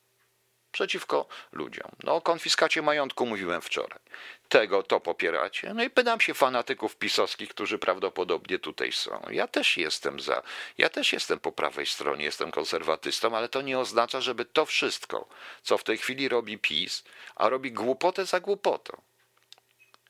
przeciwko 0.73 1.27
ludziom. 1.53 1.91
No 2.05 2.15
o 2.15 2.21
konfiskacie 2.21 2.83
majątku 2.83 3.27
mówiłem 3.27 3.63
wczoraj. 3.63 4.01
Tego 4.49 4.83
to 4.83 5.01
popieracie. 5.01 5.75
No 5.75 5.85
i 5.85 5.91
pytam 5.91 6.21
się 6.21 6.35
fanatyków 6.35 6.97
pisowskich, 6.97 7.49
którzy 7.49 7.79
prawdopodobnie 7.79 8.59
tutaj 8.59 8.93
są. 8.93 9.23
Ja 9.31 9.47
też 9.49 9.77
jestem 9.77 10.21
za. 10.21 10.43
Ja 10.79 10.89
też 10.89 11.13
jestem 11.13 11.41
po 11.41 11.53
prawej 11.53 11.87
stronie, 11.87 12.25
jestem 12.25 12.51
konserwatystą, 12.51 13.37
ale 13.37 13.49
to 13.49 13.63
nie 13.63 13.79
oznacza, 13.79 14.21
żeby 14.21 14.45
to 14.45 14.67
wszystko, 14.67 15.29
co 15.63 15.79
w 15.79 15.85
tej 15.85 15.99
chwili 15.99 16.29
robi 16.29 16.59
PiS, 16.59 17.05
a 17.37 17.49
robi 17.49 17.73
głupotę 17.73 18.27
za 18.27 18.41
głupotą. 18.41 19.03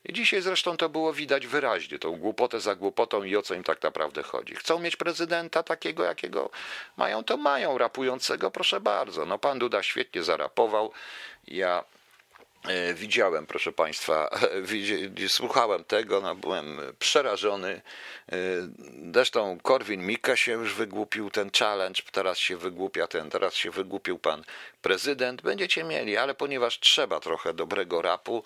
I 0.05 0.13
dzisiaj 0.13 0.41
zresztą 0.41 0.77
to 0.77 0.89
było 0.89 1.13
widać 1.13 1.47
wyraźnie, 1.47 1.99
tą 1.99 2.15
głupotę 2.15 2.59
za 2.59 2.75
głupotą 2.75 3.23
i 3.23 3.35
o 3.35 3.41
co 3.41 3.53
im 3.53 3.63
tak 3.63 3.83
naprawdę 3.83 4.23
chodzi. 4.23 4.55
Chcą 4.55 4.79
mieć 4.79 4.95
prezydenta 4.95 5.63
takiego, 5.63 6.03
jakiego 6.03 6.49
mają, 6.97 7.23
to 7.23 7.37
mają, 7.37 7.77
rapującego, 7.77 8.51
proszę 8.51 8.81
bardzo. 8.81 9.25
No 9.25 9.39
pan 9.39 9.59
Duda 9.59 9.83
świetnie 9.83 10.23
zarapował. 10.23 10.91
Ja 11.47 11.83
e, 12.67 12.93
widziałem, 12.93 13.45
proszę 13.45 13.71
Państwa, 13.71 14.29
słuchałem 15.27 15.83
tego, 15.83 16.21
no, 16.21 16.35
byłem 16.35 16.79
przerażony. 16.99 17.81
E, 18.31 18.35
zresztą 19.13 19.57
Korwin 19.63 20.05
Mika 20.05 20.35
się 20.35 20.51
już 20.51 20.73
wygłupił 20.73 21.29
ten 21.29 21.51
challenge, 21.59 22.01
teraz 22.11 22.37
się 22.37 22.57
wygłupia 22.57 23.07
ten, 23.07 23.29
teraz 23.29 23.55
się 23.55 23.71
wygłupił 23.71 24.19
pan 24.19 24.43
prezydent. 24.81 25.41
Będziecie 25.41 25.83
mieli, 25.83 26.17
ale 26.17 26.33
ponieważ 26.33 26.79
trzeba 26.79 27.19
trochę 27.19 27.53
dobrego 27.53 28.01
rapu, 28.01 28.43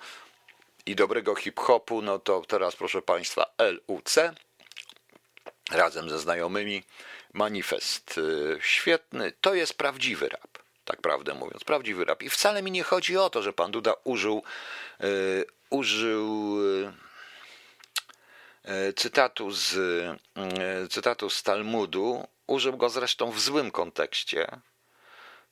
i 0.88 0.96
dobrego 0.96 1.36
hip-hopu, 1.36 2.02
no 2.02 2.20
to 2.20 2.42
teraz 2.48 2.76
proszę 2.76 3.02
Państwa 3.02 3.54
LUC 3.60 4.16
razem 5.72 6.10
ze 6.10 6.20
znajomymi 6.20 6.84
manifest 7.34 8.18
y, 8.18 8.60
świetny. 8.62 9.34
To 9.42 9.54
jest 9.54 9.74
prawdziwy 9.74 10.30
rap, 10.30 10.58
tak 10.86 11.02
prawdę 11.02 11.34
mówiąc, 11.34 11.64
prawdziwy 11.64 12.06
rap. 12.06 12.24
I 12.24 12.30
wcale 12.30 12.62
mi 12.62 12.72
nie 12.72 12.84
chodzi 12.84 13.18
o 13.18 13.30
to, 13.30 13.42
że 13.42 13.54
pan 13.54 13.72
Duda 13.72 13.94
użył, 14.04 14.44
yy, 15.00 15.46
użył 15.70 16.58
yy, 18.66 18.94
cytatu 18.94 19.52
z, 19.52 19.74
yy, 20.36 20.88
cytatu 20.90 21.30
z 21.30 21.44
Talmudu. 21.44 22.28
Użył 22.48 22.78
go 22.78 22.90
zresztą 22.90 23.32
w 23.32 23.40
złym 23.40 23.72
kontekście, 23.72 24.48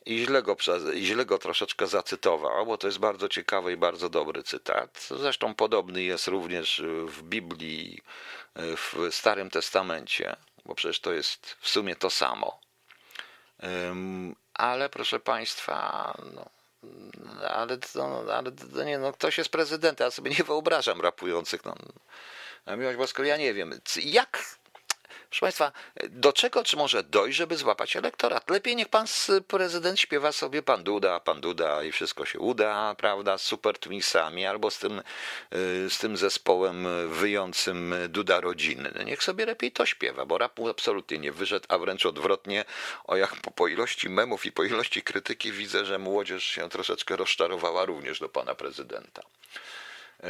i 0.06 0.26
źle 0.26 0.44
go, 0.44 0.58
i 0.94 1.06
źle 1.06 1.26
go 1.26 1.38
troszeczkę 1.38 1.88
zacytował, 1.88 2.66
bo 2.66 2.78
to 2.78 2.88
jest 2.88 3.00
bardzo 3.00 3.30
ciekawy 3.30 3.74
i 3.74 3.78
bardzo 3.78 4.10
dobry 4.10 4.44
cytat. 4.44 5.08
Zresztą 5.10 5.56
podobny 5.56 6.04
jest 6.04 6.28
również 6.28 6.82
w 7.08 7.24
Biblii, 7.24 8.02
w 8.56 9.08
Starym 9.12 9.50
Testamencie, 9.50 10.36
bo 10.66 10.76
przecież 10.76 11.00
to 11.00 11.14
jest 11.14 11.58
w 11.60 11.70
sumie 11.70 11.96
to 11.96 12.10
samo. 12.10 12.60
Ale 14.54 14.90
proszę 14.90 15.20
Państwa, 15.20 16.14
no, 16.34 16.50
ale, 17.50 17.78
ale 18.34 18.52
nie, 18.86 19.00
no, 19.00 19.14
ktoś 19.14 19.38
jest 19.38 19.50
prezydentem, 19.50 20.06
ja 20.06 20.12
sobie 20.12 20.32
nie 20.32 20.44
wyobrażam 20.44 21.02
rapujących. 21.02 21.62
No, 21.66 22.78
miłość 22.78 22.98
boską, 22.98 23.24
ja 23.24 23.38
nie 23.38 23.54
wiem, 23.54 23.80
jak 23.96 24.46
Proszę 25.30 25.42
Państwa, 25.42 25.72
do 26.10 26.34
czego 26.34 26.64
czy 26.64 26.78
może 26.78 27.04
dojść, 27.04 27.38
żeby 27.38 27.58
złapać 27.58 27.96
elektorat? 27.96 28.50
Lepiej 28.50 28.76
niech 28.76 28.90
pan 28.90 29.06
prezydent 29.48 30.00
śpiewa 30.00 30.32
sobie 30.32 30.64
pan 30.64 30.84
Duda, 30.84 31.20
pan 31.20 31.42
Duda 31.42 31.84
i 31.84 31.92
wszystko 31.92 32.26
się 32.26 32.40
uda, 32.40 32.96
prawda, 32.96 33.38
z 33.38 33.42
super 33.42 33.80
twinsami 33.80 34.46
albo 34.46 34.72
z 34.72 34.80
tym, 34.80 35.00
y, 35.54 35.90
z 35.90 35.98
tym 35.98 36.18
zespołem 36.18 36.88
wyjącym 37.10 37.96
Duda 38.10 38.40
rodziny. 38.40 38.92
Niech 39.06 39.24
sobie 39.24 39.46
lepiej 39.46 39.72
to 39.72 39.86
śpiewa, 39.86 40.26
bo 40.26 40.38
rap 40.38 40.60
absolutnie 40.70 41.18
nie 41.18 41.32
wyszedł, 41.32 41.66
a 41.70 41.78
wręcz 41.78 42.06
odwrotnie, 42.06 42.66
o 43.04 43.16
jak 43.16 43.36
po, 43.36 43.52
po 43.52 43.68
ilości 43.68 44.10
memów 44.10 44.46
i 44.46 44.52
po 44.52 44.64
ilości 44.64 45.02
krytyki 45.02 45.52
widzę, 45.52 45.86
że 45.86 46.00
młodzież 46.00 46.44
się 46.44 46.70
troszeczkę 46.70 47.16
rozczarowała 47.16 47.86
również 47.86 48.20
do 48.20 48.30
pana 48.30 48.56
prezydenta. 48.56 49.22
E, 50.24 50.28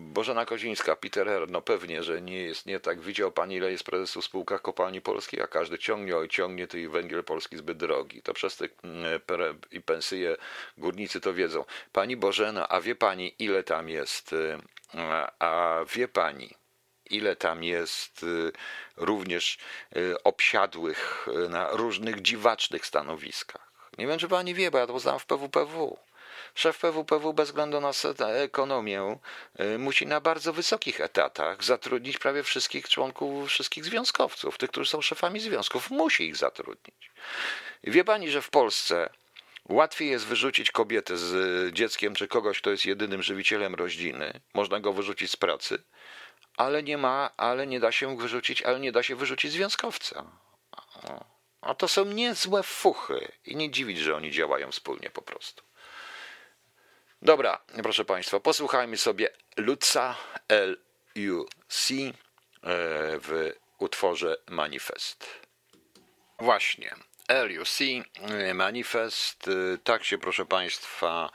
Bożena 0.00 0.46
Kozińska, 0.46 0.96
Peter 0.96 1.28
R., 1.28 1.50
no 1.50 1.62
pewnie, 1.62 2.02
że 2.02 2.22
nie 2.22 2.42
jest 2.42 2.66
nie 2.66 2.80
tak. 2.80 3.00
Widział 3.00 3.32
pani, 3.32 3.54
ile 3.54 3.72
jest 3.72 3.84
prezesów 3.84 4.22
w 4.24 4.26
spółkach 4.26 4.62
kopalni 4.62 5.00
polskich, 5.00 5.42
a 5.42 5.46
każdy 5.46 5.78
ciągnie, 5.78 6.16
oj 6.16 6.28
ciągnie, 6.28 6.66
to 6.66 6.76
i 6.76 6.88
węgiel 6.88 7.24
polski 7.24 7.56
zbyt 7.56 7.78
drogi. 7.78 8.22
To 8.22 8.34
przez 8.34 8.56
te 8.56 8.68
mm, 8.84 9.20
i 9.70 9.80
pensje 9.80 10.36
górnicy 10.78 11.20
to 11.20 11.34
wiedzą. 11.34 11.64
Pani 11.92 12.16
Bożena, 12.16 12.68
a 12.68 12.80
wie 12.80 12.94
pani, 12.94 13.34
ile 13.38 13.62
tam 13.62 13.88
jest, 13.88 14.32
e, 14.32 15.30
a 15.38 15.80
wie 15.94 16.08
pani, 16.08 16.50
ile 17.10 17.36
tam 17.36 17.64
jest 17.64 18.22
e, 18.22 18.26
również 18.96 19.58
obsiadłych 20.24 21.26
na 21.48 21.70
różnych 21.70 22.22
dziwacznych 22.22 22.86
stanowiskach. 22.86 23.70
Nie 23.98 24.06
wiem, 24.06 24.18
czy 24.18 24.28
pani 24.28 24.54
wie, 24.54 24.70
bo 24.70 24.78
ja 24.78 24.86
to 24.86 24.98
znam 24.98 25.18
w 25.18 25.26
PWPW. 25.26 25.98
Szef 26.54 26.78
PWPW 26.78 27.32
bez 27.32 27.48
względu 27.48 27.80
na 27.80 27.90
ekonomię 28.28 29.18
y, 29.60 29.78
musi 29.78 30.06
na 30.06 30.20
bardzo 30.20 30.52
wysokich 30.52 31.00
etatach 31.00 31.64
zatrudnić 31.64 32.18
prawie 32.18 32.42
wszystkich 32.42 32.88
członków, 32.88 33.48
wszystkich 33.48 33.84
związkowców, 33.84 34.58
tych, 34.58 34.70
którzy 34.70 34.90
są 34.90 35.02
szefami 35.02 35.40
związków. 35.40 35.90
Musi 35.90 36.24
ich 36.24 36.36
zatrudnić. 36.36 37.10
Wie 37.84 38.04
pani, 38.04 38.30
że 38.30 38.42
w 38.42 38.50
Polsce 38.50 39.10
Łatwiej 39.68 40.10
jest 40.10 40.26
wyrzucić 40.26 40.70
kobietę 40.70 41.16
z 41.16 41.74
dzieckiem 41.74 42.14
czy 42.14 42.28
kogoś, 42.28 42.60
kto 42.60 42.70
jest 42.70 42.86
jedynym 42.86 43.22
żywicielem 43.22 43.74
rodziny. 43.74 44.40
Można 44.54 44.80
go 44.80 44.92
wyrzucić 44.92 45.30
z 45.30 45.36
pracy, 45.36 45.82
ale 46.56 46.82
nie 46.82 46.98
ma, 46.98 47.30
ale 47.36 47.66
nie 47.66 47.80
da 47.80 47.92
się 47.92 48.16
wyrzucić, 48.16 48.62
ale 48.62 48.80
nie 48.80 48.92
da 48.92 49.02
się 49.02 49.16
wyrzucić 49.16 49.52
związkowca. 49.52 50.24
A 51.60 51.74
to 51.74 51.88
są 51.88 52.04
niezłe 52.04 52.62
fuchy 52.62 53.32
i 53.44 53.56
nie 53.56 53.70
dziwić, 53.70 53.98
że 53.98 54.16
oni 54.16 54.30
działają 54.30 54.70
wspólnie 54.70 55.10
po 55.10 55.22
prostu. 55.22 55.62
Dobra, 57.22 57.58
proszę 57.82 58.04
Państwa, 58.04 58.40
posłuchajmy 58.40 58.96
sobie 58.96 59.28
Luca 59.56 60.16
L.U.C. 60.48 61.94
E, 61.94 62.12
w 63.18 63.52
utworze 63.78 64.36
Manifest. 64.48 65.26
Właśnie. 66.38 66.94
LUC, 67.30 67.80
y, 67.80 68.54
manifest, 68.54 69.48
y, 69.48 69.78
tak 69.84 70.04
się 70.04 70.18
proszę 70.18 70.46
Państwa 70.46 71.30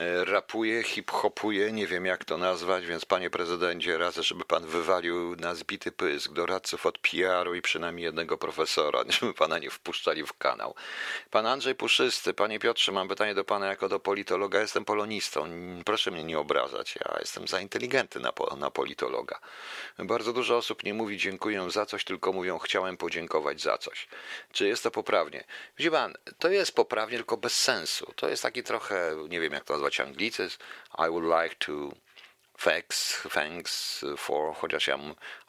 y, 0.00 0.24
rapuje, 0.24 0.82
hip-hopuje, 0.82 1.72
nie 1.72 1.86
wiem 1.86 2.06
jak 2.06 2.24
to 2.24 2.38
nazwać, 2.38 2.86
więc 2.86 3.04
panie 3.04 3.30
prezydencie, 3.30 3.98
radzę, 3.98 4.22
żeby 4.22 4.44
pan 4.44 4.66
wywalił 4.66 5.36
na 5.36 5.54
zbity 5.54 5.92
pysk 5.92 6.32
doradców 6.32 6.86
od 6.86 6.98
PR-u 6.98 7.54
i 7.54 7.62
przynajmniej 7.62 8.04
jednego 8.04 8.38
profesora, 8.38 9.04
żeby 9.20 9.34
pana 9.34 9.58
nie 9.58 9.70
wpuszczali 9.70 10.26
w 10.26 10.32
kanał. 10.32 10.74
Pan 11.30 11.46
Andrzej 11.46 11.74
Puszysty, 11.74 12.34
panie 12.34 12.58
Piotrze, 12.58 12.92
mam 12.92 13.08
pytanie 13.08 13.34
do 13.34 13.44
pana 13.44 13.66
jako 13.66 13.88
do 13.88 14.00
politologa, 14.00 14.60
jestem 14.60 14.84
polonistą, 14.84 15.48
proszę 15.84 16.10
mnie 16.10 16.24
nie 16.24 16.38
obrażać, 16.38 16.94
ja 17.04 17.16
jestem 17.20 17.48
za 17.48 17.60
inteligentny 17.60 18.20
na, 18.20 18.32
na 18.56 18.70
politologa. 18.70 19.38
Bardzo 19.98 20.32
dużo 20.32 20.56
osób 20.56 20.84
nie 20.84 20.94
mówi 20.94 21.18
dziękuję 21.18 21.70
za 21.70 21.86
coś, 21.86 22.04
tylko 22.04 22.32
mówią 22.32 22.58
chciałem 22.58 22.96
podziękować 22.96 23.60
za 23.60 23.78
coś. 23.78 24.08
Czy 24.52 24.68
jest 24.68 24.82
to 24.82 24.90
poprawnie? 24.90 25.33
Poprawnie. 25.34 25.44
Widzi 25.78 25.90
pan, 25.90 26.14
to 26.38 26.48
jest 26.48 26.74
poprawnie, 26.74 27.16
tylko 27.16 27.36
bez 27.36 27.60
sensu. 27.60 28.12
To 28.16 28.28
jest 28.28 28.42
taki 28.42 28.62
trochę, 28.62 29.16
nie 29.28 29.40
wiem 29.40 29.52
jak 29.52 29.64
to 29.64 29.72
nazwać 29.72 30.00
anglicyzm. 30.00 30.58
I 30.98 31.08
would 31.10 31.24
like 31.42 31.56
to 31.58 31.72
thanks, 32.58 33.22
thanks 33.30 34.04
for, 34.16 34.54
chociaż 34.54 34.86
ja 34.86 34.98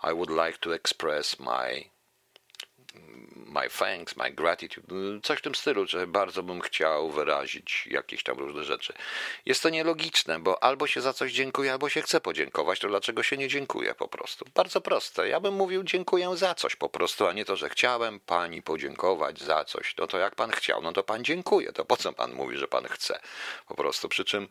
I 0.03 0.13
would 0.13 0.29
like 0.29 0.57
to 0.59 0.75
express 0.75 1.39
my 1.39 1.94
my 3.55 3.69
thanks, 3.69 4.17
my 4.17 4.31
gratitude, 4.31 5.21
coś 5.23 5.39
w 5.39 5.41
tym 5.41 5.55
stylu, 5.55 5.87
że 5.87 6.07
bardzo 6.07 6.43
bym 6.43 6.61
chciał 6.61 7.09
wyrazić 7.09 7.87
jakieś 7.91 8.23
tam 8.23 8.37
różne 8.37 8.63
rzeczy. 8.63 8.93
Jest 9.45 9.63
to 9.63 9.69
nielogiczne, 9.69 10.39
bo 10.39 10.63
albo 10.63 10.87
się 10.87 11.01
za 11.01 11.13
coś 11.13 11.31
dziękuję, 11.31 11.71
albo 11.71 11.89
się 11.89 12.01
chce 12.01 12.21
podziękować, 12.21 12.79
to 12.79 12.87
dlaczego 12.87 13.23
się 13.23 13.37
nie 13.37 13.47
dziękuję 13.47 13.95
po 13.95 14.07
prostu? 14.07 14.45
Bardzo 14.55 14.81
proste. 14.81 15.27
Ja 15.29 15.39
bym 15.39 15.53
mówił 15.53 15.83
dziękuję 15.83 16.37
za 16.37 16.55
coś 16.55 16.75
po 16.75 16.89
prostu, 16.89 17.27
a 17.27 17.33
nie 17.33 17.45
to, 17.45 17.55
że 17.55 17.69
chciałem 17.69 18.19
pani 18.19 18.61
podziękować 18.61 19.39
za 19.39 19.65
coś. 19.65 19.95
No 19.97 20.07
to 20.07 20.17
jak 20.17 20.35
pan 20.35 20.51
chciał, 20.51 20.81
no 20.81 20.91
to 20.91 21.03
pan 21.03 21.23
dziękuję. 21.23 21.73
To 21.73 21.85
po 21.85 21.97
co 21.97 22.13
pan 22.13 22.33
mówi, 22.33 22.57
że 22.57 22.67
pan 22.67 22.85
chce? 22.85 23.19
Po 23.67 23.75
prostu. 23.75 24.09
Przy 24.09 24.25
czym, 24.25 24.47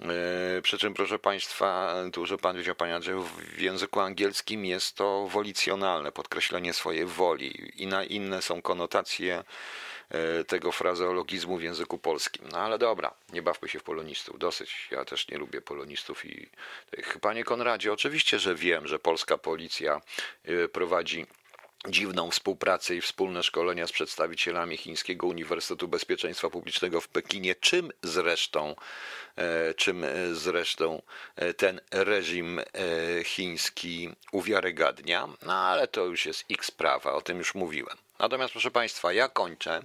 yy, 0.00 0.62
przy 0.62 0.78
czym 0.78 0.94
proszę 0.94 1.18
państwa, 1.18 1.94
tu, 2.12 2.26
że 2.26 2.38
pan 2.38 2.56
wiedział, 2.56 2.74
panie 2.74 2.94
Andrzeju, 2.94 3.22
w 3.22 3.60
języku 3.60 4.00
angielskim 4.00 4.64
jest 4.64 4.96
to 4.96 5.28
wolicjonalne, 5.28 6.12
podkreślenie 6.12 6.72
swojej 6.72 7.06
woli 7.06 7.71
i 7.76 7.86
na 7.86 8.04
inne 8.04 8.42
są 8.42 8.62
konotacje 8.62 9.44
e, 10.10 10.44
tego 10.44 10.72
frazeologizmu 10.72 11.58
w 11.58 11.62
języku 11.62 11.98
polskim. 11.98 12.48
No 12.52 12.58
ale 12.58 12.78
dobra, 12.78 13.14
nie 13.32 13.42
bawmy 13.42 13.68
się 13.68 13.78
w 13.78 13.82
polonistów, 13.82 14.38
dosyć. 14.38 14.88
Ja 14.90 15.04
też 15.04 15.28
nie 15.28 15.38
lubię 15.38 15.60
polonistów 15.60 16.24
i 16.24 16.48
panie 17.20 17.44
Konradzie, 17.44 17.92
oczywiście, 17.92 18.38
że 18.38 18.54
wiem, 18.54 18.86
że 18.86 18.98
polska 18.98 19.38
policja 19.38 20.00
e, 20.44 20.68
prowadzi 20.68 21.26
dziwną 21.88 22.30
współpracę 22.30 22.94
i 22.94 23.00
wspólne 23.00 23.42
szkolenia 23.42 23.86
z 23.86 23.92
przedstawicielami 23.92 24.76
Chińskiego 24.76 25.26
Uniwersytetu 25.26 25.88
Bezpieczeństwa 25.88 26.50
Publicznego 26.50 27.00
w 27.00 27.08
Pekinie, 27.08 27.54
czym 27.54 27.92
zresztą, 28.02 28.76
e, 29.36 29.74
czym 29.74 30.06
zresztą 30.32 31.02
ten 31.56 31.80
reżim 31.90 32.60
chiński 33.24 34.10
uwiarygadnia, 34.32 35.28
no 35.42 35.54
ale 35.54 35.88
to 35.88 36.04
już 36.04 36.26
jest 36.26 36.50
ich 36.50 36.64
sprawa, 36.64 37.12
o 37.12 37.22
tym 37.22 37.38
już 37.38 37.54
mówiłem. 37.54 37.96
Natomiast, 38.18 38.52
proszę 38.52 38.70
Państwa, 38.70 39.12
ja 39.12 39.28
kończę. 39.28 39.82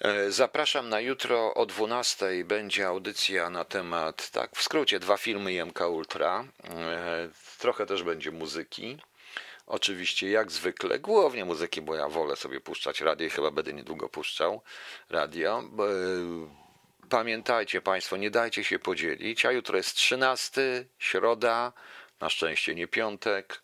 E, 0.00 0.30
zapraszam 0.30 0.88
na 0.88 1.00
jutro 1.00 1.54
o 1.54 1.66
12 1.66 2.44
będzie 2.44 2.86
audycja 2.86 3.50
na 3.50 3.64
temat, 3.64 4.30
tak, 4.30 4.56
w 4.56 4.62
skrócie, 4.62 4.98
dwa 5.00 5.16
filmy 5.16 5.64
MK 5.64 5.80
Ultra. 5.80 6.44
E, 6.64 7.28
trochę 7.58 7.86
też 7.86 8.02
będzie 8.02 8.30
muzyki. 8.30 8.98
Oczywiście, 9.66 10.30
jak 10.30 10.52
zwykle, 10.52 10.98
głównie 10.98 11.44
muzyki, 11.44 11.82
bo 11.82 11.94
ja 11.94 12.08
wolę 12.08 12.36
sobie 12.36 12.60
puszczać 12.60 13.00
radio 13.00 13.26
i 13.26 13.30
chyba 13.30 13.50
będę 13.50 13.72
niedługo 13.72 14.08
puszczał 14.08 14.62
radio. 15.10 15.62
pamiętajcie 17.08 17.80
Państwo, 17.80 18.16
nie 18.16 18.30
dajcie 18.30 18.64
się 18.64 18.78
podzielić, 18.78 19.46
a 19.46 19.52
jutro 19.52 19.76
jest 19.76 19.94
13, 19.94 20.84
środa, 20.98 21.72
na 22.20 22.30
szczęście 22.30 22.74
nie 22.74 22.88
piątek. 22.88 23.62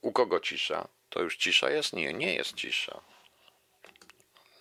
U 0.00 0.12
kogo 0.12 0.40
cisza? 0.40 0.88
To 1.10 1.22
już 1.22 1.36
cisza 1.36 1.70
jest? 1.70 1.92
Nie, 1.92 2.12
nie 2.12 2.34
jest 2.34 2.54
cisza. 2.54 3.00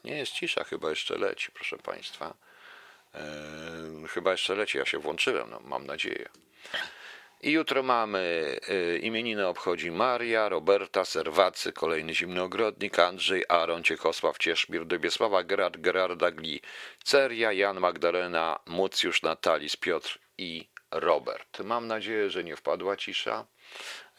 Nie 0.04 0.18
jest 0.18 0.32
cisza, 0.32 0.64
chyba 0.64 0.90
jeszcze 0.90 1.18
leci, 1.18 1.52
proszę 1.52 1.78
Państwa. 1.78 2.34
Eee, 3.14 4.08
chyba 4.08 4.32
jeszcze 4.32 4.56
leci, 4.56 4.78
ja 4.78 4.86
się 4.86 4.98
włączyłem, 4.98 5.50
no, 5.50 5.60
mam 5.60 5.86
nadzieję. 5.86 6.30
I 7.42 7.52
jutro 7.52 7.84
mamy 7.84 8.56
y, 8.70 9.00
imieniny 9.00 9.48
obchodzi 9.48 9.92
Maria, 9.92 10.50
Roberta, 10.50 11.06
Serwacy, 11.06 11.74
kolejny 11.74 12.16
zimny 12.16 12.42
ogrodnik, 12.42 13.00
Andrzej, 13.00 13.46
Aaron, 13.50 13.84
Ciechosław, 13.84 14.38
Cieszmir, 14.38 14.86
Dobiesława, 14.86 15.44
Gerard, 15.44 15.78
Gerarda, 15.78 16.32
Gli, 16.32 16.62
Ceria, 17.04 17.52
Jan, 17.52 17.80
Magdalena, 17.80 18.60
Mucjusz, 18.66 19.22
Natalis, 19.22 19.76
Piotr 19.76 20.20
i 20.38 20.68
Robert. 20.92 21.60
Mam 21.60 21.88
nadzieję, 21.88 22.30
że 22.30 22.44
nie 22.44 22.56
wpadła 22.56 22.98
cisza, 22.98 23.46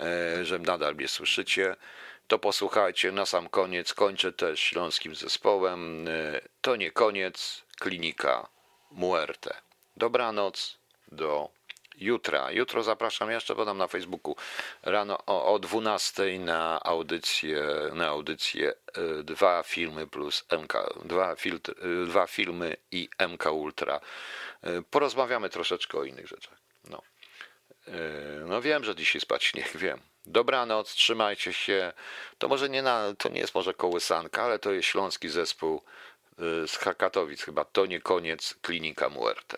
e, 0.00 0.44
że 0.44 0.58
nadal 0.58 0.94
mnie 0.94 1.08
słyszycie. 1.08 1.76
To 2.26 2.38
posłuchajcie, 2.38 3.12
na 3.12 3.26
sam 3.26 3.48
koniec 3.48 3.94
kończę 3.94 4.32
też 4.32 4.60
śląskim 4.60 5.14
zespołem. 5.14 6.08
E, 6.08 6.40
To 6.60 6.76
nie 6.76 6.90
koniec, 6.90 7.64
klinika 7.80 8.48
Muerte. 8.90 9.54
Dobranoc, 9.96 10.78
do 11.12 11.59
jutra. 12.00 12.50
Jutro 12.50 12.82
zapraszam 12.82 13.30
jeszcze, 13.30 13.54
podam 13.54 13.78
na 13.78 13.86
Facebooku 13.86 14.36
rano 14.82 15.18
o, 15.26 15.54
o 15.54 15.58
12 15.58 16.38
na 16.38 16.80
audycję, 16.82 17.62
na 17.92 18.08
audycję 18.08 18.72
e, 18.72 19.22
dwa 19.22 19.62
filmy 19.62 20.06
plus 20.06 20.44
MK, 20.62 20.72
dwa, 21.04 21.36
filtr, 21.36 21.74
e, 22.02 22.06
dwa 22.06 22.26
filmy 22.26 22.76
i 22.90 23.08
MK 23.28 23.52
Ultra. 23.52 24.00
E, 24.62 24.82
Porozmawiamy 24.82 25.48
troszeczkę 25.48 25.98
o 25.98 26.04
innych 26.04 26.26
rzeczach. 26.26 26.58
No. 26.84 27.02
No 28.46 28.62
wiem, 28.62 28.84
że 28.84 28.94
dzisiaj 28.96 29.20
spać 29.20 29.44
śnieg, 29.44 29.76
wiem. 29.84 30.00
Dobranoc, 30.26 30.94
trzymajcie 30.94 31.52
się. 31.52 31.92
To 32.38 32.48
może 32.48 32.68
nie 32.68 32.82
na, 32.82 33.14
to 33.18 33.28
nie 33.28 33.40
jest 33.40 33.54
może 33.54 33.74
kołysanka, 33.74 34.42
ale 34.42 34.58
to 34.58 34.72
jest 34.72 34.88
śląski 34.88 35.28
zespół 35.28 35.82
z 36.66 36.76
Hakatowic 36.76 37.42
chyba. 37.42 37.64
To 37.64 37.86
nie 37.86 38.00
koniec, 38.00 38.54
klinika 38.62 39.08
Muerte. 39.08 39.56